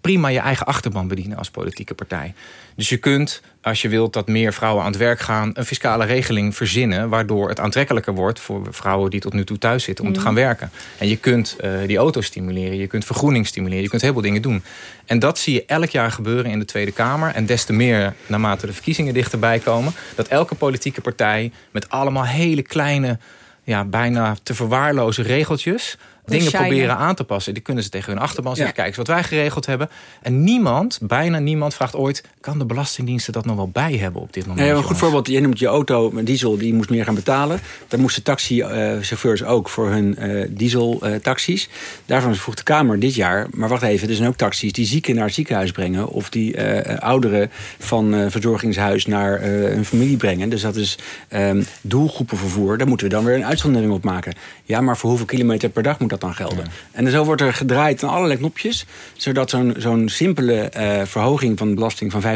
prima 0.00 0.28
je 0.28 0.38
eigen 0.38 0.66
achterban 0.66 1.08
bedienen 1.08 1.38
als 1.38 1.50
politieke 1.50 1.94
partij. 1.94 2.34
Dus 2.74 2.88
je 2.88 2.96
kunt, 2.96 3.42
als 3.62 3.82
je 3.82 3.88
wilt 3.88 4.12
dat 4.12 4.28
meer 4.28 4.52
vrouwen 4.52 4.84
aan 4.84 4.90
het 4.90 5.00
werk 5.00 5.20
gaan... 5.20 5.50
een 5.52 5.64
fiscale 5.64 6.04
regeling 6.04 6.56
verzinnen... 6.56 7.08
waardoor 7.08 7.48
het 7.48 7.60
aantrekkelijker 7.60 8.14
wordt 8.14 8.40
voor 8.40 8.66
vrouwen 8.70 9.10
die 9.10 9.20
tot 9.20 9.32
nu 9.32 9.44
toe 9.44 9.58
thuis 9.58 9.84
zitten... 9.84 10.04
om 10.04 10.10
mm. 10.10 10.16
te 10.16 10.22
gaan 10.22 10.34
werken. 10.34 10.70
En 10.98 11.08
je 11.08 11.16
kunt 11.16 11.56
uh, 11.64 11.70
die 11.86 11.96
auto 11.96 12.20
stimuleren, 12.20 12.76
je 12.76 12.86
kunt 12.86 13.04
vergroening 13.04 13.46
stimuleren... 13.46 13.82
je 13.82 13.88
kunt 13.88 14.02
heel 14.02 14.12
veel 14.12 14.22
dingen 14.22 14.42
doen. 14.42 14.62
En 15.06 15.18
dat 15.18 15.38
zie 15.38 15.54
je 15.54 15.64
elk 15.66 15.90
jaar 15.90 16.10
gebeuren 16.10 16.50
in 16.50 16.58
de 16.58 16.64
Tweede 16.64 16.92
Kamer. 16.92 17.34
En 17.34 17.46
des 17.46 17.64
te 17.64 17.72
meer 17.72 18.14
naarmate 18.26 18.66
de 18.66 18.72
verkiezingen 18.72 19.14
dichterbij 19.14 19.58
komen... 19.58 19.92
dat 20.14 20.28
elke 20.28 20.54
politieke 20.54 21.00
partij 21.00 21.52
met 21.70 21.90
allemaal 21.90 22.26
hele 22.26 22.62
kleine... 22.62 23.18
Ja, 23.64 23.84
bijna 23.84 24.36
te 24.42 24.54
verwaarlozen 24.54 25.24
regeltjes 25.24 25.96
dingen 26.30 26.50
proberen 26.50 26.96
aan 26.96 27.14
te 27.14 27.24
passen. 27.24 27.54
Die 27.54 27.62
kunnen 27.62 27.84
ze 27.84 27.88
tegen 27.88 28.12
hun 28.12 28.22
achterban 28.22 28.56
zeggen. 28.56 28.74
Ja. 28.76 28.82
Kijk 28.82 28.88
eens 28.88 29.06
wat 29.06 29.16
wij 29.16 29.24
geregeld 29.24 29.66
hebben. 29.66 29.90
En 30.22 30.44
niemand, 30.44 30.98
bijna 31.02 31.38
niemand 31.38 31.74
vraagt 31.74 31.96
ooit... 31.96 32.24
kan 32.40 32.58
de 32.58 32.64
belastingdiensten 32.64 33.32
dat 33.32 33.44
nog 33.44 33.56
wel 33.56 33.68
bij 33.68 33.92
hebben 33.96 34.22
op 34.22 34.32
dit 34.32 34.46
moment? 34.46 34.66
Nee, 34.66 34.76
een 34.76 34.82
goed 34.82 34.96
voorbeeld. 34.96 35.28
Je 35.28 35.40
noemt 35.40 35.58
je 35.58 35.66
auto 35.66 36.10
met 36.10 36.26
diesel, 36.26 36.58
die 36.58 36.74
moest 36.74 36.90
meer 36.90 37.04
gaan 37.04 37.14
betalen. 37.14 37.60
Daar 37.88 38.00
moesten 38.00 38.22
taxichauffeurs 38.22 39.44
ook 39.44 39.68
voor 39.68 39.88
hun 39.90 40.16
uh, 40.18 40.46
dieseltaxis. 40.50 41.68
Daarvan 42.06 42.34
vroeg 42.34 42.54
de 42.54 42.62
Kamer 42.62 42.98
dit 42.98 43.14
jaar... 43.14 43.46
maar 43.50 43.68
wacht 43.68 43.82
even, 43.82 44.08
er 44.08 44.14
zijn 44.14 44.28
ook 44.28 44.36
taxis 44.36 44.72
die 44.72 44.86
zieken 44.86 45.14
naar 45.14 45.24
het 45.24 45.34
ziekenhuis 45.34 45.70
brengen... 45.70 46.08
of 46.08 46.30
die 46.30 46.56
uh, 46.56 46.98
ouderen 46.98 47.50
van 47.78 48.14
uh, 48.14 48.24
verzorgingshuis 48.28 49.06
naar 49.06 49.38
uh, 49.38 49.44
hun 49.44 49.84
familie 49.84 50.16
brengen. 50.16 50.48
Dus 50.48 50.62
dat 50.62 50.76
is 50.76 50.98
um, 51.30 51.66
doelgroepenvervoer. 51.80 52.78
Daar 52.78 52.86
moeten 52.86 53.08
we 53.08 53.14
dan 53.14 53.24
weer 53.24 53.34
een 53.34 53.44
uitzondering 53.44 53.92
op 53.92 54.04
maken. 54.04 54.34
Ja, 54.64 54.80
maar 54.80 54.96
voor 54.96 55.08
hoeveel 55.08 55.26
kilometer 55.26 55.68
per 55.68 55.82
dag 55.82 55.98
moet 55.98 56.10
dat 56.10 56.19
dan 56.20 56.34
gelden? 56.34 56.64
Ja. 56.64 56.70
En 56.92 57.10
zo 57.10 57.24
wordt 57.24 57.40
er 57.40 57.54
gedraaid 57.54 58.02
aan 58.02 58.10
allerlei 58.10 58.38
knopjes... 58.38 58.86
zodat 59.16 59.50
zo'n 59.50 59.74
zo'n 59.78 60.08
simpele 60.08 60.70
uh, 60.76 61.00
verhoging 61.04 61.58
van 61.58 61.68
de 61.68 61.74
belasting 61.74 62.12
van 62.12 62.22
15% 62.22 62.26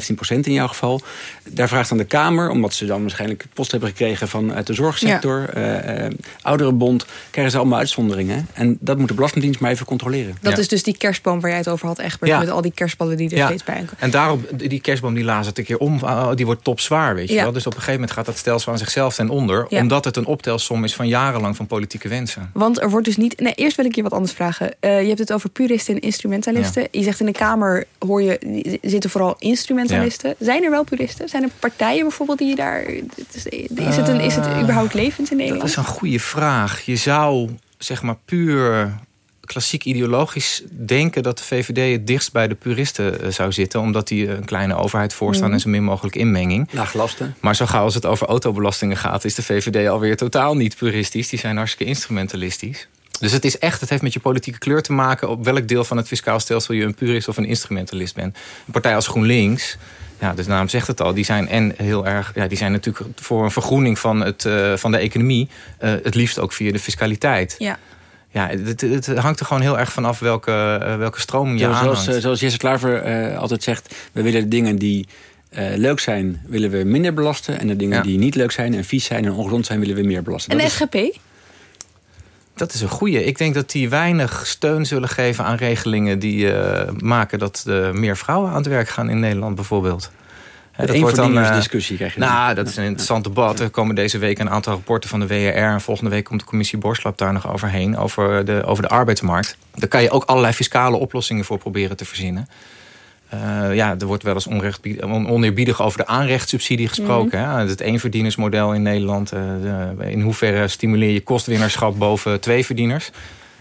in 0.40 0.52
jouw 0.52 0.66
geval... 0.68 1.00
daar 1.48 1.68
vraagt 1.68 1.90
aan 1.90 1.98
de 1.98 2.04
Kamer, 2.04 2.50
omdat 2.50 2.74
ze 2.74 2.84
dan 2.86 3.00
waarschijnlijk 3.00 3.44
post 3.54 3.70
hebben 3.70 3.88
gekregen... 3.88 4.28
vanuit 4.28 4.66
de 4.66 4.74
zorgsector, 4.74 5.50
ja. 5.60 6.04
uh, 6.04 6.10
ouderenbond, 6.42 7.06
krijgen 7.30 7.52
ze 7.52 7.58
allemaal 7.58 7.78
uitzonderingen. 7.78 8.48
En 8.52 8.76
dat 8.80 8.98
moet 8.98 9.08
de 9.08 9.14
Belastingdienst 9.14 9.60
maar 9.60 9.70
even 9.70 9.86
controleren. 9.86 10.34
Dat 10.40 10.52
Ja. 10.52 10.58
is 10.58 10.68
dus 10.68 10.82
die 10.82 10.96
kerstboom 10.96 11.40
waar 11.40 11.50
jij 11.50 11.58
het 11.58 11.68
over 11.68 11.86
had, 11.86 11.98
Egbert... 11.98 12.30
Ja. 12.30 12.38
met 12.38 12.50
al 12.50 12.62
die 12.62 12.72
kerstballen 12.74 13.16
die 13.16 13.30
er 13.30 13.36
Ja. 13.36 13.46
steeds 13.46 13.64
bij 13.64 13.74
komen. 13.74 13.90
En 13.98 14.10
daarop, 14.10 14.48
die 14.68 14.80
kerstboom 14.80 15.14
die 15.14 15.24
laat 15.24 15.46
het 15.46 15.58
een 15.58 15.64
keer 15.64 15.78
om, 15.78 15.98
uh, 16.04 16.30
die 16.34 16.44
wordt 16.46 16.64
topzwaar, 16.64 17.14
weet 17.14 17.28
je 17.28 17.34
Ja. 17.34 17.42
wel. 17.42 17.52
Dus 17.52 17.66
op 17.66 17.72
een 17.72 17.78
gegeven 17.78 18.00
moment 18.00 18.12
gaat 18.16 18.26
dat 18.26 18.36
stelsel 18.36 18.72
aan 18.72 18.78
zichzelf 18.78 19.14
ten 19.14 19.28
onder... 19.28 19.66
Ja. 19.68 19.80
omdat 19.80 20.04
het 20.04 20.16
een 20.16 20.26
optelsom 20.26 20.84
is 20.84 20.94
van 20.94 21.08
jarenlang 21.08 21.56
van 21.56 21.66
politieke 21.66 22.08
wensen. 22.08 22.50
Want 22.52 22.80
er 22.80 22.90
wordt 22.90 23.06
dus 23.06 23.16
niet... 23.16 23.40
Nee, 23.40 23.52
eerst 23.64 23.76
wil 23.76 23.84
ik 23.84 23.94
je 23.94 24.02
wat 24.02 24.12
anders 24.12 24.32
vragen. 24.32 24.74
Uh, 24.80 25.00
je 25.00 25.06
hebt 25.06 25.18
het 25.18 25.32
over 25.32 25.50
puristen 25.50 25.94
en 25.94 26.00
instrumentalisten. 26.00 26.88
Je 26.90 27.02
zegt 27.02 27.20
in 27.20 27.26
de 27.26 27.32
Kamer 27.32 27.84
hoor 27.98 28.22
je, 28.22 28.78
zitten 28.82 29.10
vooral 29.10 29.36
instrumentalisten. 29.38 30.34
Zijn 30.38 30.64
er 30.64 30.70
wel 30.70 30.84
puristen? 30.84 31.28
Zijn 31.28 31.42
er 31.42 31.50
partijen 31.58 32.02
bijvoorbeeld 32.02 32.38
die 32.38 32.48
je 32.48 32.56
daar... 32.56 32.82
Is 32.82 33.96
het, 33.96 34.08
een, 34.08 34.20
is 34.20 34.36
het 34.36 34.46
überhaupt 34.62 34.94
levend 34.94 35.30
in 35.30 35.36
Nederland? 35.36 35.62
Dat 35.62 35.70
is 35.70 35.76
een 35.76 35.94
goede 35.98 36.18
vraag. 36.20 36.80
Je 36.80 36.96
zou 36.96 37.50
zeg 37.78 38.02
maar 38.02 38.16
puur 38.24 38.92
klassiek 39.40 39.84
ideologisch 39.84 40.62
denken 40.70 41.22
dat 41.22 41.38
de 41.38 41.44
VVD 41.44 41.92
het 41.92 42.06
dichtst 42.06 42.32
bij 42.32 42.48
de 42.48 42.54
puristen 42.54 43.20
eh, 43.20 43.30
zou 43.30 43.52
zitten. 43.52 43.80
Omdat 43.80 44.08
die 44.08 44.28
een 44.28 44.44
kleine 44.44 44.74
overheid 44.74 45.14
voorstaan 45.14 45.46
Mhm. 45.46 45.54
en 45.54 45.60
zo 45.60 45.68
min 45.68 45.84
mogelijk 45.84 46.16
inmenging. 46.16 46.68
Laag 46.70 46.94
lasten. 46.94 47.34
Maar 47.40 47.56
zo 47.56 47.66
gauw 47.66 47.84
als 47.84 47.94
het 47.94 48.06
over 48.06 48.26
autobelastingen 48.26 48.96
gaat, 48.96 49.24
is 49.24 49.34
de 49.34 49.42
VVD 49.42 49.88
alweer 49.88 50.16
totaal 50.16 50.56
niet 50.56 50.76
puristisch. 50.76 51.28
Die 51.28 51.38
zijn 51.38 51.56
hartstikke 51.56 51.92
instrumentalistisch. 51.92 52.88
Dus 53.20 53.32
het 53.32 53.44
is 53.44 53.58
echt, 53.58 53.80
het 53.80 53.90
heeft 53.90 54.02
met 54.02 54.12
je 54.12 54.20
politieke 54.20 54.58
kleur 54.58 54.82
te 54.82 54.92
maken 54.92 55.28
op 55.28 55.44
welk 55.44 55.68
deel 55.68 55.84
van 55.84 55.96
het 55.96 56.06
fiscaal 56.06 56.40
stelsel 56.40 56.74
je 56.74 56.84
een 56.84 56.94
purist 56.94 57.28
of 57.28 57.36
een 57.36 57.44
instrumentalist 57.44 58.14
bent. 58.14 58.36
Een 58.66 58.72
partij 58.72 58.94
als 58.94 59.06
GroenLinks, 59.06 59.76
ja, 60.20 60.32
dus 60.34 60.44
de 60.44 60.50
naam 60.50 60.68
zegt 60.68 60.86
het 60.86 61.00
al, 61.00 61.14
die 61.14 61.24
zijn 61.24 61.48
en 61.48 61.74
heel 61.76 62.06
erg, 62.06 62.32
ja, 62.34 62.46
die 62.46 62.58
zijn 62.58 62.72
natuurlijk 62.72 63.06
voor 63.16 63.44
een 63.44 63.50
vergroening 63.50 63.98
van, 63.98 64.20
het, 64.20 64.44
eh, 64.44 64.72
van 64.76 64.90
de 64.90 64.98
economie, 64.98 65.48
eh, 65.78 65.90
het 66.02 66.14
liefst 66.14 66.38
ook 66.38 66.52
via 66.52 66.72
de 66.72 66.78
fiscaliteit. 66.78 67.54
Ja. 67.58 67.78
Ja, 68.30 68.48
het, 68.48 68.80
het 68.80 69.06
hangt 69.06 69.40
er 69.40 69.46
gewoon 69.46 69.62
heel 69.62 69.78
erg 69.78 69.92
vanaf 69.92 70.18
welke, 70.18 70.78
eh, 70.82 70.96
welke 70.96 71.20
stroming 71.20 71.58
je 71.58 71.64
zoals, 71.64 71.78
aanhangt. 71.80 72.08
eh, 72.08 72.16
zoals 72.18 72.40
Jesse 72.40 72.58
Klaver 72.58 73.02
eh, 73.02 73.38
altijd 73.38 73.62
zegt, 73.62 73.94
we 74.12 74.22
willen 74.22 74.40
de 74.42 74.48
dingen 74.48 74.76
die 74.76 75.06
eh, 75.50 75.66
leuk 75.76 76.00
zijn, 76.00 76.42
willen 76.46 76.70
we 76.70 76.84
minder 76.84 77.14
belasten. 77.14 77.60
En 77.60 77.66
de 77.66 77.76
dingen 77.76 77.96
Ja. 77.96 78.02
die 78.02 78.18
niet 78.18 78.34
leuk 78.34 78.50
zijn 78.52 78.74
en 78.74 78.84
vies 78.84 79.04
zijn 79.04 79.24
en 79.24 79.32
ongezond 79.32 79.66
zijn, 79.66 79.80
willen 79.80 79.94
we 79.96 80.02
meer 80.02 80.22
belasten. 80.22 80.52
En 80.52 80.58
de 80.58 80.64
is- 80.64 80.72
SGP? 80.74 81.18
Dat 82.54 82.74
is 82.74 82.80
een 82.80 82.88
goeie. 82.88 83.24
Ik 83.24 83.38
denk 83.38 83.54
dat 83.54 83.70
die 83.70 83.88
weinig 83.88 84.46
steun 84.46 84.86
zullen 84.86 85.08
geven 85.08 85.44
aan 85.44 85.56
regelingen 85.56 86.18
die 86.18 86.52
eh, 86.52 86.92
maken 86.98 87.38
dat 87.38 87.64
er 87.66 87.94
meer 87.94 88.16
vrouwen 88.16 88.50
aan 88.50 88.56
het 88.56 88.66
werk 88.66 88.88
gaan 88.88 89.08
in 89.08 89.20
Nederland 89.20 89.54
bijvoorbeeld. 89.54 90.10
Hè, 90.74 90.88
Een 90.88 91.38
eh, 91.38 91.54
discussie 91.54 91.96
krijg 91.96 92.14
je 92.14 92.20
dan. 92.20 92.28
Nou, 92.28 92.54
dat 92.54 92.68
is 92.68 92.76
een 92.76 92.84
interessant 92.84 93.24
debat. 93.24 93.60
Er 93.60 93.70
komen 93.70 93.94
deze 93.94 94.18
week 94.18 94.38
een 94.38 94.50
aantal 94.50 94.72
rapporten 94.72 95.10
van 95.10 95.20
de 95.20 95.26
WRR. 95.26 95.56
En 95.56 95.80
volgende 95.80 96.10
week 96.10 96.24
komt 96.24 96.40
de 96.40 96.46
commissie 96.46 96.78
Borslap 96.78 97.18
daar 97.18 97.32
nog 97.32 97.52
overheen. 97.52 97.96
Over 97.96 98.44
de, 98.44 98.62
over 98.64 98.82
de 98.82 98.88
arbeidsmarkt. 98.88 99.56
Daar 99.74 99.88
kan 99.88 100.02
je 100.02 100.10
ook 100.10 100.24
allerlei 100.24 100.52
fiscale 100.52 100.96
oplossingen 100.96 101.44
voor 101.44 101.58
proberen 101.58 101.96
te 101.96 102.04
verzinnen. 102.04 102.48
Eh, 103.28 103.74
ja, 103.74 103.94
er 103.98 104.06
wordt 104.06 104.22
wel 104.22 104.34
eens 104.34 104.46
onrechtbied- 104.46 105.02
on- 105.02 105.28
oneerbiedig 105.28 105.82
over 105.82 105.98
de 105.98 106.06
aanrechtssubsidie 106.06 106.88
gesproken. 106.88 107.38
hè. 107.50 107.66
Het 107.68 107.80
eenverdienersmodel 107.80 108.74
in 108.74 108.82
Nederland. 108.82 109.32
eh, 109.32 109.40
in 110.10 110.20
hoeverre 110.20 110.68
stimuleer 110.68 111.10
je 111.12 111.20
kostwinnerschap 111.20 111.98
boven 111.98 112.40
tweeverdieners? 112.40 113.10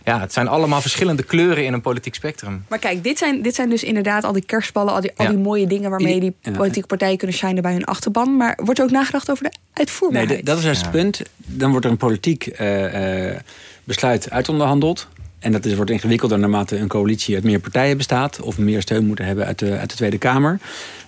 Ja, 0.05 0.19
het 0.19 0.33
zijn 0.33 0.47
allemaal 0.47 0.81
verschillende 0.81 1.23
kleuren 1.23 1.65
in 1.65 1.73
een 1.73 1.81
politiek 1.81 2.15
spectrum. 2.15 2.65
Maar 2.69 2.79
kijk, 2.79 3.03
dit 3.03 3.17
zijn, 3.17 3.41
dit 3.41 3.55
zijn 3.55 3.69
dus 3.69 3.83
inderdaad 3.83 4.23
al 4.23 4.31
die 4.33 4.45
kerstballen, 4.45 4.93
al 4.93 5.01
die, 5.01 5.11
al 5.15 5.25
Ja. 5.25 5.31
die 5.31 5.39
mooie 5.39 5.67
dingen 5.67 5.89
waarmee 5.89 6.19
die 6.19 6.35
politieke 6.57 6.87
partijen 6.87 7.17
kunnen 7.17 7.35
shinen 7.35 7.61
bij 7.61 7.71
hun 7.71 7.85
achterban. 7.85 8.37
Maar 8.37 8.59
wordt 8.63 8.79
er 8.79 8.85
ook 8.85 8.91
nagedacht 8.91 9.31
over 9.31 9.43
de 9.43 9.49
Nee, 9.53 9.67
uitvoerbaarheid? 9.73 10.37
de- 10.39 10.43
dat 10.45 10.57
is 10.57 10.63
juist 10.63 10.81
het 10.81 10.91
punt. 10.91 11.21
Dan 11.37 11.69
wordt 11.71 11.85
er 11.85 11.91
een 11.91 11.97
politiek 11.97 12.47
eh, 12.47 13.29
eh, 13.31 13.39
besluit 13.83 14.29
uitonderhandeld. 14.31 15.07
En 15.43 15.51
dat 15.51 15.65
is, 15.65 15.75
wordt 15.75 15.91
ingewikkelder 15.91 16.39
naarmate 16.39 16.77
een 16.77 16.87
coalitie 16.87 17.35
uit 17.35 17.43
meer 17.43 17.59
partijen 17.59 17.97
bestaat. 17.97 18.41
Of 18.41 18.57
meer 18.57 18.81
steun 18.81 19.05
moeten 19.05 19.25
hebben 19.25 19.45
uit 19.45 19.59
de, 19.59 19.77
uit 19.77 19.89
de 19.89 19.95
Tweede 19.95 20.17
Kamer. 20.17 20.59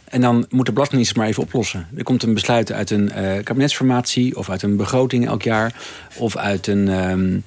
En 0.06 0.22
dan 0.22 0.46
moet 0.50 0.66
de 0.66 0.72
Belastingdienst 0.72 1.16
maar 1.16 1.28
even 1.28 1.44
oplossen. 1.44 1.88
Er 1.98 2.04
komt 2.04 2.24
een 2.24 2.34
besluit 2.34 2.72
uit 2.72 2.90
een 2.90 3.12
eh, 3.12 3.44
kabinetsformatie. 3.44 4.38
Of 4.38 4.50
uit 4.50 4.62
een 4.62 4.76
begroting 4.76 5.28
elk 5.28 5.42
jaar. 5.42 5.74
Of 6.18 6.38
uit 6.38 6.68
een... 6.68 6.88
ehm, 6.88 7.38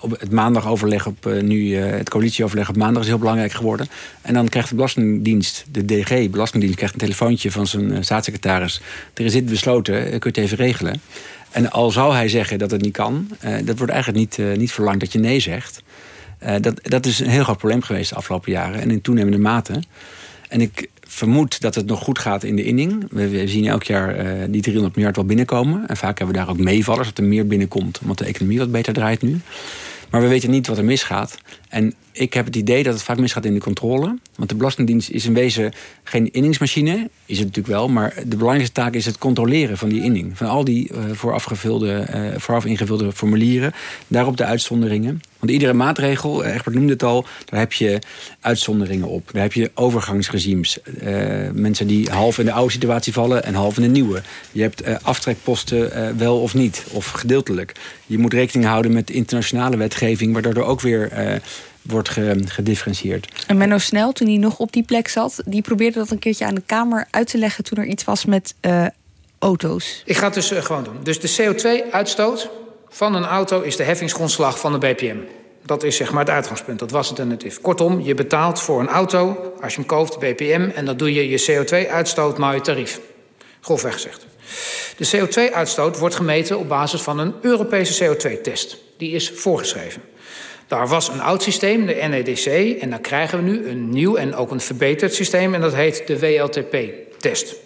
op 0.00 0.20
het 0.20 0.32
maandagoverleg 0.32 1.06
op 1.06 1.26
eh, 1.26 1.42
nu 1.42 1.76
eh, 1.76 1.90
het 1.90 2.08
coalitieoverleg 2.08 2.68
op 2.68 2.76
maandag 2.76 3.02
is 3.02 3.08
heel 3.08 3.18
belangrijk 3.18 3.52
geworden. 3.52 3.88
En 4.22 4.34
dan 4.34 4.48
krijgt 4.48 4.68
de 4.68 4.74
Belastingdienst, 4.74 5.64
de 5.70 5.84
DG, 5.84 6.30
Belastingdienst, 6.30 6.76
krijgt 6.76 6.94
een 6.94 7.00
telefoontje 7.00 7.50
van 7.50 7.66
zijn 7.66 8.04
staatssecretaris. 8.04 8.80
Er 9.14 9.24
is 9.24 9.32
dit 9.32 9.46
besloten, 9.46 9.94
kun 9.94 10.10
je 10.10 10.28
het 10.28 10.36
even 10.36 10.56
regelen. 10.56 11.00
En 11.50 11.70
al 11.70 11.90
zou 11.90 12.14
hij 12.14 12.28
zeggen 12.28 12.58
dat 12.58 12.70
het 12.70 12.82
niet 12.82 12.92
kan, 12.92 13.28
dat 13.64 13.78
wordt 13.78 13.92
eigenlijk 13.92 14.36
niet, 14.36 14.56
niet 14.58 14.72
verlangd 14.72 15.00
dat 15.00 15.12
je 15.12 15.18
nee 15.18 15.40
zegt. 15.40 15.82
Eh, 16.38 16.54
dat, 16.60 16.80
dat 16.82 17.06
is 17.06 17.20
een 17.20 17.28
heel 17.28 17.44
groot 17.44 17.58
probleem 17.58 17.82
geweest 17.82 18.10
de 18.10 18.16
afgelopen 18.16 18.52
jaren 18.52 18.80
en 18.80 18.90
in 18.90 19.00
toenemende 19.00 19.38
mate. 19.38 19.82
En 20.48 20.60
ik 20.60 20.90
vermoed 21.00 21.60
dat 21.60 21.74
het 21.74 21.86
nog 21.86 22.00
goed 22.00 22.18
gaat 22.18 22.42
in 22.42 22.56
de 22.56 22.64
inning. 22.64 23.06
We, 23.10 23.28
we 23.28 23.48
zien 23.48 23.66
elk 23.66 23.82
jaar 23.82 24.14
eh, 24.14 24.26
die 24.48 24.62
300 24.62 24.94
miljard 24.94 25.16
wel 25.16 25.24
binnenkomen. 25.24 25.88
En 25.88 25.96
vaak 25.96 26.18
hebben 26.18 26.36
we 26.36 26.42
daar 26.42 26.50
ook 26.50 26.58
meevallers, 26.58 27.08
dat 27.08 27.18
er 27.18 27.24
meer 27.24 27.46
binnenkomt, 27.46 27.98
omdat 27.98 28.18
de 28.18 28.24
economie 28.24 28.58
wat 28.58 28.70
beter 28.70 28.92
draait 28.92 29.22
nu. 29.22 29.40
Maar 30.10 30.20
we 30.20 30.28
weten 30.28 30.50
niet 30.50 30.66
wat 30.66 30.78
er 30.78 30.84
misgaat. 30.84 31.38
En 31.76 31.94
ik 32.12 32.34
heb 32.34 32.44
het 32.44 32.56
idee 32.56 32.82
dat 32.82 32.94
het 32.94 33.02
vaak 33.02 33.18
misgaat 33.18 33.44
in 33.44 33.54
de 33.54 33.60
controle. 33.60 34.18
Want 34.36 34.48
de 34.48 34.54
Belastingdienst 34.54 35.10
is 35.10 35.26
in 35.26 35.34
wezen 35.34 35.72
geen 36.04 36.32
inningsmachine. 36.32 37.08
Is 37.26 37.38
het 37.38 37.46
natuurlijk 37.46 37.74
wel. 37.74 37.88
Maar 37.88 38.14
de 38.26 38.36
belangrijkste 38.36 38.80
taak 38.80 38.94
is 38.94 39.06
het 39.06 39.18
controleren 39.18 39.78
van 39.78 39.88
die 39.88 40.02
inning. 40.02 40.36
Van 40.36 40.46
al 40.46 40.64
die 40.64 40.90
eh, 40.90 40.98
voorafgevulde, 41.12 41.92
eh, 41.92 42.20
vooraf 42.36 42.64
ingevulde 42.64 43.12
formulieren. 43.12 43.72
Daarop 44.06 44.36
de 44.36 44.44
uitzonderingen. 44.44 45.20
Want 45.38 45.50
iedere 45.50 45.72
maatregel, 45.72 46.44
eh, 46.44 46.54
Egbert 46.54 46.74
noemde 46.74 46.92
het 46.92 47.02
al... 47.02 47.26
daar 47.44 47.60
heb 47.60 47.72
je 47.72 47.98
uitzonderingen 48.40 49.08
op. 49.08 49.30
Daar 49.32 49.42
heb 49.42 49.52
je 49.52 49.70
overgangsregimes. 49.74 50.82
Eh, 50.82 51.50
mensen 51.52 51.86
die 51.86 52.10
half 52.10 52.38
in 52.38 52.44
de 52.44 52.52
oude 52.52 52.72
situatie 52.72 53.12
vallen 53.12 53.44
en 53.44 53.54
half 53.54 53.76
in 53.76 53.82
de 53.82 53.88
nieuwe. 53.88 54.22
Je 54.52 54.62
hebt 54.62 54.82
eh, 54.82 54.94
aftrekposten 55.02 55.92
eh, 55.92 56.08
wel 56.16 56.40
of 56.40 56.54
niet. 56.54 56.84
Of 56.90 57.10
gedeeltelijk. 57.10 57.72
Je 58.06 58.18
moet 58.18 58.32
rekening 58.32 58.68
houden 58.68 58.92
met 58.92 59.10
internationale 59.10 59.76
wetgeving... 59.76 60.32
waardoor 60.32 60.54
er 60.54 60.62
ook 60.62 60.80
weer... 60.80 61.40
wordt 61.88 62.08
ge- 62.08 62.42
gedifferentieerd. 62.46 63.28
En 63.46 63.56
Menno 63.56 63.78
Snel, 63.78 64.12
toen 64.12 64.26
hij 64.28 64.36
nog 64.36 64.58
op 64.58 64.72
die 64.72 64.82
plek 64.82 65.08
zat, 65.08 65.42
die 65.44 65.62
probeerde 65.62 65.98
dat 65.98 66.10
een 66.10 66.18
keertje 66.18 66.44
aan 66.44 66.54
de 66.54 66.62
Kamer 66.66 67.06
uit 67.10 67.30
te 67.30 67.38
leggen 67.38 67.64
toen 67.64 67.78
er 67.78 67.86
iets 67.86 68.04
was 68.04 68.24
met 68.24 68.54
eh, 68.60 68.86
auto's. 69.38 70.02
Ik 70.04 70.16
ga 70.16 70.24
het 70.24 70.34
dus 70.34 70.50
eh, 70.50 70.62
gewoon 70.64 70.84
doen. 70.84 70.96
Dus 71.02 71.20
de 71.20 71.52
CO2-uitstoot 71.54 72.50
van 72.88 73.14
een 73.14 73.24
auto 73.24 73.60
is 73.60 73.76
de 73.76 73.82
heffingsgrondslag 73.82 74.60
van 74.60 74.72
de 74.72 74.78
BPM. 74.78 75.16
Dat 75.64 75.82
is 75.82 75.96
zeg 75.96 76.10
maar 76.12 76.24
het 76.24 76.34
uitgangspunt. 76.34 76.78
Dat 76.78 76.90
was 76.90 77.08
het 77.08 77.18
alternatief. 77.18 77.60
Kortom, 77.60 78.00
je 78.00 78.14
betaalt 78.14 78.60
voor 78.60 78.80
een 78.80 78.88
auto, 78.88 79.52
als 79.62 79.72
je 79.74 79.78
hem 79.78 79.88
koopt, 79.88 80.18
BPM... 80.18 80.70
en 80.74 80.84
dan 80.84 80.96
doe 80.96 81.14
je 81.14 81.28
je 81.28 81.64
CO2-uitstoot 81.64 82.38
maar 82.38 82.54
je 82.54 82.60
tarief. 82.60 83.00
Grofweg 83.60 83.92
gezegd. 83.92 84.26
De 84.96 85.08
CO2-uitstoot 85.18 85.98
wordt 85.98 86.14
gemeten 86.14 86.58
op 86.58 86.68
basis 86.68 87.00
van 87.00 87.18
een 87.18 87.34
Europese 87.42 88.04
CO2-test. 88.16 88.76
Die 88.98 89.10
is 89.12 89.30
voorgeschreven. 89.34 90.02
Daar 90.66 90.88
was 90.88 91.08
een 91.08 91.20
oud 91.20 91.42
systeem, 91.42 91.86
de 91.86 91.94
NEDC, 91.94 92.80
en 92.80 92.90
dan 92.90 93.00
krijgen 93.00 93.38
we 93.38 93.50
nu 93.50 93.68
een 93.68 93.88
nieuw 93.88 94.16
en 94.16 94.34
ook 94.34 94.50
een 94.50 94.60
verbeterd 94.60 95.14
systeem... 95.14 95.54
en 95.54 95.60
dat 95.60 95.74
heet 95.74 96.06
de 96.06 96.18
WLTP-test. 96.18 97.65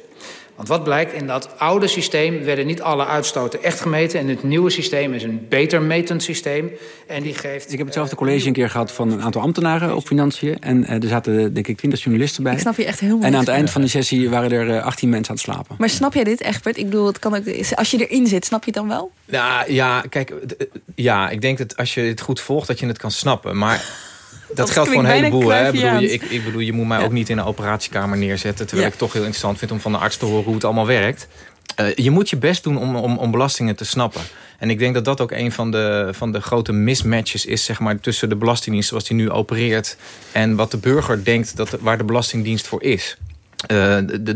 Want 0.61 0.73
wat 0.73 0.85
blijkt, 0.85 1.13
in 1.13 1.27
dat 1.27 1.59
oude 1.59 1.87
systeem 1.87 2.45
werden 2.45 2.67
niet 2.67 2.83
alle 2.83 3.07
uitstoten 3.07 3.63
echt 3.63 3.81
gemeten... 3.81 4.21
en 4.21 4.29
het 4.29 4.43
nieuwe 4.43 4.71
systeem 4.71 5.15
is 5.15 5.23
een 5.23 5.47
beter 5.49 5.83
metend 5.83 6.23
systeem. 6.23 6.71
En 7.07 7.23
die 7.23 7.35
geeft... 7.35 7.73
Ik 7.73 7.79
heb 7.79 7.87
hetzelfde 7.87 8.17
college 8.17 8.47
een 8.47 8.53
keer 8.53 8.71
gehad 8.71 8.93
van 8.93 9.13
een 9.13 9.23
aantal 9.23 9.43
ambtenaren 9.43 9.97
op 9.97 10.07
financiën. 10.07 10.59
En 10.61 10.85
eh, 10.85 11.03
er 11.03 11.09
zaten 11.09 11.55
denk 11.55 11.67
ik 11.67 11.77
20 11.77 12.03
journalisten 12.03 12.43
bij. 12.43 12.53
Ik 12.53 12.59
snap 12.59 12.77
je 12.77 12.85
echt 12.85 13.01
helemaal 13.01 13.23
En 13.23 13.35
aan 13.35 13.41
het 13.41 13.49
eind 13.49 13.71
van 13.71 13.81
de 13.81 13.89
sessie 13.89 14.31
waren 14.31 14.51
er 14.51 14.77
eh, 14.77 14.85
18 14.85 15.09
mensen 15.09 15.31
aan 15.31 15.37
het 15.37 15.45
slapen. 15.45 15.77
Maar 15.79 15.91
snap 15.91 16.15
jij 16.15 16.25
dit, 16.25 16.41
Egbert? 16.41 16.77
Ik 16.77 16.85
bedoel, 16.85 17.07
het 17.07 17.19
kan 17.19 17.37
ook, 17.37 17.45
als 17.75 17.91
je 17.91 18.07
erin 18.07 18.27
zit, 18.27 18.45
snap 18.45 18.65
je 18.65 18.71
het 18.71 18.81
dan 18.81 18.89
wel? 18.89 19.11
Ja, 19.25 19.65
ja, 19.69 20.01
kijk, 20.01 20.31
eh, 20.31 20.67
ja, 20.95 21.31
ik 21.31 21.41
denk 21.41 21.59
dat 21.59 21.77
als 21.77 21.95
je 21.95 22.01
het 22.01 22.21
goed 22.21 22.41
volgt, 22.41 22.67
dat 22.67 22.79
je 22.79 22.87
het 22.87 22.99
kan 22.99 23.11
snappen. 23.11 23.57
Maar 23.57 24.09
dat, 24.55 24.71
geldt 24.71 24.91
voor 24.91 24.99
een 24.99 25.11
heleboel. 25.11 25.49
Hè? 25.49 25.67
Ik 25.67 25.73
bedoel, 25.73 25.99
je, 25.99 26.13
ik, 26.13 26.23
ik 26.23 26.45
bedoel, 26.45 26.61
je 26.61 26.73
moet 26.73 26.87
mij 26.87 27.05
ook 27.05 27.13
niet 27.13 27.29
in 27.29 27.39
een 27.39 27.45
operatiekamer 27.45 28.19
neerzetten. 28.19 28.67
Terwijl 28.67 28.89
Ja. 28.89 28.93
ik 28.95 28.99
toch 28.99 29.13
heel 29.13 29.23
interessant 29.23 29.59
vind 29.59 29.71
om 29.71 29.81
van 29.81 29.93
de 29.93 29.99
arts 29.99 30.17
te 30.17 30.25
horen 30.25 30.45
hoe 30.45 30.55
het 30.55 30.65
allemaal 30.65 30.87
werkt. 30.87 31.29
Eh, 31.77 31.95
je 31.95 32.11
moet 32.11 32.31
je 32.31 32.37
best 32.37 32.63
doen 32.63 32.79
om, 32.79 32.97
om, 32.97 33.19
om 33.19 33.31
belastingen 33.31 33.77
te 33.77 33.85
snappen. 33.85 34.21
En 34.59 34.71
ik 34.71 34.79
denk 34.79 34.95
dat 34.95 35.05
dat 35.05 35.21
ook 35.21 35.31
een 35.31 35.53
van 35.53 35.71
de, 35.71 36.09
van 36.13 36.33
de 36.33 36.41
grote 36.41 36.73
mismatches 36.73 37.47
is 37.47 37.65
zeg 37.65 37.81
maar, 37.81 38.01
tussen 38.01 38.29
de 38.29 38.37
Belastingdienst 38.37 38.89
zoals 38.89 39.05
die 39.05 39.17
nu 39.17 39.31
opereert 39.31 39.97
en 40.33 40.57
wat 40.57 40.71
de 40.71 40.77
burger 40.77 41.25
denkt 41.25 41.57
dat, 41.57 41.71
waar 41.81 41.99
de 41.99 42.05
Belastingdienst 42.05 42.67
voor 42.67 42.83
is. 42.83 43.17
Eh, 43.67 43.97
de, 44.07 44.35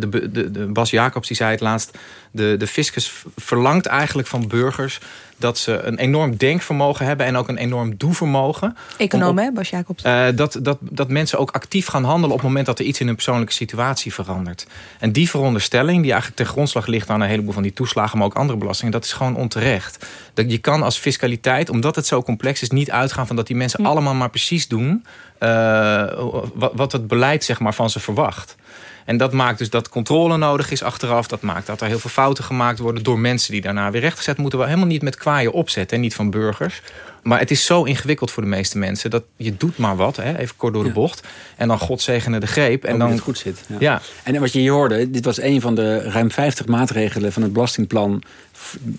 de 0.50 0.66
Bas 0.72 0.90
Jacobs 0.90 1.28
die 1.28 1.36
zei 1.36 1.50
het 1.50 1.60
laatst... 1.60 1.98
De, 2.30 2.54
de 2.58 2.66
fiscus 2.66 3.12
verlangt 3.36 3.86
eigenlijk 3.86 4.28
van 4.28 4.48
burgers... 4.48 4.98
dat 5.36 5.58
ze 5.58 5.82
een 5.82 5.98
enorm 5.98 6.36
denkvermogen 6.36 7.06
hebben... 7.06 7.26
en 7.26 7.36
ook 7.36 7.48
een 7.48 7.56
enorm 7.56 7.96
doevermogen. 7.96 8.76
Econoom, 8.96 9.38
hè, 9.38 9.52
Bas 9.52 9.70
Jacobs? 9.70 10.02
eh, 10.02 10.26
dat, 10.34 10.58
dat, 10.62 10.78
dat 10.80 11.08
mensen 11.08 11.38
ook 11.38 11.50
actief 11.50 11.86
gaan 11.86 12.04
handelen 12.04 12.30
op 12.30 12.36
het 12.36 12.46
moment 12.46 12.66
dat 12.66 12.78
er 12.78 12.84
iets 12.84 13.00
in 13.00 13.06
hun 13.06 13.14
persoonlijke 13.14 13.52
situatie 13.52 14.12
verandert. 14.12 14.66
En 14.98 15.12
die 15.12 15.30
veronderstelling, 15.30 16.02
die 16.02 16.12
eigenlijk 16.12 16.42
ten 16.42 16.50
grondslag 16.50 16.86
ligt 16.86 17.10
aan 17.10 17.20
een 17.20 17.28
heleboel 17.28 17.52
van 17.52 17.62
die 17.62 17.72
toeslagen, 17.72 18.18
maar 18.18 18.26
ook 18.26 18.34
andere 18.34 18.58
belastingen, 18.58 18.92
dat 18.92 19.04
is 19.04 19.12
gewoon 19.12 19.36
onterecht. 19.36 20.06
Dat 20.34 20.50
je 20.50 20.58
kan 20.58 20.82
als 20.82 20.98
fiscaliteit, 20.98 21.70
omdat 21.70 21.96
het 21.96 22.06
zo 22.06 22.22
complex 22.22 22.62
is, 22.62 22.70
niet 22.70 22.90
uitgaan 22.90 23.26
van 23.26 23.36
dat 23.36 23.46
die 23.46 23.56
mensen 23.56 23.86
allemaal 23.86 24.14
maar 24.14 24.30
precies 24.30 24.68
doen 24.68 25.04
eh, 25.38 26.12
wat, 26.54 26.72
wat 26.74 26.92
het 26.92 27.06
beleid 27.06 27.44
zeg 27.44 27.60
maar, 27.60 27.74
van 27.74 27.90
ze 27.90 28.00
verwacht. 28.00 28.56
En 29.04 29.16
dat 29.16 29.32
maakt 29.32 29.58
dus 29.58 29.70
dat 29.70 29.88
controle 29.88 30.36
nodig 30.36 30.70
is 30.70 30.82
achteraf. 30.82 31.26
Dat 31.26 31.40
maakt 31.40 31.66
dat 31.66 31.80
er 31.80 31.86
heel 31.86 31.98
veel 31.98 32.10
fouten 32.10 32.44
gemaakt 32.44 32.78
worden 32.78 33.02
door 33.02 33.18
mensen 33.18 33.52
die 33.52 33.60
daarna 33.60 33.90
weer 33.90 34.00
rechtgezet 34.00 34.36
moeten. 34.36 34.58
We 34.58 34.64
helemaal 34.64 34.86
niet 34.86 35.02
met 35.02 35.16
kwaaien 35.16 35.52
opzetten 35.52 35.96
en 35.96 36.02
niet 36.02 36.14
van 36.14 36.30
burgers. 36.30 36.82
Maar 37.22 37.38
het 37.38 37.50
is 37.50 37.64
zo 37.64 37.82
ingewikkeld 37.82 38.30
voor 38.30 38.42
de 38.42 38.48
meeste 38.48 38.78
mensen 38.78 39.10
dat 39.10 39.24
je 39.36 39.56
doet 39.56 39.78
maar 39.78 39.96
wat, 39.96 40.16
hè, 40.16 40.38
even 40.38 40.56
kort 40.56 40.74
door 40.74 40.84
de 40.84 40.90
bocht. 40.90 41.26
En 41.56 41.68
dan 41.68 41.78
God 41.78 42.02
zegene 42.02 42.40
de 42.40 42.46
greep. 42.46 42.84
En 42.84 42.98
dan 42.98 43.10
het 43.10 43.20
goed 43.20 43.38
zit. 43.38 43.64
Ja. 43.66 43.76
Ja. 43.78 44.00
En 44.22 44.40
wat 44.40 44.52
je 44.52 44.58
hier 44.58 44.72
hoorde, 44.72 45.10
dit 45.10 45.24
was 45.24 45.40
een 45.40 45.60
van 45.60 45.74
de 45.74 45.98
ruim 45.98 46.30
50 46.30 46.66
maatregelen 46.66 47.32
van 47.32 47.42
het 47.42 47.52
belastingplan 47.52 48.22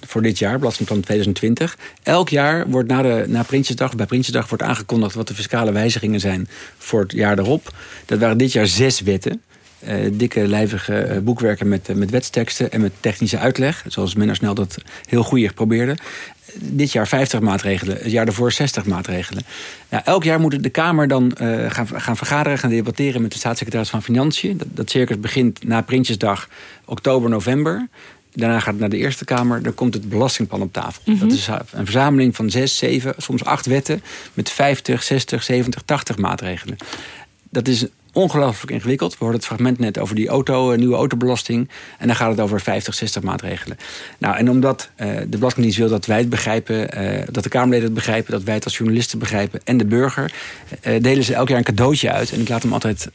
voor 0.05 0.21
dit 0.21 0.39
jaar, 0.39 0.59
belastingplan 0.59 0.99
2020. 0.99 1.77
Elk 2.03 2.29
jaar 2.29 2.69
wordt 2.69 2.89
na, 2.89 3.01
de, 3.01 3.25
na 3.27 3.43
Prinsjesdag, 3.43 3.95
bij 3.95 4.05
Prinsjesdag 4.05 4.49
wordt 4.49 4.63
aangekondigd 4.63 5.15
wat 5.15 5.27
de 5.27 5.35
fiscale 5.35 5.71
wijzigingen 5.71 6.19
zijn 6.19 6.47
voor 6.77 7.01
het 7.01 7.11
jaar 7.11 7.39
erop. 7.39 7.73
Dat 8.05 8.19
waren 8.19 8.37
dit 8.37 8.51
jaar 8.51 8.67
zes 8.67 9.01
wetten. 9.01 9.41
Uh, 9.87 10.09
dikke, 10.11 10.47
lijvige 10.47 11.07
uh, 11.09 11.17
boekwerken 11.17 11.67
met, 11.67 11.89
uh, 11.89 11.95
met 11.95 12.09
wetsteksten 12.09 12.71
en 12.71 12.81
met 12.81 12.91
technische 12.99 13.37
uitleg. 13.37 13.85
Zoals 13.87 14.15
Menno 14.15 14.33
Snel 14.33 14.53
dat 14.53 14.77
heel 15.05 15.23
goed 15.23 15.53
probeerde. 15.53 15.97
Dit 16.53 16.91
jaar 16.91 17.07
50 17.07 17.39
maatregelen, 17.39 17.97
het 17.97 18.11
jaar 18.11 18.25
daarvoor 18.25 18.51
60 18.51 18.85
maatregelen. 18.85 19.43
Nou, 19.89 20.03
elk 20.05 20.23
jaar 20.23 20.39
moet 20.39 20.63
de 20.63 20.69
Kamer 20.69 21.07
dan 21.07 21.31
gaan, 21.67 21.87
gaan 21.87 22.17
vergaderen, 22.17 22.57
gaan 22.57 22.69
debatteren 22.69 23.21
met 23.21 23.31
de 23.31 23.37
staatssecretaris 23.37 23.89
van 23.89 24.03
Financiën. 24.03 24.57
Dat, 24.57 24.67
dat 24.71 24.89
circus 24.89 25.19
begint 25.19 25.63
na 25.63 25.81
Prinsjesdag, 25.81 26.49
oktober, 26.85 27.29
november. 27.29 27.87
Daarna 28.35 28.59
gaat 28.59 28.71
het 28.71 28.79
naar 28.79 28.89
de 28.89 28.97
Eerste 28.97 29.25
Kamer. 29.25 29.63
Dan 29.63 29.73
komt 29.73 29.93
het 29.93 30.09
belastingplan 30.09 30.61
op 30.61 30.73
tafel. 30.73 31.01
Mm 31.05 31.19
-hmm. 31.19 31.27
Dat 31.27 31.37
is 31.37 31.47
een 31.47 31.85
verzameling 31.85 32.35
van 32.35 32.49
zes, 32.49 32.77
zeven, 32.77 33.13
soms 33.17 33.45
acht 33.45 33.65
wetten... 33.65 34.01
met 34.33 34.49
50, 34.49 35.03
60, 35.03 35.43
70, 35.43 35.81
80 35.85 36.17
maatregelen. 36.17 36.77
Dat 37.49 37.67
is 37.67 37.85
ongelooflijk 38.15 38.71
ingewikkeld. 38.71 39.11
We 39.11 39.17
hoorden 39.19 39.37
het 39.37 39.47
fragment 39.47 39.79
net 39.79 39.97
over 39.97 40.15
die 40.15 40.27
auto, 40.27 40.75
nieuwe 40.75 40.95
autobelasting. 40.95 41.69
En 41.97 42.07
dan 42.07 42.15
gaat 42.15 42.29
het 42.29 42.39
over 42.39 42.61
50, 42.61 42.93
60 42.93 43.23
maatregelen. 43.23 43.77
Nou, 44.17 44.37
en 44.37 44.49
omdat 44.49 44.89
uh, 44.97 45.07
de 45.27 45.37
Belastingdienst 45.37 45.77
wil 45.79 45.89
dat 45.89 46.05
wij 46.05 46.17
het 46.17 46.29
begrijpen... 46.29 47.03
Uh, 47.03 47.23
dat 47.31 47.43
de 47.43 47.49
Kamerleden 47.49 47.85
het 47.85 47.93
begrijpen, 47.93 48.31
dat 48.31 48.43
wij 48.43 48.53
het 48.53 48.63
als 48.63 48.77
journalisten 48.77 49.19
begrijpen... 49.19 49.61
en 49.63 49.77
de 49.77 49.85
burger, 49.85 50.33
uh, 50.83 51.01
delen 51.01 51.23
ze 51.23 51.33
elk 51.33 51.47
jaar 51.47 51.57
een 51.57 51.63
cadeautje 51.63 52.11
uit. 52.11 52.31
En 52.31 52.39
ik 52.39 52.49
laat 52.49 52.63
hem 52.63 52.73
altijd 52.73 53.09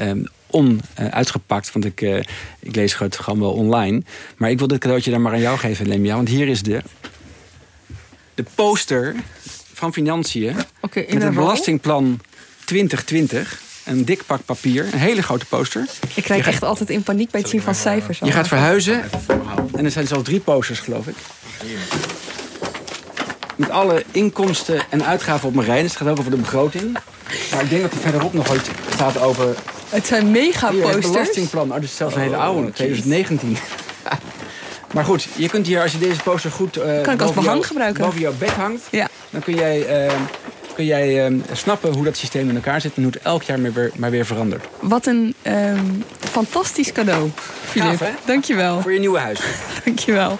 um, 0.00 0.26
onuitgepakt, 0.50 1.72
want 1.72 1.84
ik, 1.84 2.00
ik 2.60 2.76
lees 2.76 2.98
het 2.98 3.18
gewoon 3.18 3.40
wel 3.40 3.52
online. 3.52 4.02
Maar 4.36 4.50
ik 4.50 4.58
wil 4.58 4.68
dit 4.68 4.78
cadeautje 4.78 5.10
dan 5.10 5.22
maar 5.22 5.32
aan 5.32 5.40
jou 5.40 5.58
geven, 5.58 5.88
Lemia. 5.88 6.14
Want 6.14 6.28
hier 6.28 6.48
is 6.48 6.62
de, 6.62 6.82
de 8.34 8.44
poster 8.54 9.14
van 9.72 9.92
Financiën... 9.92 10.56
Okay, 10.80 11.06
met 11.12 11.22
het 11.22 11.34
belastingplan 11.34 12.20
2020 12.64 13.70
een 13.84 14.04
dik 14.04 14.26
pak 14.26 14.44
papier, 14.44 14.88
een 14.92 14.98
hele 14.98 15.22
grote 15.22 15.46
poster. 15.46 15.86
Ik 16.14 16.22
krijg 16.22 16.46
echt 16.46 16.62
altijd 16.62 16.90
in 16.90 17.02
paniek 17.02 17.30
bij 17.30 17.40
het 17.40 17.50
zien 17.50 17.62
van 17.62 17.74
cijfers. 17.74 18.18
Je 18.18 18.32
gaat 18.32 18.48
verhuizen 18.48 19.02
en 19.74 19.84
er 19.84 19.90
zijn 19.90 20.06
zelfs 20.06 20.24
drie 20.24 20.40
posters, 20.40 20.78
geloof 20.78 21.06
ik. 21.06 21.16
Met 23.56 23.70
alle 23.70 24.04
inkomsten 24.10 24.80
en 24.90 25.04
uitgaven 25.04 25.48
op 25.48 25.54
mijn 25.54 25.66
rij. 25.66 25.82
Dus 25.82 25.90
het 25.90 26.00
gaat 26.00 26.08
ook 26.08 26.18
over 26.18 26.30
de 26.30 26.36
begroting. 26.36 26.98
Maar 27.52 27.62
ik 27.62 27.70
denk 27.70 27.82
dat 27.82 27.92
er 27.92 27.98
verderop 27.98 28.32
nog 28.32 28.50
ooit 28.50 28.70
gaat 28.96 29.18
over... 29.18 29.54
Het 29.88 30.06
zijn 30.06 30.30
mega 30.30 30.70
posters. 30.70 30.94
Het 30.94 31.12
belastingplan. 31.12 31.68
Oh, 31.68 31.74
dat 31.74 31.82
is 31.82 31.96
zelfs 31.96 32.14
een 32.14 32.20
hele 32.20 32.36
oude, 32.36 32.72
2019. 32.72 33.56
Maar 34.92 35.04
goed, 35.04 35.28
je 35.36 35.48
kunt 35.48 35.66
hier, 35.66 35.82
als 35.82 35.92
je 35.92 35.98
deze 35.98 36.22
poster 36.22 36.50
goed... 36.50 36.78
Uh, 36.78 37.00
kan 37.02 37.14
ik 37.14 37.20
als 37.20 37.32
behang 37.32 37.54
jou, 37.54 37.64
gebruiken. 37.64 38.04
Boven 38.04 38.20
jouw 38.20 38.32
bed 38.38 38.50
hangt. 38.50 38.82
Ja. 38.90 39.08
Dan 39.30 39.42
kun 39.42 39.54
jij... 39.54 40.06
Uh, 40.06 40.12
kun 40.82 40.90
jij 40.90 41.30
uh, 41.30 41.40
snappen 41.52 41.92
hoe 41.94 42.04
dat 42.04 42.16
systeem 42.16 42.48
in 42.48 42.54
elkaar 42.54 42.80
zit... 42.80 42.94
en 42.94 43.02
hoe 43.02 43.12
het 43.12 43.22
elk 43.22 43.42
jaar 43.42 43.60
maar 43.60 43.72
weer, 43.72 43.90
maar 43.96 44.10
weer 44.10 44.26
verandert. 44.26 44.64
Wat 44.80 45.06
een 45.06 45.34
um, 45.46 46.04
fantastisch 46.18 46.92
cadeau, 46.92 47.30
Filip. 47.64 47.98
Hè? 47.98 48.10
Dankjewel. 48.24 48.80
Voor 48.80 48.92
je 48.92 48.98
nieuwe 48.98 49.18
huis. 49.18 49.40
Dankjewel. 49.84 50.38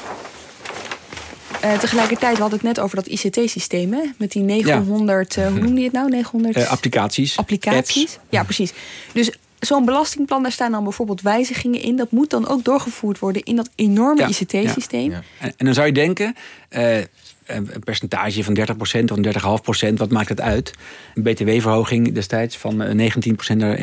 Uh, 1.65 1.79
tegelijkertijd, 1.79 2.35
we 2.35 2.41
hadden 2.41 2.59
het 2.59 2.69
net 2.69 2.81
over 2.81 2.97
dat 2.97 3.07
ICT-systeem, 3.07 3.93
hè? 3.93 4.03
Met 4.19 4.33
die 4.33 4.43
900, 4.43 5.35
ja. 5.35 5.43
uh, 5.43 5.51
hoe 5.51 5.61
noemde 5.61 5.79
je 5.79 5.85
het 5.85 5.93
nou? 5.93 6.11
900 6.11 6.57
uh, 6.57 6.71
applicaties. 6.71 7.37
Applicaties. 7.37 8.03
Apps. 8.03 8.19
Ja, 8.29 8.45
precies. 8.45 8.73
Dus 9.13 9.31
zo'n 9.59 9.85
belastingplan, 9.85 10.43
daar 10.43 10.53
staan 10.53 10.73
dan 10.73 10.83
bijvoorbeeld 10.83 11.21
wijzigingen 11.21 11.81
in. 11.81 11.97
Dat 11.97 12.11
moet 12.11 12.31
dan 12.31 12.49
ook 12.49 12.65
doorgevoerd 12.65 13.19
worden 13.19 13.43
in 13.43 13.57
dat 13.57 13.71
enorme 13.75 14.21
ja. 14.21 14.29
ICT-systeem. 14.29 15.11
Ja. 15.11 15.23
En, 15.39 15.53
en, 15.57 15.65
dan 15.65 15.75
zou 15.75 15.87
je 15.87 15.93
denken, 15.93 16.37
een 17.57 17.83
percentage 17.85 18.45
van 18.45 18.59
30% 18.59 18.61
of 19.13 19.19
30,5%, 19.89 19.93
wat 19.95 20.11
maakt 20.11 20.29
het 20.29 20.41
uit? 20.41 20.73
Een 21.15 21.23
btw-verhoging 21.23 22.13
destijds 22.13 22.57
van 22.57 22.83
19% 23.53 23.57
naar 23.57 23.79
21%. 23.79 23.83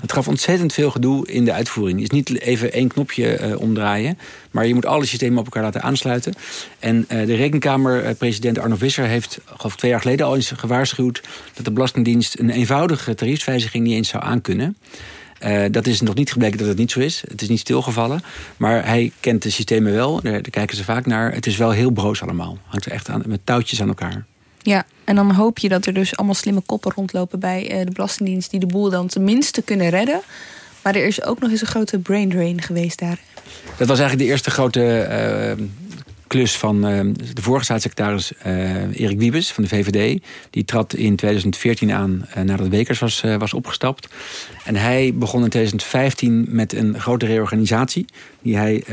Dat 0.00 0.12
gaf 0.12 0.28
ontzettend 0.28 0.72
veel 0.72 0.90
gedoe 0.90 1.26
in 1.26 1.44
de 1.44 1.52
uitvoering. 1.52 2.00
Het 2.00 2.12
is 2.12 2.18
niet 2.18 2.40
even 2.40 2.72
één 2.72 2.88
knopje 2.88 3.40
uh, 3.40 3.60
omdraaien, 3.60 4.18
maar 4.50 4.66
je 4.66 4.74
moet 4.74 4.86
alle 4.86 5.06
systemen 5.06 5.38
op 5.38 5.44
elkaar 5.44 5.62
laten 5.62 5.82
aansluiten. 5.82 6.34
En 6.78 6.96
uh, 6.96 7.26
de 7.26 7.34
Rekenkamer-president 7.34 8.58
Arno 8.58 8.76
Visser 8.76 9.06
heeft, 9.06 9.40
geloof 9.44 9.76
twee 9.76 9.90
jaar 9.90 10.00
geleden 10.00 10.26
al 10.26 10.34
eens 10.34 10.52
gewaarschuwd 10.56 11.22
dat 11.54 11.64
de 11.64 11.70
Belastingdienst 11.70 12.38
een 12.38 12.50
eenvoudige 12.50 13.14
tariefswijziging 13.14 13.84
niet 13.84 13.94
eens 13.94 14.08
zou 14.08 14.24
aankunnen. 14.24 14.76
Uh, 15.44 15.64
dat 15.70 15.86
is 15.86 16.00
nog 16.00 16.14
niet 16.14 16.32
gebleken 16.32 16.58
dat 16.58 16.66
het 16.66 16.76
niet 16.76 16.90
zo 16.90 17.00
is. 17.00 17.22
Het 17.28 17.42
is 17.42 17.48
niet 17.48 17.58
stilgevallen. 17.58 18.22
Maar 18.56 18.86
hij 18.86 19.12
kent 19.20 19.42
de 19.42 19.50
systemen 19.50 19.92
wel. 19.92 20.20
Daar, 20.20 20.32
daar 20.32 20.50
kijken 20.50 20.76
ze 20.76 20.84
vaak 20.84 21.06
naar. 21.06 21.32
Het 21.32 21.46
is 21.46 21.56
wel 21.56 21.70
heel 21.70 21.90
broos 21.90 22.22
allemaal. 22.22 22.58
Hangt 22.66 22.86
er 22.86 22.92
echt 22.92 23.08
aan, 23.08 23.22
met 23.26 23.40
touwtjes 23.44 23.80
aan 23.80 23.88
elkaar. 23.88 24.24
Ja, 24.62 24.86
en 25.04 25.16
dan 25.16 25.30
hoop 25.30 25.58
je 25.58 25.68
dat 25.68 25.86
er 25.86 25.94
dus 25.94 26.16
allemaal 26.16 26.34
slimme 26.34 26.60
koppen 26.60 26.92
rondlopen 26.94 27.40
bij 27.40 27.72
uh, 27.72 27.84
de 27.84 27.92
Belastingdienst... 27.92 28.50
die 28.50 28.60
de 28.60 28.66
boel 28.66 28.90
dan 28.90 29.06
tenminste 29.06 29.62
kunnen 29.62 29.90
redden. 29.90 30.20
Maar 30.82 30.94
er 30.94 31.06
is 31.06 31.22
ook 31.22 31.40
nog 31.40 31.50
eens 31.50 31.60
een 31.60 31.66
grote 31.66 31.98
brain 31.98 32.28
drain 32.28 32.62
geweest 32.62 32.98
daar. 32.98 33.18
Dat 33.76 33.88
was 33.88 33.98
eigenlijk 33.98 34.18
de 34.18 34.24
eerste 34.24 34.50
grote 34.50 35.08
uh, 35.58 35.66
klus 36.26 36.56
van 36.56 36.90
uh, 36.90 37.00
de 37.32 37.42
vorige 37.42 37.64
staatssecretaris 37.64 38.32
uh, 38.46 39.00
Erik 39.00 39.18
Wiebes 39.18 39.52
van 39.52 39.62
de 39.62 39.68
VVD. 39.68 40.22
Die 40.50 40.64
trad 40.64 40.94
in 40.94 41.16
2014 41.16 41.92
aan 41.92 42.26
uh, 42.36 42.42
nadat 42.42 42.68
Wekers 42.68 42.98
was, 42.98 43.22
was 43.38 43.54
opgestapt. 43.54 44.08
En 44.64 44.76
hij 44.76 45.12
begon 45.14 45.42
in 45.42 45.48
2015 45.48 46.46
met 46.48 46.72
een 46.72 47.00
grote 47.00 47.26
reorganisatie. 47.26 48.04
Die 48.42 48.56
hij 48.56 48.84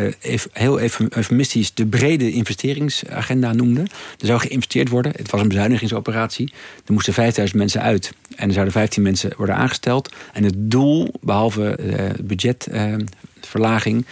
heel 0.52 0.80
eufemistisch 0.80 1.74
de 1.74 1.86
brede 1.86 2.32
investeringsagenda 2.32 3.54
noemde. 3.54 3.82
Er 4.20 4.26
zou 4.26 4.40
geïnvesteerd 4.40 4.90
worden. 4.90 5.12
Het 5.16 5.32
was 5.32 5.42
een 5.42 5.48
bezuinigingsoperatie. 5.48 6.54
Er 6.86 6.94
moesten 6.94 7.14
5000 7.14 7.60
mensen 7.60 7.82
uit. 7.82 8.14
En 8.36 8.48
er 8.48 8.54
zouden 8.54 8.74
15 8.74 9.04
mensen 9.04 9.34
worden 9.38 9.56
aangesteld. 9.56 10.14
En 10.34 10.44
het 10.44 10.56
doel, 10.58 11.14
behalve 11.22 11.80
budgetverlaging 12.24 14.06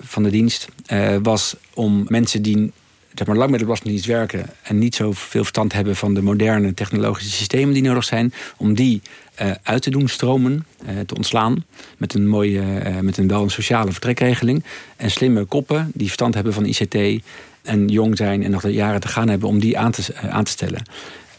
van 0.00 0.22
de 0.22 0.30
dienst 0.30 0.68
uh, 0.92 1.16
was 1.22 1.56
om 1.74 2.04
mensen 2.08 2.42
die 2.42 2.72
zeg 3.14 3.26
maar, 3.26 3.36
lang 3.36 3.50
met 3.50 3.58
de 3.58 3.64
Belastingdienst 3.64 4.06
werken 4.06 4.46
en 4.62 4.78
niet 4.78 4.94
zoveel 4.94 5.40
verstand 5.40 5.72
hebben 5.72 5.96
van 5.96 6.14
de 6.14 6.22
moderne 6.22 6.74
technologische 6.74 7.30
systemen 7.30 7.74
die 7.74 7.82
nodig 7.82 8.04
zijn, 8.04 8.32
om 8.56 8.74
die 8.74 9.02
uh, 9.42 9.50
uit 9.62 9.82
te 9.82 9.90
doen 9.90 10.08
stromen, 10.08 10.66
uh, 10.88 11.00
te 11.06 11.14
ontslaan. 11.14 11.64
Met 11.96 12.14
een 12.14 12.28
mooie, 12.28 12.62
met 13.00 13.16
een 13.16 13.28
wel 13.28 13.42
een 13.42 13.50
sociale 13.50 13.92
vertrekregeling. 13.92 14.64
En 14.96 15.10
slimme 15.10 15.44
koppen 15.44 15.90
die 15.94 16.06
verstand 16.06 16.34
hebben 16.34 16.52
van 16.52 16.66
ICT 16.66 17.24
en 17.62 17.88
jong 17.88 18.16
zijn 18.16 18.42
en 18.42 18.50
nog 18.50 18.68
jaren 18.68 19.00
te 19.00 19.08
gaan 19.08 19.28
hebben 19.28 19.48
om 19.48 19.58
die 19.58 19.78
aan 19.78 19.90
te, 19.90 20.14
aan 20.30 20.44
te 20.44 20.50
stellen. 20.50 20.82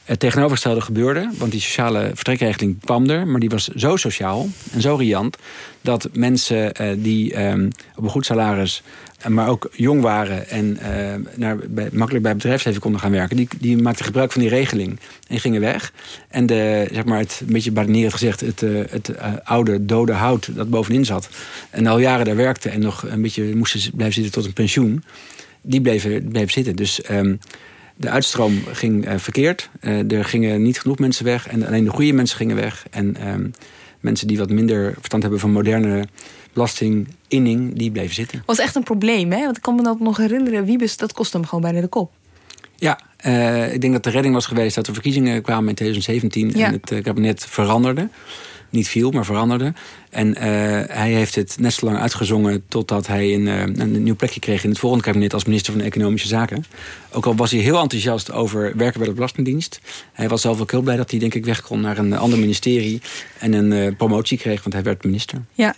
Het 0.06 0.20
tegenovergestelde 0.20 0.82
gebeurde, 0.82 1.30
want 1.38 1.52
die 1.52 1.62
sociale 1.62 2.12
vertrekregeling 2.14 2.80
kwam 2.80 3.10
er, 3.10 3.28
maar 3.28 3.40
die 3.40 3.50
was 3.50 3.68
zo 3.68 3.96
sociaal 3.96 4.48
en 4.72 4.82
zo 4.82 4.96
riant 4.96 5.38
dat 5.82 6.10
mensen 6.14 6.82
uh, 6.82 6.92
die 6.98 7.46
um, 7.46 7.70
op 7.96 8.04
een 8.04 8.10
goed 8.10 8.26
salaris, 8.26 8.84
maar 9.28 9.50
ook 9.50 9.70
jong 9.72 10.02
waren 10.02 10.50
en 10.50 10.80
uh, 10.82 11.14
naar, 11.36 11.58
bij, 11.58 11.90
makkelijk 11.92 12.24
bij 12.24 12.36
bedrijfsleven 12.36 12.82
konden 12.82 13.00
gaan 13.02 13.12
werken, 13.12 13.38
die, 13.38 13.48
die 13.60 13.78
maakten 13.78 14.06
gebruik 14.06 14.32
van 14.32 14.42
die 14.42 14.50
regeling 14.50 15.00
en 15.28 15.40
gingen 15.40 15.62
weg. 15.62 15.94
En 16.28 16.46
de, 16.46 16.88
zeg 16.92 17.06
maar 17.06 17.20
het, 17.20 17.42
een 17.48 17.54
beetje 17.54 17.72
badinerend 17.72 18.14
gezegd, 18.14 18.40
het, 18.40 18.62
uh, 18.62 18.84
het 18.90 19.12
oude 19.44 19.86
dode 19.86 20.14
hout 20.14 20.56
dat 20.56 20.70
bovenin 20.70 21.06
zat 21.06 21.30
en 21.70 21.88
al 21.88 22.00
jaren 22.00 22.26
daar 22.26 22.36
werkte 22.36 22.70
en 22.70 22.80
nog 22.80 23.04
een 23.04 23.22
beetje 23.22 23.56
moesten 23.56 23.92
blijven 23.96 24.16
zitten 24.16 24.34
tot 24.34 24.46
een 24.46 24.54
pensioen, 24.54 25.04
die 25.62 25.82
bleven, 25.82 26.28
bleven 26.28 26.52
zitten. 26.52 26.76
Dus 26.76 27.10
um, 27.12 27.40
de 27.96 28.10
uitstroom 28.10 28.64
ging 28.72 29.08
uh, 29.08 29.14
verkeerd. 29.18 29.70
Uh, 29.82 30.12
er 30.12 30.26
gingen 30.26 30.62
niet 30.62 30.80
genoeg 30.80 31.00
mensen 31.00 31.26
weg. 31.26 31.48
En 31.48 31.68
alleen 31.68 31.84
de 31.84 31.90
goede 31.90 32.14
mensen 32.14 32.38
gingen 32.38 32.56
weg. 32.56 32.86
En 32.90 33.28
um, 33.28 33.54
mensen 34.00 34.28
die 34.28 34.38
wat 34.38 34.50
minder 34.50 34.94
verstand 34.94 35.22
hebben 35.22 35.40
van 35.40 35.52
moderne 35.52 36.06
belastinginning, 36.54 37.78
die 37.78 37.92
bleven 37.92 38.16
zitten. 38.16 38.44
was 38.46 38.60
echt 38.60 38.76
een 38.76 38.84
probleem, 38.84 39.32
hè? 39.32 39.44
Want 39.44 39.58
ik 39.58 39.64
kan 39.64 39.76
me 39.76 39.84
dat 39.84 40.00
nog 40.00 40.18
herinneren. 40.18 40.66
Wiebes, 40.66 40.98
dat 40.98 41.14
kostte 41.14 41.38
hem 41.38 41.46
gewoon 41.46 41.64
bijna 41.64 41.82
de 41.82 41.88
kop. 41.88 42.12
Ja, 42.76 43.00
uh, 43.26 43.74
ik 43.74 43.82
denk 43.82 43.94
dat 43.94 44.04
de 44.04 44.10
redding 44.10 44.34
was 44.34 44.46
geweest 44.46 44.76
dat 44.76 44.88
er 44.88 44.94
verkiezingen 44.94 45.42
kwamen 45.42 45.70
in 45.70 45.76
2017 45.76 46.52
ja. 46.56 46.68
en 46.68 46.82
het 46.82 47.02
kabinet 47.04 47.46
veranderde. 47.46 48.10
Niet 48.76 48.88
viel, 48.88 49.12
maar 49.12 49.26
veranderde. 49.26 49.74
En 50.10 50.28
uh, 50.28 50.36
hij 50.88 51.12
heeft 51.12 51.36
het 51.36 51.56
net 51.60 51.74
zo 51.74 51.86
lang 51.86 51.98
uitgezongen 51.98 52.64
totdat 52.68 53.08
hij 53.08 53.34
een, 53.34 53.46
uh, 53.46 53.62
een 53.62 54.04
nieuw 54.04 54.16
plekje 54.16 54.40
kreeg 54.40 54.64
in 54.64 54.70
het 54.70 54.80
volgende 54.80 55.06
kabinet 55.06 55.34
als 55.34 55.46
minister 55.46 55.74
van 55.74 55.82
Economische 55.82 56.28
Zaken. 56.28 56.66
Ook 57.12 57.26
al 57.26 57.36
was 57.36 57.52
hij 57.52 57.60
heel 57.60 57.80
enthousiast 57.80 58.32
over 58.32 58.78
werken 58.78 59.00
bij 59.00 59.08
de 59.08 59.16
Belastingdienst. 59.16 59.80
Hij 60.14 60.28
was 60.28 60.42
zelf 60.42 60.62
ook 60.62 60.72
heel 60.72 60.82
blij 60.82 60.96
dat 60.96 61.12
hij 61.12 61.20
denk 61.20 61.34
ik 61.34 61.46
weg 61.46 61.62
kon 61.62 61.82
naar 61.82 61.98
een 61.98 62.14
ander 62.14 62.40
ministerie 62.40 63.02
en 63.40 63.54
een 63.54 63.72
uh, 63.72 63.98
promotie 63.98 64.38
kreeg, 64.38 64.62
want 64.62 64.74
hij 64.74 64.84
werd 64.84 65.04
minister. 65.04 65.42
Ja. 65.54 65.76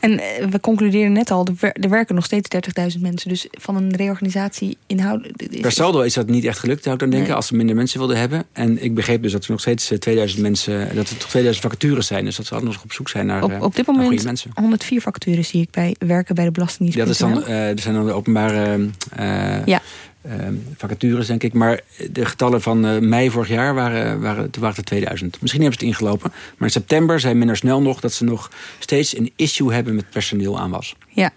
En 0.00 0.20
eh, 0.20 0.46
we 0.46 0.60
concluderen 0.60 1.12
net 1.12 1.30
al, 1.30 1.46
er 1.60 1.88
werken 1.88 2.14
nog 2.14 2.24
steeds 2.24 2.48
30.000 2.94 3.00
mensen. 3.00 3.28
Dus 3.28 3.46
van 3.50 3.76
een 3.76 3.96
reorganisatie 3.96 4.76
inhoudelijk... 4.86 5.60
Per 5.60 5.72
saldo 5.72 6.00
is 6.00 6.14
dat 6.14 6.26
niet 6.26 6.44
echt 6.44 6.58
gelukt, 6.58 6.82
zou 6.82 6.94
ik 6.94 7.00
dan 7.00 7.10
denken, 7.10 7.34
als 7.34 7.46
ze 7.46 7.54
minder 7.54 7.76
mensen 7.76 7.98
wilden 7.98 8.18
hebben. 8.18 8.44
En 8.52 8.84
ik 8.84 8.94
begreep 8.94 9.22
dus 9.22 9.32
dat 9.32 9.44
er 9.44 9.50
nog 9.50 9.60
steeds 9.60 9.92
2000 9.98 10.42
mensen, 10.42 10.94
dat 10.94 11.08
er 11.08 11.16
toch 11.16 11.28
2000 11.28 11.64
vacatures 11.64 12.06
zijn. 12.06 12.24
Dus 12.24 12.36
dat 12.36 12.46
ze 12.46 12.60
nog 12.62 12.82
op 12.82 12.92
zoek 12.92 13.08
zijn 13.08 13.26
naar, 13.26 13.42
op, 13.42 13.62
op 13.62 13.76
dit 13.76 13.86
moment 13.86 14.24
mensen. 14.24 14.50
104 14.54 15.00
vacatures 15.00 15.48
zie 15.48 15.62
ik 15.62 15.70
bij 15.70 15.94
werken 15.98 16.34
bij 16.34 16.44
de 16.44 16.50
Belastingdienst. 16.50 16.98
Ja, 16.98 17.04
dat 17.04 17.14
is 17.14 17.44
dan, 17.44 17.54
uh, 17.54 17.68
er 17.70 17.78
zijn 17.78 17.94
dan 17.94 18.06
de 18.06 18.12
openbare 18.12 18.78
uh, 19.20 19.66
ja. 19.66 19.82
Ehm, 20.22 20.54
vacatures, 20.76 21.26
denk 21.26 21.42
ik. 21.42 21.52
Maar 21.52 21.80
de 22.10 22.24
getallen 22.24 22.62
van 22.62 22.86
uh, 22.86 22.98
mei 22.98 23.30
vorig 23.30 23.48
jaar 23.48 23.74
waren, 23.74 24.20
waren, 24.20 24.50
waren 24.60 24.76
er 24.76 24.84
2000. 24.84 25.40
Misschien 25.40 25.62
hebben 25.62 25.80
ze 25.80 25.86
het 25.86 25.94
ingelopen. 25.94 26.30
Maar 26.30 26.68
in 26.68 26.70
september 26.70 27.20
zei 27.20 27.34
minder 27.34 27.56
snel 27.56 27.82
nog 27.82 28.00
dat 28.00 28.12
ze 28.12 28.24
nog 28.24 28.50
steeds 28.78 29.16
een 29.16 29.32
issue 29.36 29.72
hebben 29.72 29.94
met 29.94 30.10
personeel 30.10 30.58
aan 30.58 30.70
was. 30.70 30.96
Ja. 31.08 31.30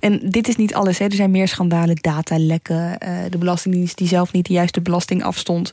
En 0.00 0.30
dit 0.30 0.48
is 0.48 0.56
niet 0.56 0.74
alles. 0.74 0.98
Hè. 0.98 1.04
Er 1.04 1.12
zijn 1.12 1.30
meer 1.30 1.48
schandalen, 1.48 1.96
datalekken. 2.00 2.98
Uh, 3.04 3.18
de 3.30 3.38
Belastingdienst 3.38 3.96
die 3.96 4.08
zelf 4.08 4.32
niet 4.32 4.46
de 4.46 4.52
juiste 4.52 4.80
belasting 4.80 5.22
afstond. 5.22 5.72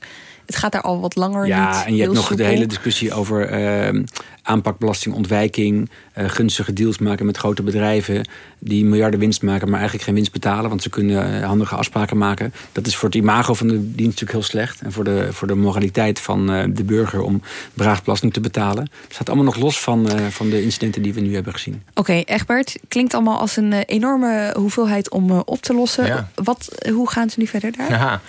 Het 0.50 0.58
gaat 0.58 0.72
daar 0.72 0.82
al 0.82 1.00
wat 1.00 1.16
langer 1.16 1.48
Ja, 1.48 1.86
en 1.86 1.96
je 1.96 2.02
hebt 2.02 2.14
nog 2.14 2.36
de 2.36 2.44
hele 2.44 2.66
discussie 2.66 3.14
over 3.14 3.60
uh, 3.94 4.04
aanpak 4.42 4.78
belastingontwijking. 4.78 5.90
Uh, 6.18 6.30
gunstige 6.30 6.74
deals 6.74 6.98
maken 6.98 7.26
met 7.26 7.38
grote 7.38 7.64
bedrijven. 7.64 8.28
Die 8.60 8.86
miljarden 8.86 9.20
winst 9.20 9.42
maken, 9.42 9.68
maar 9.68 9.76
eigenlijk 9.76 10.06
geen 10.06 10.16
winst 10.16 10.32
betalen. 10.32 10.70
Want 10.70 10.82
ze 10.82 10.90
kunnen 10.90 11.34
uh, 11.34 11.46
handige 11.46 11.76
afspraken 11.76 12.18
maken. 12.18 12.54
Dat 12.72 12.88
is 12.88 12.96
voor 12.96 13.10
het 13.10 13.18
imago 13.18 13.54
van 13.54 13.68
de 13.68 13.74
dienst 13.74 13.98
natuurlijk 13.98 14.32
heel 14.32 14.44
slecht. 14.44 14.82
En 14.82 14.92
voor 14.92 15.04
de, 15.04 15.28
voor 15.32 15.48
de 15.48 15.56
moraliteit 15.56 16.20
van 16.20 16.52
uh, 16.52 16.64
de 16.70 16.84
burger 16.84 17.22
om 17.22 17.42
belasting 17.74 18.34
te 18.34 18.40
betalen. 18.40 18.84
Het 18.84 19.14
staat 19.14 19.28
allemaal 19.28 19.46
nog 19.46 19.58
los 19.58 19.80
van, 19.80 20.10
van 20.30 20.50
de 20.50 20.64
incidenten 20.64 21.02
die 21.02 21.14
we 21.14 21.22
nu 21.22 21.34
hebben 21.34 21.54
gezien. 21.54 21.84
Oké, 21.90 22.00
okay, 22.00 22.24
Egbert. 22.26 22.76
Klinkt 22.88 23.14
allemaal 23.14 23.40
als 23.40 23.58
een 23.58 23.74
enorme 23.74 24.54
hoeveelheid 24.58 25.10
om 25.10 25.32
op 25.32 25.62
te 25.62 25.74
lossen. 25.74 26.06
Ja. 26.06 26.30
Wat, 26.36 26.86
hoe 26.92 27.10
gaan 27.10 27.30
ze 27.30 27.40
nu 27.40 27.48
verder 27.48 27.72
daar? 27.78 27.90
Ja. 27.90 28.22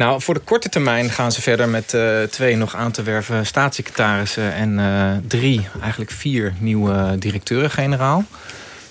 Nou, 0.00 0.20
voor 0.20 0.34
de 0.34 0.40
korte 0.40 0.68
termijn 0.68 1.10
gaan 1.10 1.32
ze 1.32 1.42
verder 1.42 1.68
met 1.68 1.92
uh, 1.92 2.22
twee 2.22 2.56
nog 2.56 2.74
aan 2.74 2.90
te 2.90 3.02
werven 3.02 3.46
staatssecretarissen... 3.46 4.52
en 4.52 4.78
uh, 4.78 5.12
drie, 5.26 5.68
eigenlijk 5.80 6.10
vier 6.10 6.54
nieuwe 6.58 7.18
directeuren-generaal. 7.18 8.24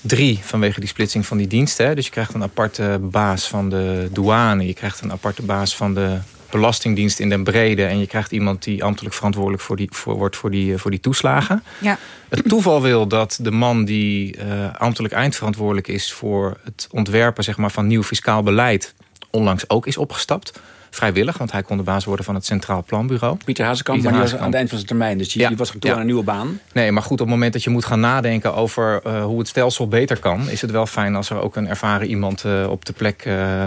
Drie 0.01 0.39
vanwege 0.43 0.79
die 0.79 0.89
splitsing 0.89 1.25
van 1.25 1.37
die 1.37 1.47
diensten. 1.47 1.95
Dus 1.95 2.05
je 2.05 2.11
krijgt 2.11 2.33
een 2.33 2.43
aparte 2.43 2.99
baas 3.01 3.47
van 3.47 3.69
de 3.69 4.07
douane. 4.11 4.67
Je 4.67 4.73
krijgt 4.73 5.01
een 5.01 5.11
aparte 5.11 5.41
baas 5.41 5.75
van 5.75 5.93
de 5.93 6.17
Belastingdienst 6.49 7.19
in 7.19 7.29
den 7.29 7.43
brede. 7.43 7.85
En 7.85 7.99
je 7.99 8.07
krijgt 8.07 8.31
iemand 8.31 8.63
die 8.63 8.83
ambtelijk 8.83 9.15
verantwoordelijk 9.15 9.63
voor 9.63 9.75
die, 9.75 9.89
voor, 9.91 10.15
wordt 10.15 10.35
voor 10.35 10.51
die, 10.51 10.77
voor 10.77 10.91
die 10.91 10.99
toeslagen. 10.99 11.63
Ja. 11.79 11.97
Het 12.29 12.49
toeval 12.49 12.81
wil 12.81 13.07
dat 13.07 13.39
de 13.41 13.51
man 13.51 13.85
die 13.85 14.37
uh, 14.37 14.43
ambtelijk 14.77 15.13
eindverantwoordelijk 15.13 15.87
is... 15.87 16.13
voor 16.13 16.57
het 16.63 16.87
ontwerpen 16.91 17.43
zeg 17.43 17.57
maar, 17.57 17.71
van 17.71 17.87
nieuw 17.87 18.03
fiscaal 18.03 18.43
beleid 18.43 18.93
onlangs 19.31 19.69
ook 19.69 19.87
is 19.87 19.97
opgestapt 19.97 20.59
vrijwillig, 20.89 21.37
want 21.37 21.51
hij 21.51 21.63
kon 21.63 21.77
de 21.77 21.83
baas 21.83 22.05
worden 22.05 22.25
van 22.25 22.35
het 22.35 22.45
Centraal 22.45 22.83
Planbureau. 22.83 23.37
Pieter 23.45 23.65
Hazekamp, 23.65 24.03
maar 24.03 24.11
die 24.11 24.21
was 24.21 24.35
aan 24.35 24.45
het 24.45 24.53
eind 24.53 24.69
van 24.69 24.77
zijn 24.77 24.89
termijn, 24.89 25.17
dus 25.17 25.29
die, 25.31 25.41
ja. 25.41 25.47
die 25.47 25.57
was 25.57 25.69
toe 25.69 25.79
ja. 25.81 25.93
aan 25.93 25.99
een 25.99 26.05
nieuwe 26.05 26.23
baan. 26.23 26.59
Nee, 26.73 26.91
maar 26.91 27.03
goed, 27.03 27.11
op 27.11 27.19
het 27.19 27.29
moment 27.29 27.53
dat 27.53 27.63
je 27.63 27.69
moet 27.69 27.85
gaan 27.85 27.99
nadenken 27.99 28.55
over 28.55 29.01
uh, 29.07 29.23
hoe 29.23 29.39
het 29.39 29.47
stelsel 29.47 29.87
beter 29.87 30.19
kan, 30.19 30.49
is 30.49 30.61
het 30.61 30.71
wel 30.71 30.85
fijn 30.85 31.15
als 31.15 31.29
er 31.29 31.41
ook 31.41 31.55
een 31.55 31.67
ervaren 31.67 32.07
iemand 32.07 32.43
uh, 32.43 32.69
op 32.69 32.85
de 32.85 32.93
plek 32.93 33.25
uh, 33.25 33.65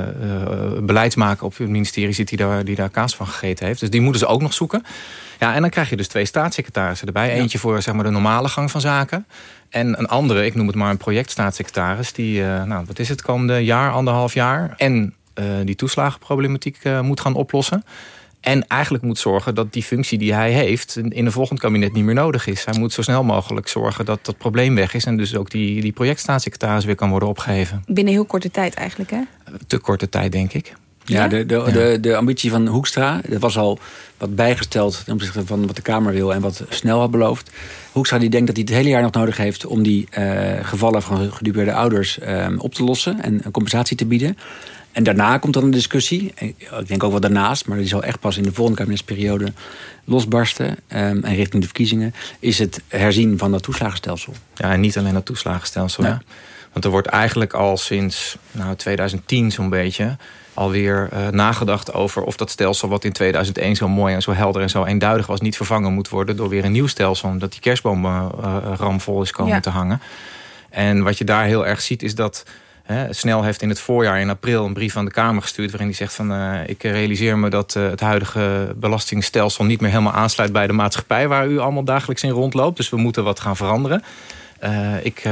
beleidsmaker 0.81 1.45
op 1.45 1.57
het 1.57 1.69
ministerie 1.69 2.15
zit 2.15 2.29
die 2.29 2.39
daar, 2.39 2.65
die 2.65 2.77
daar 2.77 2.91
kaas 2.91 3.17
van 3.17 3.27
gegeten 3.27 3.67
heeft. 3.67 3.81
Dus 3.81 3.91
die 3.91 4.01
moeten 4.01 4.21
ze 4.21 4.27
ook 4.27 4.43
nog 4.43 4.53
zoeken. 4.53 4.85
Ja, 5.39 5.55
en 5.55 5.61
dan 5.61 5.71
krijg 5.71 5.91
je 5.91 5.97
dus 5.97 6.09
twee 6.09 6.25
staatssecretarissen 6.25 7.07
erbij. 7.07 7.33
Eentje 7.33 7.59
voor 7.59 7.83
zeg 7.83 7.95
maar, 7.95 8.05
de 8.05 8.11
normale 8.11 8.49
gang 8.49 8.71
van 8.71 8.81
zaken. 8.81 9.27
En 9.69 9.99
een 9.99 10.07
andere, 10.07 10.45
ik 10.45 10.55
noem 10.55 10.67
het 10.67 10.77
maar 10.77 10.91
een 10.91 10.97
projectstaatssecretaris... 10.97 12.13
die, 12.13 12.43
nou, 12.43 12.85
wat 12.87 12.99
is 12.99 13.09
het, 13.09 13.23
komende 13.23 13.65
jaar, 13.65 13.93
anderhalf 13.93 14.35
jaar... 14.35 14.75
en 14.77 15.15
die 15.65 15.75
toeslagenproblematiek 15.75 16.79
uh, 16.83 17.01
moet 17.01 17.21
gaan 17.21 17.35
oplossen. 17.35 17.85
En 18.41 18.67
eigenlijk 18.67 19.05
moet 19.05 19.19
zorgen 19.19 19.55
dat 19.55 19.73
die 19.73 19.83
functie 19.83 20.19
die 20.19 20.35
hij 20.35 20.53
heeft... 20.53 20.97
in 20.97 21.27
een 21.27 21.33
volgend 21.33 21.61
kabinet 21.61 21.93
niet 21.93 22.05
meer 22.05 22.15
nodig 22.15 22.47
is. 22.47 22.65
Hij 22.65 22.79
moet 22.79 22.93
zo 22.93 23.03
snel 23.03 23.25
mogelijk 23.25 23.69
zorgen 23.69 24.05
dat 24.05 24.19
dat 24.23 24.39
probleem 24.39 24.75
weg 24.75 24.95
is... 24.95 25.05
en 25.05 25.17
dus 25.17 25.37
ook 25.37 25.51
die, 25.51 25.81
die 25.81 25.93
projectstaatssecretaris 25.93 26.85
weer 26.85 26.95
kan 26.95 27.11
worden 27.11 27.29
opgeheven. 27.29 27.85
Binnen 27.87 28.13
heel 28.13 28.25
korte 28.25 28.51
tijd 28.51 28.75
eigenlijk, 28.75 29.11
hè? 29.11 29.21
Te 29.67 29.79
korte 29.79 30.09
tijd, 30.09 30.33
denk 30.33 30.53
ik. 30.53 30.75
Ja, 31.05 31.29
de, 31.29 31.47
de, 31.47 31.55
ja. 31.55 31.71
de, 31.71 31.99
de 32.01 32.17
ambitie 32.17 32.51
van 32.51 32.67
Hoekstra, 32.67 33.21
dat 33.29 33.41
was 33.41 33.59
al 33.59 33.79
wat 34.19 34.35
bijgesteld... 34.35 35.03
ten 35.05 35.15
opzichte 35.15 35.47
van 35.47 35.67
wat 35.67 35.77
de 35.77 35.83
Kamer 35.83 36.13
wil 36.13 36.35
en 36.35 36.41
wat 36.41 36.65
snel 36.69 36.99
had 36.99 37.11
beloofd. 37.11 37.51
Hoekstra 37.93 38.19
die 38.19 38.31
denkt 38.31 38.47
dat 38.47 38.57
hij 38.57 38.65
het 38.65 38.75
hele 38.75 38.89
jaar 38.89 39.03
nog 39.03 39.13
nodig 39.13 39.37
heeft... 39.37 39.67
om 39.67 39.83
die 39.83 40.09
uh, 40.19 40.53
gevallen 40.63 41.03
van 41.03 41.33
gedupeerde 41.33 41.73
ouders 41.73 42.19
uh, 42.19 42.47
op 42.59 42.75
te 42.75 42.85
lossen 42.85 43.23
en 43.23 43.41
een 43.45 43.51
compensatie 43.51 43.97
te 43.97 44.07
bieden. 44.07 44.37
En 44.93 45.03
daarna 45.03 45.39
komt 45.39 45.55
dan 45.55 45.65
een 45.65 45.71
discussie. 45.71 46.33
Ik 46.39 46.87
denk 46.87 47.03
ook 47.03 47.11
wel 47.11 47.21
daarnaast, 47.21 47.67
maar 47.67 47.79
die 47.79 47.87
zal 47.87 48.03
echt 48.03 48.21
pas 48.21 48.37
in 48.37 48.43
de 48.43 48.53
volgende 48.53 48.79
kabinetsperiode 48.79 49.53
losbarsten. 50.05 50.69
Um, 50.69 50.77
en 51.25 51.35
richting 51.35 51.61
de 51.63 51.69
verkiezingen 51.69 52.15
is 52.39 52.59
het 52.59 52.83
herzien 52.89 53.39
van 53.39 53.51
dat 53.51 53.63
toeslagenstelsel. 53.63 54.33
Ja, 54.55 54.73
en 54.73 54.81
niet 54.81 54.99
alleen 54.99 55.15
dat 55.15 55.25
toeslagenstelsel. 55.25 56.05
Want 56.73 56.85
er 56.85 56.91
wordt 56.91 57.07
eigenlijk 57.07 57.53
al 57.53 57.77
sinds 57.77 58.37
nou, 58.51 58.77
2010 58.77 59.51
zo'n 59.51 59.69
beetje 59.69 60.17
alweer 60.55 61.09
uh, 61.13 61.29
nagedacht 61.29 61.93
over 61.93 62.23
of 62.23 62.37
dat 62.37 62.51
stelsel 62.51 62.89
wat 62.89 63.05
in 63.05 63.13
2001 63.13 63.77
zo 63.77 63.89
mooi 63.89 64.15
en 64.15 64.23
zo 64.23 64.33
helder 64.33 64.63
en 64.63 64.71
zo 64.71 64.85
eenduidig 64.85 65.27
was... 65.27 65.41
niet 65.41 65.57
vervangen 65.57 65.93
moet 65.93 66.09
worden 66.09 66.37
door 66.37 66.49
weer 66.49 66.65
een 66.65 66.73
nieuw 66.73 66.87
stelsel... 66.87 67.29
omdat 67.29 67.53
die 67.53 67.61
kerstboom 67.61 68.05
uh, 68.05 68.27
ramvol 68.77 69.23
is 69.23 69.31
komen 69.31 69.53
ja. 69.53 69.61
te 69.61 69.71
hangen. 69.71 70.01
En 70.71 71.03
wat 71.03 71.19
je 71.19 71.25
daar 71.25 71.45
heel 71.45 71.67
erg 71.67 71.81
ziet 71.81 72.03
is 72.03 72.15
dat 72.15 72.45
Snel 73.11 73.43
heeft 73.43 73.63
in 73.63 73.69
het 73.69 73.81
voorjaar 73.81 74.21
in 74.21 74.31
april 74.31 74.65
een 74.65 74.73
brief 74.73 74.97
aan 74.97 75.05
de 75.05 75.11
Kamer 75.11 75.43
gestuurd... 75.43 75.71
waarin 75.71 75.89
hij 75.89 75.97
zegt 75.97 76.15
van 76.15 76.33
uh, 76.33 76.69
ik 76.69 76.83
realiseer 76.83 77.39
me 77.39 77.51
dat 77.51 77.75
uh, 77.75 77.89
het 77.89 78.01
huidige 78.01 78.75
belastingstelsel... 78.77 79.65
niet 79.65 79.81
meer 79.81 79.91
helemaal 79.91 80.13
aansluit 80.13 80.53
bij 80.53 80.67
de 80.67 80.73
maatschappij... 80.73 81.29
waar 81.29 81.49
u 81.49 81.59
allemaal 81.59 81.85
dagelijks 81.85 82.23
in 82.23 82.31
rondloopt. 82.31 82.77
Dus 82.77 82.89
we 82.89 82.97
moeten 82.97 83.25
wat 83.25 83.41
gaan 83.41 83.57
veranderen. 83.57 84.03
Uh, 84.65 85.05
ik 85.05 85.23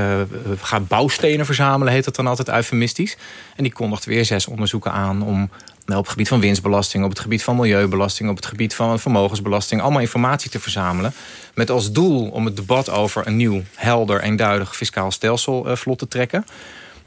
ga 0.60 0.80
bouwstenen 0.80 1.46
verzamelen, 1.46 1.92
heet 1.92 2.04
dat 2.04 2.16
dan 2.16 2.26
altijd 2.26 2.48
eufemistisch. 2.48 3.16
En 3.56 3.62
die 3.62 3.72
kondigt 3.72 4.04
weer 4.04 4.24
zes 4.24 4.46
onderzoeken 4.46 4.92
aan 4.92 5.22
om 5.22 5.50
op 5.86 5.96
het 5.96 6.08
gebied 6.08 6.28
van 6.28 6.40
winstbelasting... 6.40 7.04
op 7.04 7.10
het 7.10 7.20
gebied 7.20 7.42
van 7.42 7.56
milieubelasting, 7.56 8.30
op 8.30 8.36
het 8.36 8.46
gebied 8.46 8.74
van 8.74 8.98
vermogensbelasting... 8.98 9.80
allemaal 9.80 10.00
informatie 10.00 10.50
te 10.50 10.60
verzamelen. 10.60 11.12
Met 11.54 11.70
als 11.70 11.92
doel 11.92 12.28
om 12.28 12.44
het 12.44 12.56
debat 12.56 12.90
over 12.90 13.26
een 13.26 13.36
nieuw, 13.36 13.62
helder, 13.74 14.22
eenduidig 14.22 14.76
fiscaal 14.76 15.10
stelsel 15.10 15.76
vlot 15.76 15.98
te 15.98 16.08
trekken. 16.08 16.44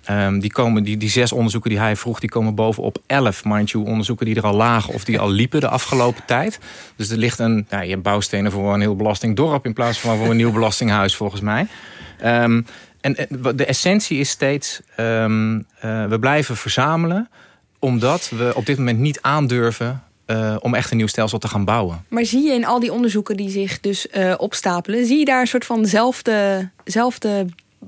Um, 0.09 0.39
die, 0.39 0.51
komen, 0.51 0.83
die, 0.83 0.97
die 0.97 1.09
zes 1.09 1.31
onderzoeken 1.31 1.69
die 1.69 1.79
hij 1.79 1.95
vroeg, 1.95 2.19
die 2.19 2.29
komen 2.29 2.55
bovenop 2.55 2.97
elf, 3.05 3.45
mind 3.45 3.69
you, 3.69 3.85
onderzoeken 3.85 4.25
die 4.25 4.35
er 4.35 4.43
al 4.45 4.55
lagen 4.55 4.93
of 4.93 5.03
die 5.03 5.19
al 5.19 5.29
liepen 5.29 5.59
de 5.59 5.67
afgelopen 5.67 6.25
tijd. 6.25 6.59
Dus 6.95 7.09
er 7.09 7.17
ligt 7.17 7.39
een, 7.39 7.65
nou, 7.69 7.83
je 7.83 7.89
hebt 7.89 8.01
bouwstenen 8.01 8.51
voor 8.51 8.73
een 8.73 8.81
heel 8.81 8.95
belastingdorp 8.95 9.65
in 9.65 9.73
plaats 9.73 9.99
van 9.99 10.17
voor 10.17 10.29
een 10.29 10.35
nieuw 10.35 10.51
belastinghuis 10.51 11.15
volgens 11.15 11.41
mij. 11.41 11.67
Um, 12.23 12.65
en 13.01 13.15
de 13.55 13.65
essentie 13.65 14.19
is 14.19 14.29
steeds, 14.29 14.81
um, 14.97 15.55
uh, 15.57 16.05
we 16.05 16.17
blijven 16.19 16.57
verzamelen 16.57 17.29
omdat 17.79 18.29
we 18.29 18.51
op 18.55 18.65
dit 18.65 18.77
moment 18.77 18.99
niet 18.99 19.21
aandurven 19.21 20.03
uh, 20.27 20.55
om 20.59 20.75
echt 20.75 20.91
een 20.91 20.97
nieuw 20.97 21.07
stelsel 21.07 21.37
te 21.37 21.47
gaan 21.47 21.65
bouwen. 21.65 22.05
Maar 22.07 22.25
zie 22.25 22.43
je 22.43 22.53
in 22.53 22.65
al 22.65 22.79
die 22.79 22.93
onderzoeken 22.93 23.37
die 23.37 23.49
zich 23.49 23.79
dus 23.79 24.07
uh, 24.17 24.33
opstapelen... 24.37 25.05
zie 25.05 25.19
je 25.19 25.25
daar 25.25 25.41
een 25.41 25.47
soort 25.47 25.65
van 25.65 25.85
zelfde, 25.85 26.69
zelfde 26.83 27.45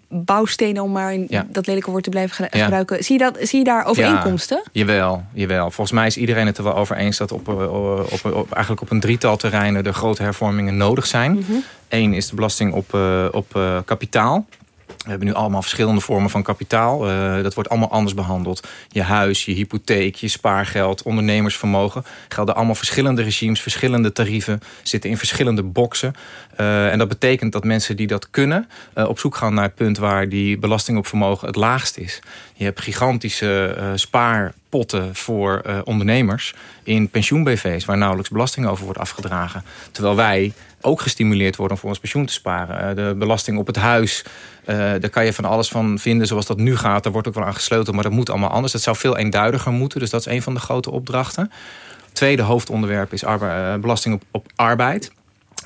bouwstenen, 0.10 0.84
om 0.84 0.92
maar 0.92 1.14
in 1.14 1.26
ja. 1.30 1.46
dat 1.50 1.68
lelijke 1.68 1.92
woord 1.92 2.04
te 2.04 2.10
blijven 2.10 2.50
gebruiken. 2.52 3.04
Zie, 3.04 3.18
je 3.18 3.24
dat, 3.24 3.38
zie 3.42 3.60
je 3.60 3.66
daar 3.66 3.86
overeenkomsten? 3.86 4.62
Ja, 4.64 4.70
jawel, 4.72 5.24
jawel. 5.34 5.72
Volgens 5.72 5.92
mij 5.92 6.08
is 6.08 6.18
iedereen 6.18 6.46
het 6.46 6.58
er 6.58 6.64
wel 6.64 6.76
over 6.76 6.96
eens... 6.96 7.18
dat 7.18 7.32
op, 7.32 7.48
op, 7.48 8.26
op, 8.34 8.52
eigenlijk 8.52 8.82
op 8.82 8.92
een 8.92 9.00
drietal 9.00 9.38
terreinen 9.38 9.84
de 9.84 9.94
grote 9.94 10.24
hervormingen 10.24 10.78
nodig 10.78 11.06
zijn. 11.06 11.32
Mm 11.32 11.44
-hmm. 11.48 11.64
Eén 11.88 12.14
is 12.14 12.30
de 12.30 12.36
belasting 12.36 12.74
op, 12.74 12.94
uh, 12.94 13.26
op 13.32 13.60
kapitaal. 13.86 14.46
We 14.86 15.12
hebben 15.12 15.28
nu 15.28 15.34
allemaal 15.34 15.62
verschillende 15.62 16.02
vormen 16.02 16.30
van 16.30 16.44
kapitaal. 16.44 17.10
Uh, 17.10 17.44
dat 17.44 17.54
wordt 17.54 17.70
allemaal 17.70 17.92
anders 17.92 18.14
behandeld. 18.14 18.68
Je 18.90 19.02
huis, 19.02 19.46
je 19.46 19.54
hypotheek, 19.54 20.16
je 20.16 20.28
spaargeld, 20.28 21.04
ondernemersvermogen. 21.04 22.04
Gelden 22.28 22.56
allemaal 22.56 22.76
verschillende 22.76 23.22
regimes, 23.22 23.62
verschillende 23.62 24.12
tarieven. 24.12 24.62
Zitten 24.84 25.10
in 25.10 25.18
verschillende 25.18 25.64
boxen. 25.64 26.14
Uh, 26.60 26.92
en 26.92 26.98
dat 26.98 27.08
betekent 27.08 27.52
dat 27.52 27.64
mensen 27.64 27.96
die 27.96 28.08
dat 28.08 28.30
kunnen... 28.30 28.70
Uh, 28.98 29.08
op 29.08 29.20
zoek 29.20 29.36
gaan 29.36 29.54
naar 29.54 29.64
het 29.64 29.76
punt 29.76 29.98
waar 29.98 30.30
die 30.30 30.58
belasting 30.58 30.98
op 30.98 31.08
vermogen 31.08 31.48
het 31.48 31.56
laagst 31.56 31.98
is. 31.98 32.20
Je 32.54 32.64
hebt 32.64 32.82
gigantische 32.82 33.78
spaarpotten 33.96 35.16
voor 35.16 35.82
ondernemers... 35.84 36.54
in 36.84 37.10
pensioen-BV's 37.10 37.86
waar 37.86 37.98
nauwelijks 37.98 38.32
belasting 38.32 38.68
over 38.68 38.84
wordt 38.84 39.00
afgedragen. 39.00 39.64
Terwijl 39.92 40.16
wij 40.16 40.54
ook 40.86 41.02
gestimuleerd 41.02 41.56
worden 41.56 41.76
om 41.76 41.82
voor 41.82 41.90
ons 41.90 42.00
pensioen 42.00 42.26
te 42.26 42.34
sparen. 42.34 42.96
de 42.96 43.16
belasting 43.18 43.58
op 43.58 43.68
het 43.68 43.76
huis, 43.76 44.24
uh, 44.66 44.78
daar 44.78 45.10
kan 45.10 45.26
je 45.26 45.34
van 45.34 45.46
alles 45.46 45.68
van 45.68 46.00
vinden 46.00 46.28
zoals 46.28 46.46
dat 46.46 46.58
nu 46.58 46.78
gaat. 46.78 47.04
Daar 47.04 47.12
wordt 47.12 47.28
ook 47.28 47.34
wel 47.34 47.46
aan 47.46 47.54
gesloten, 47.54 47.94
maar 47.94 48.04
dat 48.04 48.12
moet 48.12 48.30
allemaal 48.30 48.50
anders. 48.50 48.74
Dat 48.74 48.82
zou 48.82 48.98
veel 48.98 49.18
eenduidiger 49.18 49.72
moeten, 49.72 50.00
dus 50.00 50.10
dat 50.10 50.20
is 50.20 50.34
een 50.34 50.42
van 50.42 50.54
de 50.54 50.60
grote 50.60 50.92
opdrachten. 50.92 51.52
Tweede 52.12 52.42
hoofdonderwerp 52.42 53.14
is 53.14 53.24
uh, 53.24 53.76
belasting 53.76 54.16
op, 54.16 54.24
op 54.32 54.48
arbeid. 54.56 55.12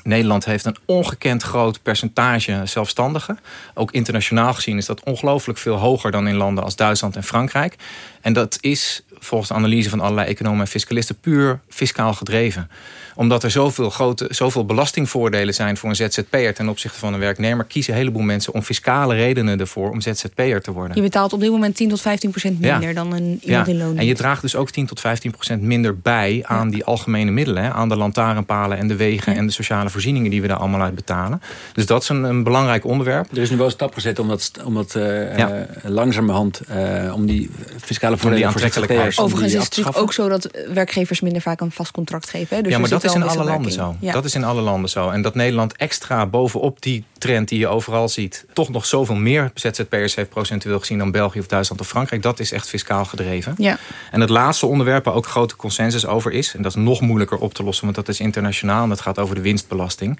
Nederland 0.02 0.44
heeft 0.44 0.64
een 0.64 0.76
ongekend 0.84 1.42
groot 1.42 1.82
percentage 1.82 2.62
zelfstandigen. 2.64 3.38
Ook 3.74 3.90
internationaal 3.90 4.54
gezien 4.54 4.76
is 4.76 4.86
dat 4.86 5.04
ongelooflijk 5.04 5.58
veel 5.58 5.76
hoger 5.76 6.10
dan 6.10 6.28
in 6.28 6.36
landen 6.36 6.64
als 6.64 6.76
Duitsland 6.76 7.16
en 7.16 7.22
Frankrijk. 7.22 7.76
En 8.20 8.32
dat 8.32 8.58
is 8.60 9.04
volgens 9.18 9.50
de 9.50 9.56
analyse 9.56 9.90
van 9.90 10.00
allerlei 10.00 10.28
economen 10.28 10.60
en 10.60 10.66
fiscalisten 10.66 11.20
puur 11.20 11.60
fiscaal 11.68 12.14
gedreven 12.14 12.70
omdat 13.14 13.42
er 13.42 13.50
zoveel, 13.50 13.90
grote, 13.90 14.26
zoveel 14.30 14.64
belastingvoordelen 14.64 15.54
zijn 15.54 15.76
voor 15.76 15.88
een 15.88 15.96
ZZP'er 15.96 16.54
ten 16.54 16.68
opzichte 16.68 16.98
van 16.98 17.12
een 17.12 17.20
werknemer, 17.20 17.64
kiezen 17.64 17.92
een 17.92 17.98
heleboel 17.98 18.22
mensen 18.22 18.54
om 18.54 18.62
fiscale 18.62 19.14
redenen 19.14 19.60
ervoor 19.60 19.90
om 19.90 20.00
ZZP'er 20.00 20.62
te 20.62 20.72
worden. 20.72 20.96
Je 20.96 21.02
betaalt 21.02 21.32
op 21.32 21.40
dit 21.40 21.50
moment 21.50 21.76
10 21.76 21.88
tot 21.88 22.00
15 22.00 22.30
procent 22.30 22.60
minder 22.60 22.94
dan 22.94 23.12
een 23.12 23.40
iemand 23.42 23.66
ja. 23.66 23.72
in 23.72 23.78
loon. 23.78 23.98
En 23.98 24.06
je 24.06 24.14
draagt 24.14 24.42
dus 24.42 24.56
ook 24.56 24.70
10 24.70 24.86
tot 24.86 25.00
15 25.00 25.30
procent 25.30 25.62
minder 25.62 25.98
bij 25.98 26.40
aan 26.46 26.70
die 26.70 26.84
algemene 26.84 27.30
middelen. 27.30 27.62
Hè, 27.62 27.70
aan 27.70 27.88
de 27.88 27.96
lantaarnpalen 27.96 28.78
en 28.78 28.88
de 28.88 28.96
wegen 28.96 29.36
en 29.36 29.46
de 29.46 29.52
sociale 29.52 29.90
voorzieningen 29.90 30.30
die 30.30 30.40
we 30.40 30.48
daar 30.48 30.56
allemaal 30.56 30.80
uit 30.80 30.94
betalen. 30.94 31.42
Dus 31.72 31.86
dat 31.86 32.02
is 32.02 32.08
een, 32.08 32.22
een 32.22 32.42
belangrijk 32.42 32.84
onderwerp. 32.84 33.32
Er 33.32 33.38
is 33.38 33.50
nu 33.50 33.56
wel 33.56 33.66
een 33.66 33.72
stap 33.72 33.94
gezet 33.94 34.18
om 34.18 34.28
dat, 34.28 34.52
om 34.64 34.74
dat 34.74 34.94
uh, 34.94 35.36
ja. 35.36 35.66
langzamerhand 35.82 36.60
uh, 36.70 37.14
om 37.14 37.26
die 37.26 37.50
fiscale 37.80 38.16
voordelen 38.16 38.52
voor 38.52 38.60
ZZP'ers. 38.60 39.18
Overigens 39.18 39.54
is 39.54 39.58
het 39.58 39.68
natuurlijk 39.68 39.98
ook 39.98 40.12
zo 40.12 40.28
dat 40.28 40.50
werkgevers 40.72 41.20
minder 41.20 41.42
vaak 41.42 41.60
een 41.60 41.70
vast 41.70 41.90
contract 41.90 42.30
geven. 42.30 42.56
Hè? 42.56 42.62
Dus 42.62 42.72
ja, 42.72 42.78
maar 42.78 42.88
dat 42.88 42.99
is 43.04 43.14
in 43.14 43.22
alle 43.22 43.44
landen 43.44 43.72
zo. 43.72 43.96
Ja. 44.00 44.12
Dat 44.12 44.24
is 44.24 44.34
in 44.34 44.44
alle 44.44 44.60
landen 44.60 44.90
zo. 44.90 45.10
En 45.10 45.22
dat 45.22 45.34
Nederland 45.34 45.76
extra 45.76 46.26
bovenop 46.26 46.82
die 46.82 47.04
trend 47.18 47.48
die 47.48 47.58
je 47.58 47.68
overal 47.68 48.08
ziet... 48.08 48.44
toch 48.52 48.68
nog 48.68 48.86
zoveel 48.86 49.14
meer 49.14 49.50
ZZP'ers 49.54 50.14
heeft 50.14 50.28
procentueel 50.28 50.78
gezien... 50.78 50.98
dan 50.98 51.10
België 51.10 51.38
of 51.38 51.46
Duitsland 51.46 51.80
of 51.80 51.88
Frankrijk. 51.88 52.22
Dat 52.22 52.40
is 52.40 52.52
echt 52.52 52.68
fiscaal 52.68 53.04
gedreven. 53.04 53.54
Ja. 53.58 53.78
En 54.10 54.20
het 54.20 54.30
laatste 54.30 54.66
onderwerp 54.66 55.04
waar 55.04 55.14
ook 55.14 55.26
grote 55.26 55.56
consensus 55.56 56.06
over 56.06 56.32
is... 56.32 56.54
en 56.54 56.62
dat 56.62 56.76
is 56.76 56.82
nog 56.82 57.00
moeilijker 57.00 57.38
op 57.38 57.54
te 57.54 57.62
lossen, 57.62 57.84
want 57.84 57.96
dat 57.96 58.08
is 58.08 58.20
internationaal... 58.20 58.82
en 58.82 58.88
dat 58.88 59.00
gaat 59.00 59.18
over 59.18 59.34
de 59.34 59.40
winstbelasting 59.40 60.18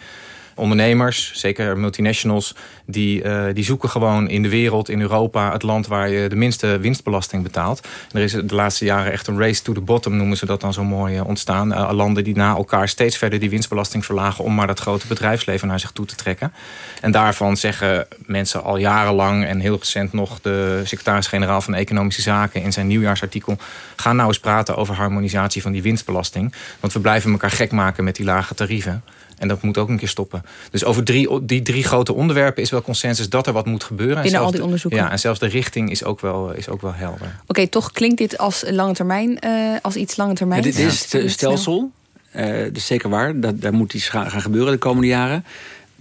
ondernemers, 0.60 1.32
zeker 1.34 1.78
multinationals, 1.78 2.54
die, 2.86 3.22
uh, 3.22 3.44
die 3.54 3.64
zoeken 3.64 3.88
gewoon 3.88 4.28
in 4.28 4.42
de 4.42 4.48
wereld, 4.48 4.88
in 4.88 5.00
Europa, 5.00 5.52
het 5.52 5.62
land 5.62 5.86
waar 5.86 6.08
je 6.08 6.28
de 6.28 6.36
minste 6.36 6.78
winstbelasting 6.78 7.42
betaalt. 7.42 7.88
Er 8.12 8.20
is 8.20 8.32
de 8.32 8.54
laatste 8.54 8.84
jaren 8.84 9.12
echt 9.12 9.26
een 9.26 9.38
race 9.38 9.62
to 9.62 9.72
the 9.72 9.80
bottom, 9.80 10.16
noemen 10.16 10.36
ze 10.36 10.46
dat 10.46 10.60
dan 10.60 10.72
zo 10.72 10.84
mooi 10.84 11.16
uh, 11.16 11.26
ontstaan. 11.26 11.72
Uh, 11.72 11.90
landen 11.92 12.24
die 12.24 12.36
na 12.36 12.56
elkaar 12.56 12.88
steeds 12.88 13.16
verder 13.16 13.38
die 13.38 13.50
winstbelasting 13.50 14.04
verlagen 14.04 14.44
om 14.44 14.54
maar 14.54 14.66
dat 14.66 14.80
grote 14.80 15.06
bedrijfsleven 15.06 15.68
naar 15.68 15.80
zich 15.80 15.90
toe 15.90 16.06
te 16.06 16.14
trekken. 16.14 16.52
En 17.00 17.10
daarvan 17.10 17.56
zeggen 17.56 18.06
mensen 18.26 18.62
al 18.62 18.76
jarenlang 18.76 19.44
en 19.44 19.60
heel 19.60 19.78
recent 19.78 20.12
nog 20.12 20.40
de 20.40 20.80
secretaris-generaal 20.84 21.60
van 21.60 21.74
Economische 21.74 22.22
Zaken 22.22 22.62
in 22.62 22.72
zijn 22.72 22.86
nieuwjaarsartikel, 22.86 23.56
ga 23.96 24.12
nou 24.12 24.28
eens 24.28 24.40
praten 24.40 24.76
over 24.76 24.94
harmonisatie 24.94 25.62
van 25.62 25.72
die 25.72 25.82
winstbelasting. 25.82 26.54
Want 26.80 26.92
we 26.92 27.00
blijven 27.00 27.32
elkaar 27.32 27.50
gek 27.50 27.72
maken 27.72 28.04
met 28.04 28.16
die 28.16 28.24
lage 28.24 28.54
tarieven. 28.54 29.02
En 29.40 29.48
dat 29.48 29.62
moet 29.62 29.78
ook 29.78 29.88
een 29.88 29.98
keer 29.98 30.08
stoppen. 30.08 30.42
Dus 30.70 30.84
over 30.84 31.04
drie, 31.04 31.44
die 31.44 31.62
drie 31.62 31.84
grote 31.84 32.12
onderwerpen 32.12 32.62
is 32.62 32.70
wel 32.70 32.82
consensus 32.82 33.28
dat 33.28 33.46
er 33.46 33.52
wat 33.52 33.66
moet 33.66 33.84
gebeuren. 33.84 34.22
Binnen 34.22 34.40
al 34.40 34.50
die 34.50 34.62
onderzoeken. 34.62 35.00
Ja, 35.00 35.10
en 35.10 35.18
zelfs 35.18 35.38
de 35.38 35.46
richting 35.46 35.90
is 35.90 36.04
ook 36.04 36.20
wel, 36.20 36.52
is 36.52 36.68
ook 36.68 36.80
wel 36.80 36.94
helder. 36.94 37.26
Oké, 37.26 37.42
okay, 37.46 37.66
toch 37.66 37.92
klinkt 37.92 38.18
dit 38.18 38.38
als 38.38 38.64
lange 38.70 38.92
termijn, 38.92 39.38
uh, 39.44 39.76
als 39.82 39.96
iets 39.96 40.16
lange 40.16 40.34
termijn. 40.34 40.62
Ja, 40.62 40.66
dit 40.66 40.78
is 40.78 41.12
het 41.12 41.30
stelsel. 41.30 41.90
Uh, 42.36 42.72
dus 42.72 42.86
zeker 42.86 43.08
waar. 43.08 43.40
Dat, 43.40 43.60
daar 43.60 43.72
moet 43.72 43.94
iets 43.94 44.08
gaan 44.08 44.30
gebeuren 44.42 44.72
de 44.72 44.78
komende 44.78 45.06
jaren. 45.06 45.44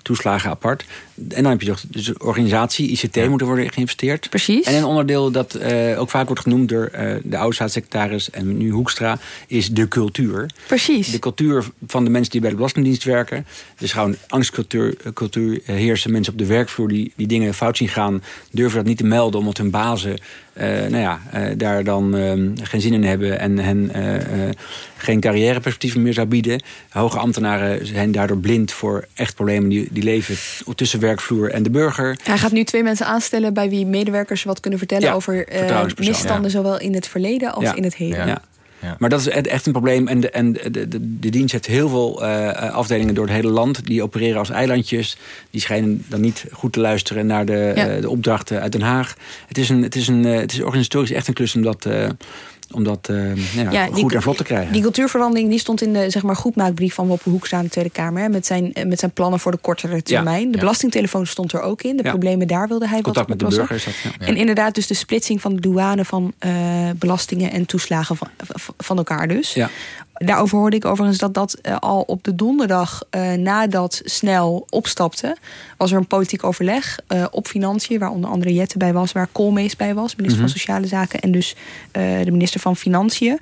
Toeslagen 0.02 0.50
apart. 0.50 0.86
En 1.28 1.44
dan 1.44 1.52
heb 1.52 1.62
je 1.62 1.68
toch 1.68 1.84
dus 1.88 2.06
de 2.06 2.16
organisatie, 2.20 2.90
ICT 2.90 3.16
ja. 3.16 3.30
moet 3.30 3.42
er 3.42 3.48
worden 3.48 3.72
geïnvesteerd. 3.72 4.30
Precies. 4.30 4.66
En 4.66 4.76
een 4.76 4.86
onderdeel 4.86 5.32
dat 5.32 5.58
uh, 5.62 6.00
ook 6.00 6.10
vaak 6.10 6.26
wordt 6.26 6.42
genoemd 6.42 6.70
door 6.70 6.92
uh, 6.94 7.16
de 7.24 7.38
oude 7.38 7.56
staatssecretaris 7.56 8.30
en 8.30 8.58
nu 8.58 8.70
Hoekstra, 8.70 9.20
is 9.48 9.70
de 9.70 9.88
cultuur. 9.88 10.50
Precies. 10.68 11.12
De 11.12 11.20
cultuur 11.20 11.66
van 11.88 12.04
de 12.04 12.10
mensen 12.10 12.32
die 12.32 12.42
bij 12.42 12.50
de 12.50 12.56
Belastingdienst 12.56 13.04
werken. 13.04 13.46
Dus 13.78 13.92
gewoon 13.92 14.16
angstcultuur 14.28 14.96
cultuur 15.14 15.62
heersen. 15.64 16.12
Mensen 16.12 16.34
op 16.34 16.40
de 16.40 16.46
werkvloer 16.46 16.88
die, 16.88 17.14
die 17.16 17.28
dingen 17.28 17.54
fout 17.54 17.78
zien 17.78 17.90
gaan, 17.90 18.24
durven 18.52 18.78
dat 18.78 18.88
niet 18.88 18.98
te 18.98 19.04
melden 19.04 19.40
omdat 19.40 19.58
hun 19.58 19.72
bazen 19.72 20.18
uh, 20.58 20.66
nou 20.66 20.98
ja, 20.98 21.20
daar 21.56 21.84
dan 21.84 22.16
geen 22.62 22.82
zin 22.82 22.94
in 22.94 23.04
hebben 23.04 23.40
en 23.40 23.58
hen 23.58 23.92
geen 24.98 25.20
carrièreperspectieven 25.20 26.02
meer 26.02 26.14
zou 26.14 26.28
bieden. 26.28 26.64
Hoge 26.90 27.18
ambtenaren 27.18 27.88
zijn 27.88 28.12
daardoor 28.12 28.38
blind 28.38 28.72
voor 28.72 29.08
echt 29.14 29.36
problemen 29.36 29.70
die, 29.70 29.88
die 29.92 30.04
leven 30.04 30.36
tussen 30.76 31.00
werkvloer 31.10 31.52
en 31.52 31.64
de 31.64 31.70
burger. 31.70 32.18
Hij 32.24 32.38
gaat 32.38 32.52
nu 32.52 32.64
twee 32.64 32.84
mensen 32.84 33.06
aanstellen 33.06 33.54
bij 33.54 33.70
wie 33.70 33.86
medewerkers 33.86 34.44
wat 34.44 34.60
kunnen 34.60 34.80
vertellen 34.80 35.08
ja, 35.08 35.14
over 35.14 35.54
uh, 35.54 35.86
misstanden, 35.98 36.52
ja. 36.52 36.58
zowel 36.58 36.80
in 36.80 36.94
het 36.94 37.08
verleden 37.08 37.54
als 37.54 37.64
ja. 37.64 37.76
in 37.76 37.84
het 37.84 37.96
heden. 37.96 38.28
Ja. 38.28 38.42
Maar 39.00 39.10
dat 39.10 39.20
is 39.20 39.28
echt 39.28 39.66
een 39.66 39.72
probleem. 39.72 40.08
En 40.08 40.20
de, 40.20 40.30
en 40.30 40.54
de, 40.54 40.88
de, 40.88 41.20
de 41.20 41.30
dienst 41.30 41.52
heeft 41.52 41.66
heel 41.66 41.90
veel 41.90 42.24
uh, 42.24 42.52
afdelingen 42.74 43.14
door 43.14 43.26
het 43.26 43.34
hele 43.34 43.50
land. 43.50 43.86
Die 43.86 44.04
opereren 44.04 44.40
als 44.40 44.50
eilandjes. 44.50 45.18
Die 45.50 45.62
schijnen 45.62 46.06
dan 46.08 46.22
niet 46.22 46.46
goed 46.52 46.74
te 46.74 46.80
luisteren 46.80 47.26
naar 47.26 47.46
de, 47.46 47.74
uh, 47.76 48.02
de 48.02 48.10
opdrachten 48.10 48.62
uit 48.62 48.72
Den 48.72 48.82
Haag. 48.82 49.16
Het 49.48 49.58
is, 49.58 49.70
een, 49.70 49.84
het 49.84 49.96
is, 49.96 50.08
een, 50.08 50.24
het 50.24 50.52
is 50.52 50.62
organisatorisch 50.62 51.12
echt 51.12 51.28
een 51.28 51.34
klus 51.34 51.56
om 51.56 51.62
dat 51.62 51.88
om 52.72 52.84
dat 52.84 53.08
uh, 53.12 53.36
ja, 53.56 53.72
ja, 53.72 53.86
goed 53.86 53.96
die, 53.96 54.16
en 54.16 54.22
vlot 54.22 54.38
te 54.38 54.44
krijgen. 54.44 54.74
Die 54.74 54.82
cultuurverandering 54.82 55.50
die 55.50 55.60
stond 55.60 55.82
in 55.82 55.94
de 55.94 56.10
zeg 56.10 56.24
maar, 56.24 56.36
goedmaakbrief 56.36 56.94
van 56.94 57.08
Wopper 57.08 57.32
Hoekstra 57.32 57.58
aan 57.58 57.64
de 57.64 57.70
Tweede 57.70 57.90
Kamer. 57.90 58.22
Hè, 58.22 58.30
met, 58.30 58.46
zijn, 58.46 58.74
met 58.88 59.00
zijn 59.00 59.12
plannen 59.12 59.40
voor 59.40 59.52
de 59.52 59.58
kortere 59.58 60.04
termijn. 60.04 60.46
Ja, 60.46 60.52
de 60.52 60.58
belastingtelefoon 60.58 61.28
stond 61.28 61.54
er 61.54 61.62
ook 61.62 61.82
in. 61.82 61.98
De 61.98 62.04
problemen 62.04 62.48
daar 62.48 62.68
wilde 62.68 62.88
hij 62.88 63.02
Contact 63.02 63.30
wat 63.30 63.40
met 63.42 63.50
de 63.50 63.56
burgers. 63.56 63.88
En 64.20 64.36
inderdaad 64.36 64.76
dus 64.76 64.88
de 64.88 64.94
splitsing 64.94 65.42
van 65.42 65.56
de 65.56 65.62
douane 65.62 66.06
van 66.06 66.34
uh, 66.46 66.52
belastingen 66.96 67.52
en 67.52 67.66
toeslagen 67.66 68.18
van, 68.18 68.28
van 68.78 68.98
elkaar 68.98 69.28
dus. 69.28 69.58
Daarover 70.26 70.58
hoorde 70.58 70.76
ik 70.76 70.86
overigens 70.86 71.20
dat 71.20 71.34
dat 71.34 71.58
uh, 71.62 71.78
al 71.78 72.02
op 72.02 72.24
de 72.24 72.36
donderdag 72.36 73.04
uh, 73.12 73.34
nadat 73.34 74.02
Snel 74.04 74.66
opstapte... 74.70 75.38
was 75.78 75.92
er 75.92 75.98
een 75.98 76.08
politiek 76.08 76.44
overleg 76.44 77.00
uh, 77.08 77.26
op 77.32 77.48
financiën... 77.48 78.00
waar 78.00 78.12
onder 78.12 78.30
andere 78.30 78.54
Jette 78.54 78.78
bij 78.78 78.94
was, 78.94 79.12
waar 79.12 79.28
Koolmees 79.32 79.76
bij 79.76 79.94
was... 79.94 80.16
minister 80.16 80.42
mm 80.42 80.46
-hmm. 80.46 80.50
van 80.50 80.60
Sociale 80.60 80.88
Zaken 80.88 81.20
en 81.20 81.32
dus 81.32 81.56
de 81.92 82.32
minister 82.32 82.60
van 82.60 82.76
Financiën. 82.76 83.40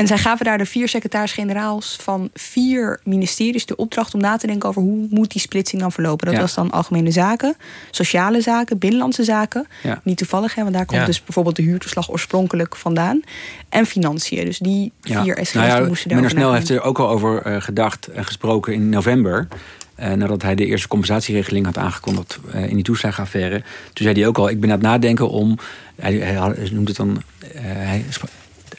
En 0.00 0.06
zij 0.06 0.18
gaven 0.18 0.44
daar 0.44 0.58
de 0.58 0.66
vier 0.66 0.88
secretaris-generaals 0.88 1.96
van 2.00 2.30
vier 2.34 3.00
ministeries 3.04 3.66
de 3.66 3.76
opdracht 3.76 4.14
om 4.14 4.20
na 4.20 4.36
te 4.36 4.46
denken 4.46 4.68
over 4.68 4.82
hoe 4.82 5.06
moet 5.10 5.30
die 5.30 5.40
splitsing 5.40 5.80
dan 5.82 5.92
verlopen. 5.92 6.26
Dat 6.26 6.34
Ja. 6.34 6.40
was 6.40 6.54
dan 6.54 6.70
algemene 6.70 7.10
zaken, 7.10 7.56
sociale 7.90 8.40
zaken, 8.40 8.78
binnenlandse 8.78 9.24
zaken. 9.24 9.66
Ja. 9.82 10.00
Niet 10.04 10.16
toevallig, 10.16 10.54
hè, 10.54 10.62
want 10.62 10.74
daar 10.74 10.84
komt 10.84 11.00
Ja. 11.00 11.06
dus 11.06 11.24
bijvoorbeeld 11.24 11.56
de 11.56 11.62
huurtoeslag 11.62 12.10
oorspronkelijk 12.10 12.76
vandaan. 12.76 13.20
En 13.68 13.86
financiën. 13.86 14.44
Dus 14.44 14.58
die 14.58 14.92
vier 15.02 15.38
SG's 15.42 15.54
nou 15.54 15.86
moesten 15.86 16.08
daar 16.08 16.16
Meneer 16.18 16.30
Snel 16.36 16.52
heeft 16.52 16.68
er 16.68 16.82
ook 16.82 16.98
al 16.98 17.08
over 17.08 17.42
eh, 17.42 17.60
gedacht 17.60 18.06
en 18.06 18.24
gesproken 18.24 18.72
in 18.74 18.88
november. 18.88 19.48
eh, 19.94 20.12
nadat 20.12 20.42
hij 20.42 20.54
de 20.54 20.66
eerste 20.66 20.88
compensatieregeling 20.88 21.64
had 21.66 21.78
aangekondigd 21.78 22.38
eh, 22.52 22.68
in 22.68 22.74
die 22.74 22.84
toeslagenaffaire. 22.84 23.58
Toen 23.92 24.04
zei 24.06 24.14
hij 24.18 24.26
ook 24.26 24.38
al, 24.38 24.48
ik 24.48 24.60
ben 24.60 24.70
aan 24.70 24.76
het 24.78 24.86
nadenken 24.86 25.30
om... 25.30 25.58
Hij, 25.96 26.14
hij, 26.14 26.68
noemt 26.72 26.88
het 26.88 26.96
dan... 26.96 27.22
hij, 27.56 28.04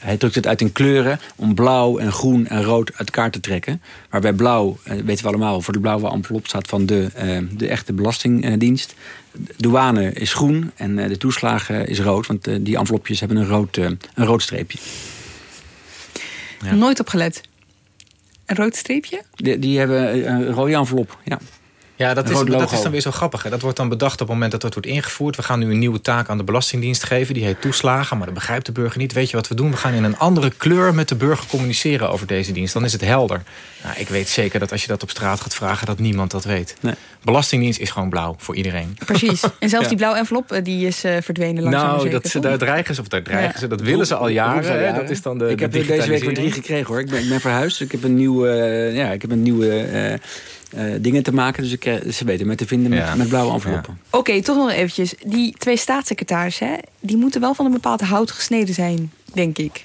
hij 0.02 0.16
drukt 0.16 0.34
het 0.34 0.46
uit 0.46 0.60
in 0.60 0.72
kleuren 0.72 1.20
om 1.36 1.54
blauw 1.54 1.98
en 1.98 2.12
groen 2.12 2.46
en 2.46 2.62
rood 2.62 2.90
uit 2.90 3.08
elkaar 3.08 3.30
te 3.30 3.40
trekken. 3.40 3.82
Waarbij 4.10 4.32
blauw, 4.32 4.78
eh, 4.82 4.96
weten 5.04 5.24
we 5.24 5.30
allemaal, 5.30 5.60
voor 5.60 5.72
de 5.72 5.80
blauwe 5.80 6.10
envelop 6.10 6.46
staat 6.46 6.68
van 6.68 6.86
de, 6.86 7.08
eh, 7.14 7.38
de 7.50 7.68
echte 7.68 7.92
belastingdienst. 7.92 8.94
Douane 9.56 10.12
is 10.12 10.34
groen 10.34 10.70
en 10.76 10.98
eh, 10.98 11.08
de 11.08 11.16
toeslagen 11.16 11.86
is 11.86 12.00
rood. 12.00 12.26
Want 12.26 12.44
die 12.60 12.76
envelopjes 12.76 13.20
hebben 13.20 13.38
een 13.38 13.46
rood, 13.46 13.76
een 13.76 13.98
rood 14.14 14.42
streepje. 14.42 14.78
Nooit 16.74 17.00
opgelet. 17.00 17.40
Een 18.46 18.56
rood 18.56 18.76
streepje? 18.76 19.22
Die, 19.34 19.58
die 19.58 19.78
hebben 19.78 20.28
een 20.32 20.52
rode 20.52 20.74
envelop, 20.74 21.18
ja. 21.24 21.38
Ja, 22.02 22.14
dat 22.14 22.28
is, 22.30 22.44
dat 22.44 22.72
is 22.72 22.82
dan 22.82 22.92
weer 22.92 23.00
zo 23.00 23.10
grappig. 23.10 23.42
Hè? 23.42 23.50
Dat 23.50 23.60
wordt 23.60 23.76
dan 23.76 23.88
bedacht 23.88 24.12
op 24.12 24.18
het 24.18 24.28
moment 24.28 24.52
dat 24.52 24.60
dat 24.60 24.72
wordt 24.74 24.88
ingevoerd. 24.88 25.36
We 25.36 25.42
gaan 25.42 25.58
nu 25.58 25.70
een 25.70 25.78
nieuwe 25.78 26.00
taak 26.00 26.28
aan 26.28 26.36
de 26.36 26.44
Belastingdienst 26.44 27.02
geven. 27.04 27.34
Die 27.34 27.44
heet 27.44 27.60
toeslagen, 27.60 28.16
maar 28.16 28.26
dat 28.26 28.34
begrijpt 28.34 28.66
de 28.66 28.72
burger 28.72 28.98
niet. 28.98 29.12
Weet 29.12 29.30
je 29.30 29.36
wat 29.36 29.48
we 29.48 29.54
doen? 29.54 29.70
We 29.70 29.76
gaan 29.76 29.92
in 29.92 30.04
een 30.04 30.18
andere 30.18 30.50
kleur 30.56 30.94
met 30.94 31.08
de 31.08 31.14
burger 31.14 31.46
communiceren 31.46 32.10
over 32.10 32.26
deze 32.26 32.52
dienst. 32.52 32.72
Dan 32.74 32.84
is 32.84 32.92
het 32.92 33.00
helder. 33.00 33.42
Nou, 33.84 33.94
ik 33.98 34.08
weet 34.08 34.28
zeker 34.28 34.60
dat 34.60 34.72
als 34.72 34.82
je 34.82 34.88
dat 34.88 35.02
op 35.02 35.10
straat 35.10 35.40
gaat 35.40 35.54
vragen... 35.54 35.86
dat 35.86 35.98
niemand 35.98 36.30
dat 36.30 36.44
weet. 36.44 36.76
Nee. 36.80 36.94
Belastingdienst 37.24 37.78
is 37.78 37.90
gewoon 37.90 38.08
blauw 38.08 38.34
voor 38.38 38.56
iedereen. 38.56 38.96
Precies. 39.06 39.42
En 39.58 39.68
zelfs 39.68 39.82
Ja. 39.84 39.88
die 39.88 39.96
blauwe 39.96 40.18
envelop 40.18 40.52
eh, 40.52 40.64
die 40.64 40.86
is 40.86 41.04
eh, 41.04 41.16
verdwenen 41.22 41.62
langzaam 41.62 41.86
Nou, 41.86 42.00
zeker, 42.00 42.20
dat, 42.22 42.30
ze- 42.30 42.40
daar 42.40 42.58
dreigen 42.58 42.94
ze, 42.94 43.00
of 43.00 43.08
daar 43.08 43.22
dreigen 43.22 43.52
Ja. 43.54 43.58
ze, 43.58 43.66
dat 43.66 43.80
willen 43.80 44.06
ze 44.06 44.14
al 44.14 44.28
jaren. 44.28 44.86
hè. 44.86 44.92
Dat 45.00 45.10
is 45.10 45.22
dan 45.22 45.38
de, 45.38 45.48
ik 45.48 45.56
de 45.58 45.62
heb 45.64 45.74
er 45.74 45.86
deze 45.86 46.08
week 46.08 46.24
weer 46.24 46.34
drie 46.34 46.52
gekregen 46.52 46.86
hoor. 46.86 47.00
Ik 47.00 47.10
ben, 47.10 47.22
ik 47.22 47.28
ben 47.28 47.40
verhuisd. 47.40 47.80
Ik 47.80 47.92
heb 47.92 48.02
een 48.04 48.14
nieuwe, 48.14 48.48
eh, 48.50 48.96
ja, 48.96 49.10
ik 49.10 49.22
heb 49.22 49.30
een 49.30 49.42
nieuwe 49.42 49.78
eh, 49.80 50.14
eh, 50.74 50.84
dingen 51.00 51.22
te 51.22 51.32
maken. 51.34 51.62
Dus 51.62 51.72
ik, 51.72 51.84
eh, 51.84 52.10
ze 52.10 52.24
weten 52.24 52.46
me 52.46 52.54
te 52.54 52.66
vinden 52.66 52.90
met, 52.90 52.98
Ja. 52.98 53.14
met 53.14 53.28
blauwe 53.28 53.52
enveloppen. 53.52 53.98
Oké, 54.10 54.42
toch 54.42 54.56
nog 54.56 54.70
eventjes. 54.70 55.14
Die 55.26 55.54
twee 55.58 55.76
staatssecretarissen, 55.76 56.66
hè, 56.68 56.74
die 57.00 57.16
moeten 57.16 57.40
wel 57.40 57.54
van 57.54 57.66
een 57.66 57.72
bepaald 57.72 58.00
hout 58.00 58.30
gesneden 58.30 58.74
zijn, 58.74 59.12
denk 59.32 59.58
ik. 59.58 59.84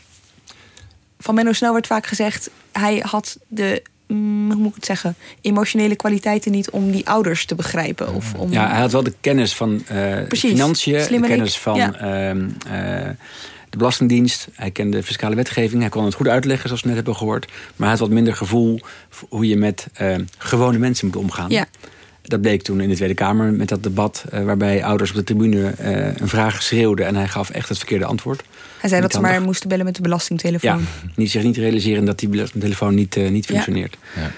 Van 1.19 1.35
Menno 1.35 1.51
Snel 1.53 1.73
werd 1.73 1.87
vaak 1.87 2.05
gezegd, 2.07 2.49
hij 2.71 2.97
had 3.05 3.37
de, 3.47 3.81
mm, 4.07 4.51
hoe 4.51 4.59
moet 4.61 4.69
ik 4.69 4.75
het 4.75 4.85
zeggen, 4.85 5.15
emotionele 5.41 5.95
kwaliteiten 5.95 6.51
niet 6.51 6.69
om 6.69 6.91
die 6.91 7.07
ouders 7.09 7.45
te 7.45 7.55
begrijpen. 7.55 8.13
Of 8.13 8.33
om, 8.33 8.51
Ja, 8.51 8.69
hij 8.69 8.79
had 8.79 8.91
wel 8.91 9.03
de 9.03 9.13
kennis 9.21 9.55
van 9.55 9.83
eh 9.87 10.23
Precies. 10.27 10.49
financiën, 10.51 10.93
de 11.21 11.27
kennis 11.27 11.57
van 11.57 11.75
Ja. 11.75 11.93
ehm, 11.93 12.49
eh, 12.71 13.09
de 13.77 13.83
Belastingdienst. 13.83 14.47
Hij 14.53 14.71
kende 14.71 14.97
de 14.97 15.03
fiscale 15.03 15.35
wetgeving. 15.35 15.81
Hij 15.81 15.89
kon 15.89 16.05
het 16.05 16.13
goed 16.13 16.27
uitleggen, 16.27 16.67
zoals 16.67 16.81
we 16.81 16.87
net 16.87 16.95
hebben 16.95 17.15
gehoord. 17.15 17.45
Maar 17.47 17.87
hij 17.87 17.89
had 17.89 17.99
wat 17.99 18.09
minder 18.09 18.35
gevoel 18.35 18.79
hoe 19.29 19.47
je 19.47 19.57
met 19.57 19.87
uh, 20.01 20.15
gewone 20.37 20.77
mensen 20.77 21.07
moet 21.07 21.15
omgaan. 21.15 21.49
Ja. 21.49 21.65
Dat 22.21 22.41
bleek 22.41 22.61
toen 22.61 22.81
in 22.81 22.89
de 22.89 22.95
Tweede 22.95 23.13
Kamer 23.13 23.53
met 23.53 23.69
dat 23.69 23.83
debat... 23.83 24.25
Uh, 24.33 24.43
waarbij 24.43 24.83
ouders 24.83 25.09
op 25.09 25.15
de 25.15 25.23
tribune 25.23 25.73
uh, 25.81 26.05
een 26.17 26.27
vraag 26.27 26.63
schreeuwden... 26.63 27.05
en 27.05 27.15
hij 27.15 27.27
gaf 27.27 27.49
echt 27.49 27.69
het 27.69 27.77
verkeerde 27.77 28.05
antwoord. 28.05 28.43
Hij 28.79 28.89
zei 28.89 29.01
dat 29.01 29.13
ze 29.13 29.19
maar 29.19 29.41
moesten 29.41 29.69
bellen 29.69 29.85
met 29.85 29.95
de 29.95 30.01
belastingtelefoon. 30.01 30.79
Ja, 30.79 30.85
niet, 31.15 31.31
zich 31.31 31.43
niet 31.43 31.57
realiseren 31.57 32.05
dat 32.05 32.19
die 32.19 32.29
belastingtelefoon 32.29 32.95
niet, 32.95 33.15
uh, 33.15 33.29
niet 33.29 33.45
functioneert. 33.45 33.97
Ja. 34.15 34.31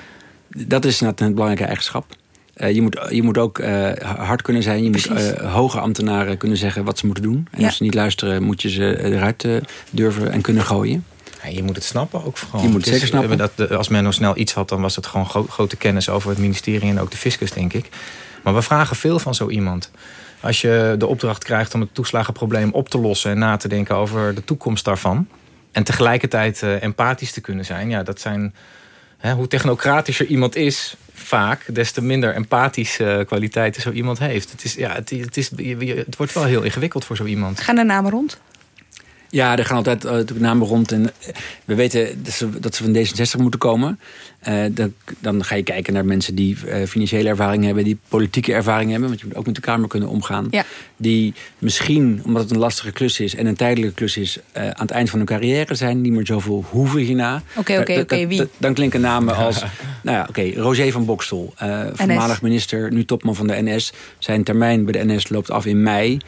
Dat 0.67 0.85
is 0.85 1.01
een 1.01 1.15
belangrijke 1.15 1.63
eigenschap. 1.63 2.17
Uh, 2.61 2.71
je, 2.71 2.81
moet, 2.81 2.99
je 3.09 3.23
moet 3.23 3.37
ook 3.37 3.59
uh, 3.59 3.91
hard 3.97 4.41
kunnen 4.41 4.63
zijn. 4.63 4.83
Je 4.83 4.89
Precies. 4.89 5.09
moet 5.09 5.19
uh, 5.19 5.53
hoge 5.53 5.79
ambtenaren 5.79 6.37
kunnen 6.37 6.57
zeggen 6.57 6.83
wat 6.83 6.97
ze 6.97 7.05
moeten 7.05 7.23
doen. 7.23 7.47
En 7.51 7.59
ja. 7.59 7.65
als 7.65 7.77
ze 7.77 7.83
niet 7.83 7.93
luisteren, 7.93 8.43
moet 8.43 8.61
je 8.61 8.69
ze 8.69 9.03
eruit 9.03 9.47
durven 9.89 10.31
en 10.31 10.41
kunnen 10.41 10.63
gooien. 10.63 11.05
Ja, 11.43 11.49
je 11.49 11.63
moet 11.63 11.75
het 11.75 11.85
snappen 11.85 12.25
ook 12.25 12.37
vooral. 12.37 12.61
Je 12.61 12.67
moet 12.67 12.85
het 12.85 12.93
zeker 12.93 13.07
snappen. 13.07 13.37
Dat, 13.37 13.71
als 13.71 13.87
men 13.87 14.03
nog 14.03 14.13
snel 14.13 14.37
iets 14.37 14.53
had, 14.53 14.69
dan 14.69 14.81
was 14.81 14.95
het 14.95 15.05
gewoon 15.05 15.25
gro 15.25 15.45
grote 15.49 15.75
kennis 15.75 16.09
over 16.09 16.29
het 16.29 16.39
ministerie 16.39 16.89
en 16.89 16.99
ook 16.99 17.11
de 17.11 17.17
fiscus, 17.17 17.51
denk 17.51 17.73
ik. 17.73 17.89
Maar 18.43 18.55
we 18.55 18.61
vragen 18.61 18.95
veel 18.95 19.19
van 19.19 19.35
zo 19.35 19.49
iemand. 19.49 19.91
Als 20.39 20.61
je 20.61 20.95
de 20.97 21.07
opdracht 21.07 21.43
krijgt 21.43 21.73
om 21.73 21.81
het 21.81 21.93
toeslagenprobleem 21.93 22.71
op 22.71 22.89
te 22.89 22.99
lossen 22.99 23.31
en 23.31 23.39
na 23.39 23.57
te 23.57 23.67
denken 23.67 23.95
over 23.95 24.35
de 24.35 24.43
toekomst 24.43 24.85
daarvan. 24.85 25.27
En 25.71 25.83
tegelijkertijd 25.83 26.61
empathisch 26.61 27.31
te 27.31 27.41
kunnen 27.41 27.65
zijn. 27.65 27.89
Ja, 27.89 28.03
dat 28.03 28.19
zijn. 28.19 28.55
Hè, 29.17 29.33
hoe 29.33 29.47
technocratischer 29.47 30.25
iemand 30.25 30.55
is, 30.55 30.95
vaak, 31.19 31.75
des 31.75 31.91
te 31.91 32.01
minder 32.01 32.33
empathische 32.33 33.23
kwaliteiten 33.27 33.81
zo 33.81 33.91
iemand 33.91 34.19
heeft. 34.19 34.51
Het, 34.51 34.63
is, 34.63 34.73
ja, 34.73 34.93
het, 34.93 35.09
het, 35.09 35.37
is, 35.37 35.49
het 36.05 36.17
wordt 36.17 36.33
wel 36.33 36.43
heel 36.43 36.61
ingewikkeld 36.61 37.05
voor 37.05 37.15
zo 37.15 37.25
iemand. 37.25 37.59
Gaan 37.59 37.75
de 37.75 37.83
namen 37.83 38.11
rond? 38.11 38.39
Ja, 39.29 39.57
er 39.57 39.65
gaan 39.65 39.77
altijd 39.77 40.05
uh, 40.05 40.39
namen 40.39 40.67
rond. 40.67 40.91
En 40.91 41.11
we 41.65 41.75
weten 41.75 42.23
dat 42.23 42.33
ze, 42.33 42.59
dat 42.59 42.75
ze 42.75 42.83
van 42.83 42.95
D66 42.95 43.41
moeten 43.41 43.59
komen. 43.59 43.99
Uh, 44.47 44.63
dan, 44.71 44.93
dan, 45.19 45.43
ga 45.43 45.55
je 45.55 45.63
kijken 45.63 45.93
naar 45.93 46.05
mensen 46.05 46.35
die 46.35 46.57
uh, 46.65 46.85
financiële 46.87 47.29
ervaring 47.29 47.63
hebben... 47.63 47.83
die 47.83 47.97
politieke 48.07 48.53
ervaring 48.53 48.91
hebben. 48.91 49.09
Want 49.09 49.21
je 49.21 49.27
moet 49.27 49.35
ook 49.35 49.45
met 49.45 49.55
de 49.55 49.61
Kamer 49.61 49.87
kunnen 49.87 50.09
omgaan. 50.09 50.47
Ja. 50.51 50.65
Die 50.97 51.33
misschien, 51.57 52.21
omdat 52.25 52.41
het 52.41 52.51
een 52.51 52.57
lastige 52.57 52.91
klus 52.91 53.19
is... 53.19 53.35
en 53.35 53.45
een 53.45 53.55
tijdelijke 53.55 53.95
klus 53.95 54.17
is... 54.17 54.39
aan 54.53 54.73
het 54.75 54.91
eind 54.91 55.09
van 55.09 55.19
hun 55.19 55.27
carrière 55.27 55.75
zijn. 55.75 56.01
Niet 56.01 56.11
meer 56.11 56.25
zoveel 56.25 56.65
hoeven 56.69 56.99
hierna. 56.99 57.41
Oké, 57.55 57.79
oké, 57.79 57.99
oké. 57.99 58.27
Wie? 58.27 58.47
Dan 58.57 58.73
klinken 58.73 59.01
namen 59.01 59.35
als... 59.45 59.63
nou 60.03 60.17
ja, 60.17 60.25
oké, 60.29 60.51
Roger 60.55 60.91
van 60.91 61.05
Bokstel. 61.05 61.53
voormalig 61.93 62.41
minister, 62.41 62.91
nu 62.91 63.05
topman 63.05 63.35
van 63.35 63.47
de 63.47 63.61
NS. 63.61 63.93
Zijn 64.19 64.43
termijn 64.43 64.85
bij 64.85 64.93
de 64.93 65.13
NS 65.13 65.29
loopt 65.29 65.51
af 65.51 65.65
in 65.65 65.83
mei. 65.83 66.19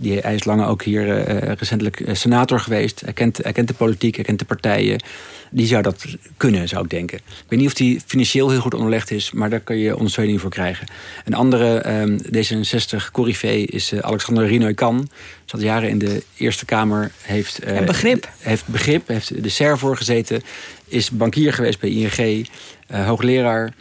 Die, 0.00 0.18
hij 0.18 0.34
is 0.34 0.44
lange 0.44 0.66
ook 0.66 0.82
hier 0.82 1.06
uh, 1.06 1.52
recentelijk 1.52 2.02
senator 2.12 2.60
geweest. 2.60 3.00
Hij 3.00 3.12
kent, 3.12 3.38
hij 3.42 3.52
kent 3.52 3.68
de 3.68 3.74
politiek, 3.74 4.14
hij 4.14 4.24
kent 4.24 4.38
de 4.38 4.44
partijen. 4.44 5.02
Die 5.50 5.66
zou 5.66 5.82
dat 5.82 6.04
kunnen, 6.36 6.68
zou 6.68 6.84
ik 6.84 6.90
denken. 6.90 7.18
Ik 7.18 7.44
weet 7.48 7.58
niet 7.58 7.68
of 7.68 7.74
die 7.74 8.00
financieel 8.06 8.50
heel 8.50 8.60
goed 8.60 8.74
onderlegd 8.74 9.10
is... 9.10 9.30
maar 9.32 9.50
daar 9.50 9.60
kun 9.60 9.76
je 9.76 9.96
ondersteuning 9.96 10.40
voor 10.40 10.50
krijgen. 10.50 10.86
Een 11.24 11.34
andere 11.34 12.00
um, 12.00 12.18
D66-corrivee 12.18 13.66
is 13.66 13.92
uh, 13.92 14.00
Alexander 14.00 14.46
Rinoy-Kan. 14.46 15.08
Zat 15.44 15.60
jaren 15.60 15.88
in 15.88 15.98
de 15.98 16.22
Eerste 16.36 16.64
Kamer. 16.64 17.10
Heeft, 17.22 17.58
en 17.58 17.84
begrip. 17.84 18.28
Heeft 18.38 18.66
begrip, 18.66 19.08
heeft 19.08 19.42
de 19.42 19.48
SER 19.48 19.78
voor 19.78 19.96
gezeten. 19.96 20.42
Is 20.88 21.10
bankier 21.10 21.52
geweest 21.52 21.80
bij 21.80 21.90
ING. 21.90 22.48
hoogleraar. 22.86 23.72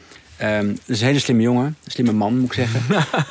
Um, 0.44 0.68
dat 0.68 0.96
is 0.96 1.02
een 1.02 1.08
hele 1.08 1.20
slimme 1.20 1.42
jongen, 1.42 1.66
een 1.66 1.92
slimme 1.92 2.12
man 2.12 2.38
moet 2.38 2.46
ik 2.46 2.54
zeggen. 2.54 2.82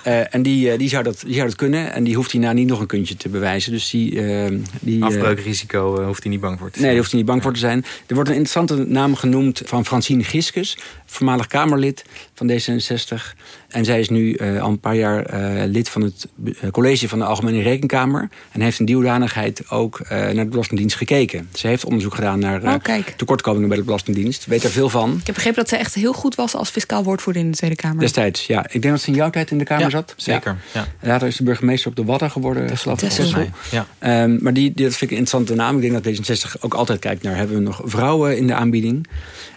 uh, 0.06 0.34
en 0.34 0.42
die, 0.42 0.72
uh, 0.72 0.78
die, 0.78 0.88
zou 0.88 1.02
dat, 1.02 1.22
die 1.26 1.34
zou 1.34 1.46
dat 1.46 1.56
kunnen. 1.56 1.92
En 1.92 2.04
die 2.04 2.14
hoeft 2.14 2.30
hierna 2.30 2.52
niet 2.52 2.66
nog 2.66 2.80
een 2.80 2.86
kuntje 2.86 3.16
te 3.16 3.28
bewijzen. 3.28 3.72
Dus 3.72 3.90
die, 3.90 4.12
uh, 4.12 4.60
die, 4.80 5.04
Afbreukrisico 5.04 6.04
hoeft 6.04 6.22
hij 6.22 6.32
niet 6.32 6.40
bang 6.40 6.58
voor 6.58 6.70
te 6.70 6.72
zijn. 6.72 6.84
Nee, 6.84 6.90
daar 6.90 7.00
hoeft 7.00 7.10
hij 7.10 7.20
niet 7.20 7.30
bang 7.30 7.42
voor 7.42 7.52
te 7.52 7.58
zijn. 7.58 7.84
Er 8.06 8.14
wordt 8.14 8.30
een 8.30 8.36
interessante 8.36 8.90
naam 8.92 9.14
genoemd 9.14 9.62
van 9.64 9.84
Francine 9.84 10.24
Giskus. 10.24 10.78
Voormalig 11.06 11.46
Kamerlid 11.46 12.04
van 12.38 12.50
D66. 12.50 13.36
En 13.68 13.84
zij 13.84 14.00
is 14.00 14.08
nu 14.08 14.36
uh, 14.36 14.62
al 14.62 14.70
een 14.70 14.80
paar 14.80 14.94
jaar 14.94 15.34
uh, 15.34 15.70
lid 15.70 15.88
van 15.88 16.02
het 16.02 16.28
college 16.70 17.08
van 17.08 17.18
de 17.18 17.24
Algemene 17.24 17.62
Rekenkamer. 17.62 18.28
En 18.52 18.60
heeft 18.60 18.78
in 18.78 18.84
die 18.84 18.94
hoedanigheid 18.94 19.70
ook 19.70 20.00
uh, 20.02 20.08
naar 20.08 20.34
de 20.34 20.44
Belastingdienst 20.46 20.96
gekeken. 20.96 21.48
Ze 21.54 21.66
heeft 21.66 21.84
onderzoek 21.84 22.14
gedaan 22.14 22.38
naar 22.38 22.62
oh, 22.62 22.94
tekortkomingen 23.16 23.68
bij 23.68 23.76
de 23.76 23.84
Belastingdienst. 23.84 24.46
Weet 24.46 24.64
er 24.64 24.70
veel 24.70 24.88
van. 24.88 25.10
Ik 25.20 25.26
heb 25.26 25.34
begrepen 25.34 25.58
dat 25.58 25.68
ze 25.68 25.76
echt 25.76 25.94
heel 25.94 26.12
goed 26.12 26.34
was 26.34 26.54
als 26.54 26.70
fiscaal 26.70 27.04
woordvoerder 27.04 27.42
in 27.42 27.50
de 27.50 27.56
Tweede 27.56 27.76
Kamer. 27.76 27.98
Destijds, 27.98 28.46
ja. 28.46 28.64
Ik 28.70 28.82
denk 28.82 28.94
dat 28.94 29.00
ze 29.00 29.08
in 29.08 29.16
jouw 29.16 29.30
tijd 29.30 29.50
in 29.50 29.58
de 29.58 29.64
Kamer 29.64 29.84
ja, 29.84 29.90
zat. 29.90 30.14
Zeker, 30.16 30.56
ja. 30.72 30.86
ja. 31.00 31.08
Later 31.08 31.28
is 31.28 31.36
de 31.36 31.44
burgemeester 31.44 31.90
op 31.90 31.96
de 31.96 32.04
Wadden 32.04 32.30
geworden. 32.30 32.76
Volgens 32.76 33.32
mij, 33.32 33.50
ja. 33.70 34.22
Um, 34.22 34.38
maar 34.42 34.52
die, 34.52 34.72
die, 34.72 34.84
dat 34.84 34.96
vind 34.96 35.10
ik 35.10 35.16
een 35.16 35.22
interessante 35.24 35.54
naam. 35.54 35.76
Ik 35.76 35.90
denk 35.90 36.04
dat 36.04 36.38
D66 36.38 36.60
ook 36.60 36.74
altijd 36.74 36.98
kijkt 36.98 37.22
naar... 37.22 37.36
hebben 37.36 37.56
we 37.56 37.62
nog 37.62 37.80
vrouwen 37.84 38.36
in 38.36 38.46
de 38.46 38.54
aanbieding? 38.54 39.06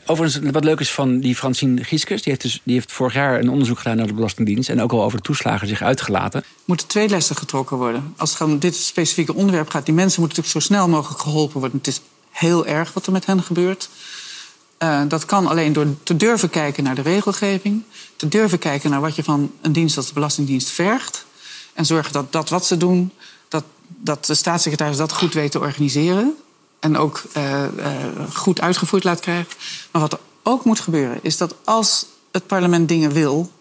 Overigens, 0.06 0.52
wat 0.52 0.64
leuk 0.64 0.80
is 0.80 0.92
van 0.92 1.20
die 1.20 1.36
Francine 1.36 1.84
Gieskes... 1.84 2.22
die 2.22 2.32
heeft, 2.32 2.42
dus, 2.42 2.62
die 2.64 2.74
heeft 2.74 2.92
vorig 2.92 3.14
jaar 3.14 3.40
een 3.40 3.50
onderzoek 3.50 3.78
gedaan 3.78 3.98
naar 3.98 4.08
de 4.08 4.14
Belastingdienst... 4.14 4.70
en 4.70 4.82
ook 4.82 4.92
al 4.92 5.04
over 5.04 5.18
de 5.18 5.24
toeslagen 5.24 5.68
zich 5.68 5.82
uitgelaten. 5.82 6.44
Moeten 6.66 6.88
twee 6.88 7.10
lessen 7.10 7.36
getrokken 7.36 7.78
worden. 7.78 8.14
Als 8.18 8.32
het 8.32 8.42
om 8.42 8.60
dit 8.60 8.76
specifieke 8.76 9.34
onderwerp 9.34 9.70
gaat... 9.70 9.86
die 9.86 9.94
mensen 9.94 10.22
moeten 10.22 10.38
natuurlijk 10.42 10.66
zo 10.66 10.74
snel 10.74 10.88
mogelijk 10.88 11.22
geholpen 11.22 11.60
worden. 11.60 11.78
Het 11.78 11.88
is 11.88 12.02
heel 12.32 12.66
erg 12.66 12.94
wat 12.94 13.06
er 13.06 13.12
met 13.12 13.26
hen 13.26 13.44
gebeurt. 13.44 13.90
Uh, 14.80 15.02
dat 15.08 15.26
kan 15.26 15.48
alleen 15.48 15.74
door 15.74 15.88
te 16.04 16.18
durven 16.18 16.50
kijken 16.50 16.84
naar 16.84 16.96
de 16.96 17.02
regelgeving... 17.02 17.84
te 18.16 18.28
durven 18.28 18.60
kijken 18.60 18.90
naar 18.90 19.02
wat 19.02 19.16
je 19.16 19.24
van 19.24 19.52
een 19.62 19.72
dienst 19.72 19.98
als 19.98 20.08
de 20.08 20.14
Belastingdienst 20.14 20.70
vergt... 20.70 21.26
en 21.74 21.86
zorgen 21.86 22.14
dat 22.14 22.32
dat 22.32 22.50
wat 22.50 22.66
ze 22.66 22.78
doen... 22.78 23.12
dat, 23.48 23.64
dat 23.88 24.26
de 24.26 24.36
staatssecretaris 24.36 24.98
dat 24.98 25.14
goed 25.14 25.34
weet 25.34 25.52
te 25.52 25.60
organiseren 25.60 26.36
en 26.82 26.98
ook 26.98 27.24
uh, 27.38 27.64
uh, 27.78 27.96
goed 28.34 28.62
uitgevoerd 28.62 29.04
laat 29.04 29.20
krijgen. 29.20 29.54
Maar 29.92 30.02
wat 30.02 30.14
er 30.14 30.20
ook 30.44 30.66
moet 30.66 30.80
gebeuren, 30.80 31.20
is 31.22 31.38
dat 31.38 31.56
als 31.64 32.06
het 32.32 32.48
parlement 32.48 32.88
dingen 32.88 33.12
wil, 33.12 33.52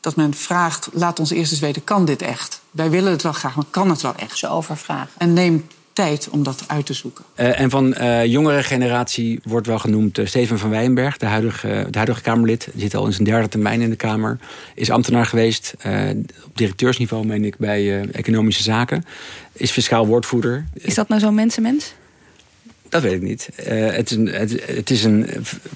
dat 0.00 0.16
men 0.16 0.34
vraagt: 0.34 0.88
laat 0.92 1.18
ons 1.18 1.30
eerst 1.30 1.52
eens 1.52 1.60
weten, 1.60 1.84
kan 1.84 2.04
dit 2.04 2.22
echt? 2.22 2.60
Wij 2.70 2.90
willen 2.90 3.12
het 3.12 3.22
wel 3.22 3.32
graag, 3.32 3.56
maar 3.56 3.64
kan 3.70 3.90
het 3.90 4.02
wel 4.02 4.14
echt? 4.16 4.38
Ze 4.38 4.48
overvragen. 4.48 5.10
En 5.18 5.32
neem 5.32 5.66
tijd 5.92 6.28
om 6.30 6.42
dat 6.42 6.64
uit 6.66 6.86
te 6.86 6.92
zoeken. 6.92 7.24
Uh, 7.36 7.60
en 7.60 7.70
van 7.70 7.94
uh, 8.00 8.24
jongere 8.24 8.62
generatie 8.62 9.40
wordt 9.44 9.66
wel 9.66 9.78
genoemd 9.78 10.18
uh, 10.18 10.26
Steven 10.26 10.58
van 10.58 10.70
Wijnberg, 10.70 11.16
de 11.16 11.26
huidige, 11.26 11.86
de 11.90 11.96
huidige 11.96 12.22
Kamerlid. 12.22 12.68
Zit 12.76 12.94
al 12.94 13.06
in 13.06 13.12
zijn 13.12 13.24
derde 13.24 13.48
termijn 13.48 13.80
in 13.80 13.90
de 13.90 13.96
Kamer. 13.96 14.38
Is 14.74 14.90
ambtenaar 14.90 15.26
geweest, 15.26 15.74
op 16.44 16.56
directeursniveau 16.56 17.26
meen 17.26 17.44
ik, 17.44 17.56
bij 17.56 18.00
Economische 18.10 18.62
Zaken. 18.62 19.04
Is 19.52 19.70
fiscaal 19.70 20.06
woordvoerder. 20.06 20.66
Is 20.74 20.94
dat 20.94 21.08
nou 21.08 21.20
zo'n 21.20 21.34
mensenmens? 21.34 21.94
Dat 22.88 23.02
weet 23.02 23.12
ik 23.12 23.22
niet. 23.22 23.48
Uh, 23.68 23.90
het, 23.90 24.10
is 24.10 24.16
een, 24.16 24.26
het, 24.26 24.66
het, 24.66 24.90
is 24.90 25.04
een 25.04 25.26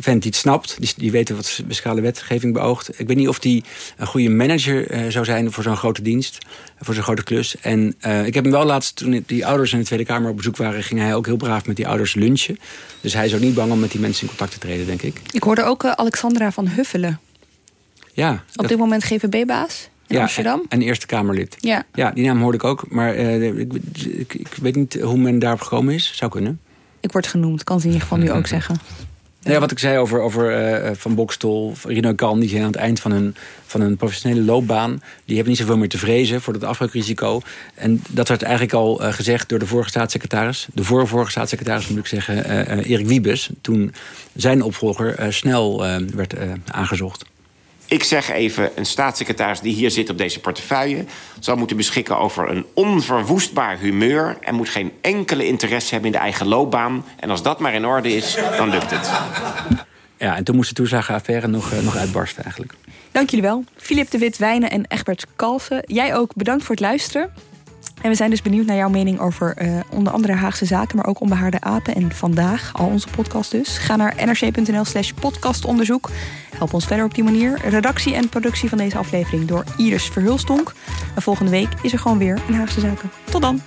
vent 0.01 0.23
die 0.23 0.31
het 0.31 0.41
snapt. 0.41 0.77
Die, 0.79 0.93
die 0.97 1.11
weet 1.11 1.31
wat 1.31 1.51
fiscale 1.51 2.01
wetgeving 2.01 2.53
beoogt. 2.53 3.01
Ik 3.01 3.07
weet 3.07 3.17
niet 3.17 3.29
of 3.29 3.43
hij 3.43 3.63
een 3.97 4.07
goede 4.07 4.29
manager 4.29 4.93
uh, 4.93 5.11
zou 5.11 5.25
zijn 5.25 5.53
voor 5.53 5.63
zo'n 5.63 5.77
grote 5.77 6.03
dienst. 6.03 6.39
Voor 6.81 6.95
zo'n 6.95 7.03
grote 7.03 7.25
klus. 7.25 7.57
En 7.61 7.95
uh, 8.07 8.27
ik 8.27 8.35
heb 8.35 8.45
hem 8.45 8.53
wel 8.53 8.65
laatst, 8.65 8.97
toen 8.97 9.23
die 9.27 9.47
ouders 9.47 9.73
in 9.73 9.79
de 9.79 9.85
Tweede 9.85 10.05
Kamer 10.05 10.31
op 10.31 10.37
bezoek 10.37 10.57
waren... 10.57 10.83
ging 10.83 11.01
hij 11.01 11.15
ook 11.15 11.27
heel 11.27 11.37
braaf 11.37 11.67
met 11.67 11.77
die 11.77 11.89
ouders 11.89 12.15
lunchen. 12.15 12.59
Dus 13.01 13.13
hij 13.13 13.27
is 13.27 13.35
ook 13.35 13.41
niet 13.41 13.55
bang 13.55 13.73
om 13.73 13.81
met 13.81 13.91
die 13.91 14.01
mensen 14.01 14.23
in 14.23 14.29
contact 14.29 14.53
te 14.53 14.59
treden, 14.59 14.87
denk 14.87 15.03
ik. 15.03 15.21
Ik 15.31 15.43
hoorde 15.43 15.63
ook 15.63 15.85
Alexandra 15.85 16.53
van 16.53 16.69
Huffelen. 16.69 17.21
Ja. 18.13 18.33
Op 18.33 18.41
dat... 18.53 18.69
dit 18.69 18.79
moment 18.79 19.05
GVB-baas 19.05 19.89
in 20.07 20.17
ja, 20.17 20.23
Amsterdam. 20.23 20.61
En, 20.61 20.67
en 20.69 20.83
Eerste 20.83 21.07
Kamerlid. 21.07 21.57
Ja. 21.59 21.85
ja, 21.95 22.11
die 22.11 22.27
naam 22.27 22.41
hoorde 22.41 22.57
ik 22.57 22.65
ook. 22.65 22.91
Maar 22.91 23.15
ik, 23.15 23.73
ik, 24.03 24.35
ik 24.35 24.49
weet 24.61 24.77
niet 24.77 25.01
hoe 25.01 25.19
men 25.19 25.39
daarop 25.39 25.61
gekomen 25.61 25.95
is. 25.95 26.13
Zou 26.15 26.31
kunnen. 26.31 26.61
Ik 27.01 27.13
word 27.13 27.27
genoemd, 27.27 27.65
kan 27.65 27.81
ze 27.81 27.87
in 27.87 27.93
ieder 27.93 28.09
geval 28.09 28.25
nu 28.25 28.33
ook 28.33 28.47
zeggen. 28.57 28.77
Nou 29.43 29.55
ja, 29.55 29.61
wat 29.61 29.71
ik 29.71 29.79
zei 29.79 29.99
over, 29.99 30.21
over 30.21 30.81
uh, 30.85 30.91
Van 30.95 31.15
Bokstol, 31.15 31.75
Rino 31.85 32.15
Kan... 32.15 32.41
die 32.41 32.49
zijn 32.49 32.63
aan 32.63 32.67
het 32.67 32.77
eind 32.77 33.01
van 33.01 33.13
hun, 33.13 33.35
van 33.67 33.81
hun 33.81 33.97
professionele 33.97 34.43
loopbaan... 34.43 35.03
die 35.25 35.35
hebben 35.35 35.49
niet 35.49 35.61
zoveel 35.61 35.77
meer 35.77 35.89
te 35.89 35.99
vrezen 35.99 36.41
voor 36.41 36.53
dat 36.53 36.65
afbreukrisico. 36.65 37.41
En 37.75 38.03
dat 38.09 38.29
werd 38.29 38.43
eigenlijk 38.43 38.73
al 38.73 39.03
uh, 39.03 39.13
gezegd 39.13 39.49
door 39.49 39.59
de 39.59 39.67
vorige 39.67 39.89
staatssecretaris... 39.89 40.69
de 40.75 40.85
vorige 40.85 41.31
staatssecretaris 41.31 41.89
moet 41.89 41.99
ik 41.99 42.07
zeggen, 42.07 42.51
uh, 42.51 42.91
Erik 42.91 43.07
Wiebes... 43.07 43.51
toen 43.61 43.95
zijn 44.35 44.63
opvolger 44.63 45.33
snel 45.33 45.79
werd 46.15 46.35
aangezocht. 46.67 47.25
Ik 47.91 48.05
zeg 48.05 48.31
even, 48.31 48.71
een 48.75 48.87
staatssecretaris 48.87 49.61
die 49.61 49.75
hier 49.75 49.91
zit 49.91 50.11
op 50.11 50.19
deze 50.19 50.41
portefeuille... 50.41 51.05
zal 51.41 51.57
moeten 51.57 51.77
beschikken 51.77 52.19
over 52.19 52.51
een 52.51 52.67
onverwoestbaar 52.75 53.79
humeur... 53.79 54.37
en 54.41 54.55
moet 54.55 54.69
geen 54.69 54.93
enkele 55.01 55.47
interesse 55.47 55.93
hebben 55.93 56.11
in 56.13 56.17
de 56.17 56.23
eigen 56.23 56.47
loopbaan. 56.47 57.05
En 57.17 57.31
als 57.31 57.43
dat 57.43 57.59
maar 57.59 57.75
in 57.75 57.87
orde 57.87 58.13
is, 58.13 58.39
dan 58.57 58.71
lukt 58.71 58.91
het. 58.91 59.11
Ja, 60.17 60.37
en 60.37 60.45
toen 60.45 60.57
moest 60.57 60.69
de 60.69 60.75
toeslagenaffaire 60.75 61.47
nog, 61.47 61.73
uh, 61.73 61.79
nog 61.79 61.97
uitbarsten 61.97 62.43
eigenlijk. 62.43 62.75
Dank 63.13 63.31
jullie 63.31 63.45
wel. 63.45 63.65
Filip 63.77 64.11
de 64.11 64.19
Wit 64.19 64.39
Wijnen 64.39 64.71
en 64.71 64.85
Egbert 64.89 65.27
Kalsen. 65.37 65.83
Jij 65.87 66.17
ook 66.17 66.35
bedankt 66.35 66.65
voor 66.65 66.75
het 66.75 66.85
luisteren. 66.85 67.33
En 68.03 68.11
we 68.11 68.15
zijn 68.15 68.31
dus 68.31 68.43
benieuwd 68.43 68.67
naar 68.67 68.77
jouw 68.77 68.89
mening 68.89 69.21
over 69.21 69.57
eh, 69.57 69.81
onder 69.91 70.13
andere 70.13 70.33
Haagse 70.33 70.65
zaken, 70.65 70.97
maar 70.97 71.07
ook 71.07 71.21
onbehaarde 71.21 71.61
apen 71.61 71.95
en 71.95 72.13
vandaag, 72.13 72.73
al 72.75 72.87
onze 72.87 73.09
podcast 73.09 73.51
dus. 73.51 73.79
Ga 73.79 73.97
naar 73.97 74.17
nrc.nl 74.27 74.85
slash 74.85 75.13
podcastonderzoek. 75.13 76.11
Help 76.57 76.73
ons 76.73 76.87
verder 76.87 77.05
op 77.05 77.15
die 77.15 77.25
manier. 77.25 77.61
Redactie 77.65 78.15
en 78.15 78.29
productie 78.29 78.69
van 78.69 78.79
deze 78.79 78.99
aflevering 78.99 79.49
door 79.49 79.65
Iris 79.77 80.05
Verhulstonk. 80.05 80.73
En 81.15 81.23
volgende 81.23 81.51
week 81.51 81.69
is 81.83 81.93
er 81.93 81.99
gewoon 81.99 82.19
weer 82.19 82.43
een 82.49 82.55
Haagse 82.55 82.81
zaken. 82.81 83.11
Tot 83.25 83.43
dan! 83.43 83.61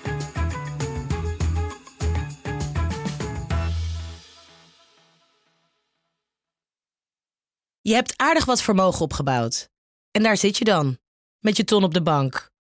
Je 7.82 7.94
hebt 7.94 8.14
aardig 8.18 8.46
wat 8.46 8.62
vermogen 8.62 9.02
opgebouwd. 9.02 9.70
En 10.12 10.24
daar 10.24 10.38
zit 10.38 10.58
je 10.58 10.66
dan, 10.66 10.98
met 11.40 11.58
je 11.58 11.64
ton 11.64 11.84
op 11.84 11.94
de 11.94 12.02
bank. 12.02 12.53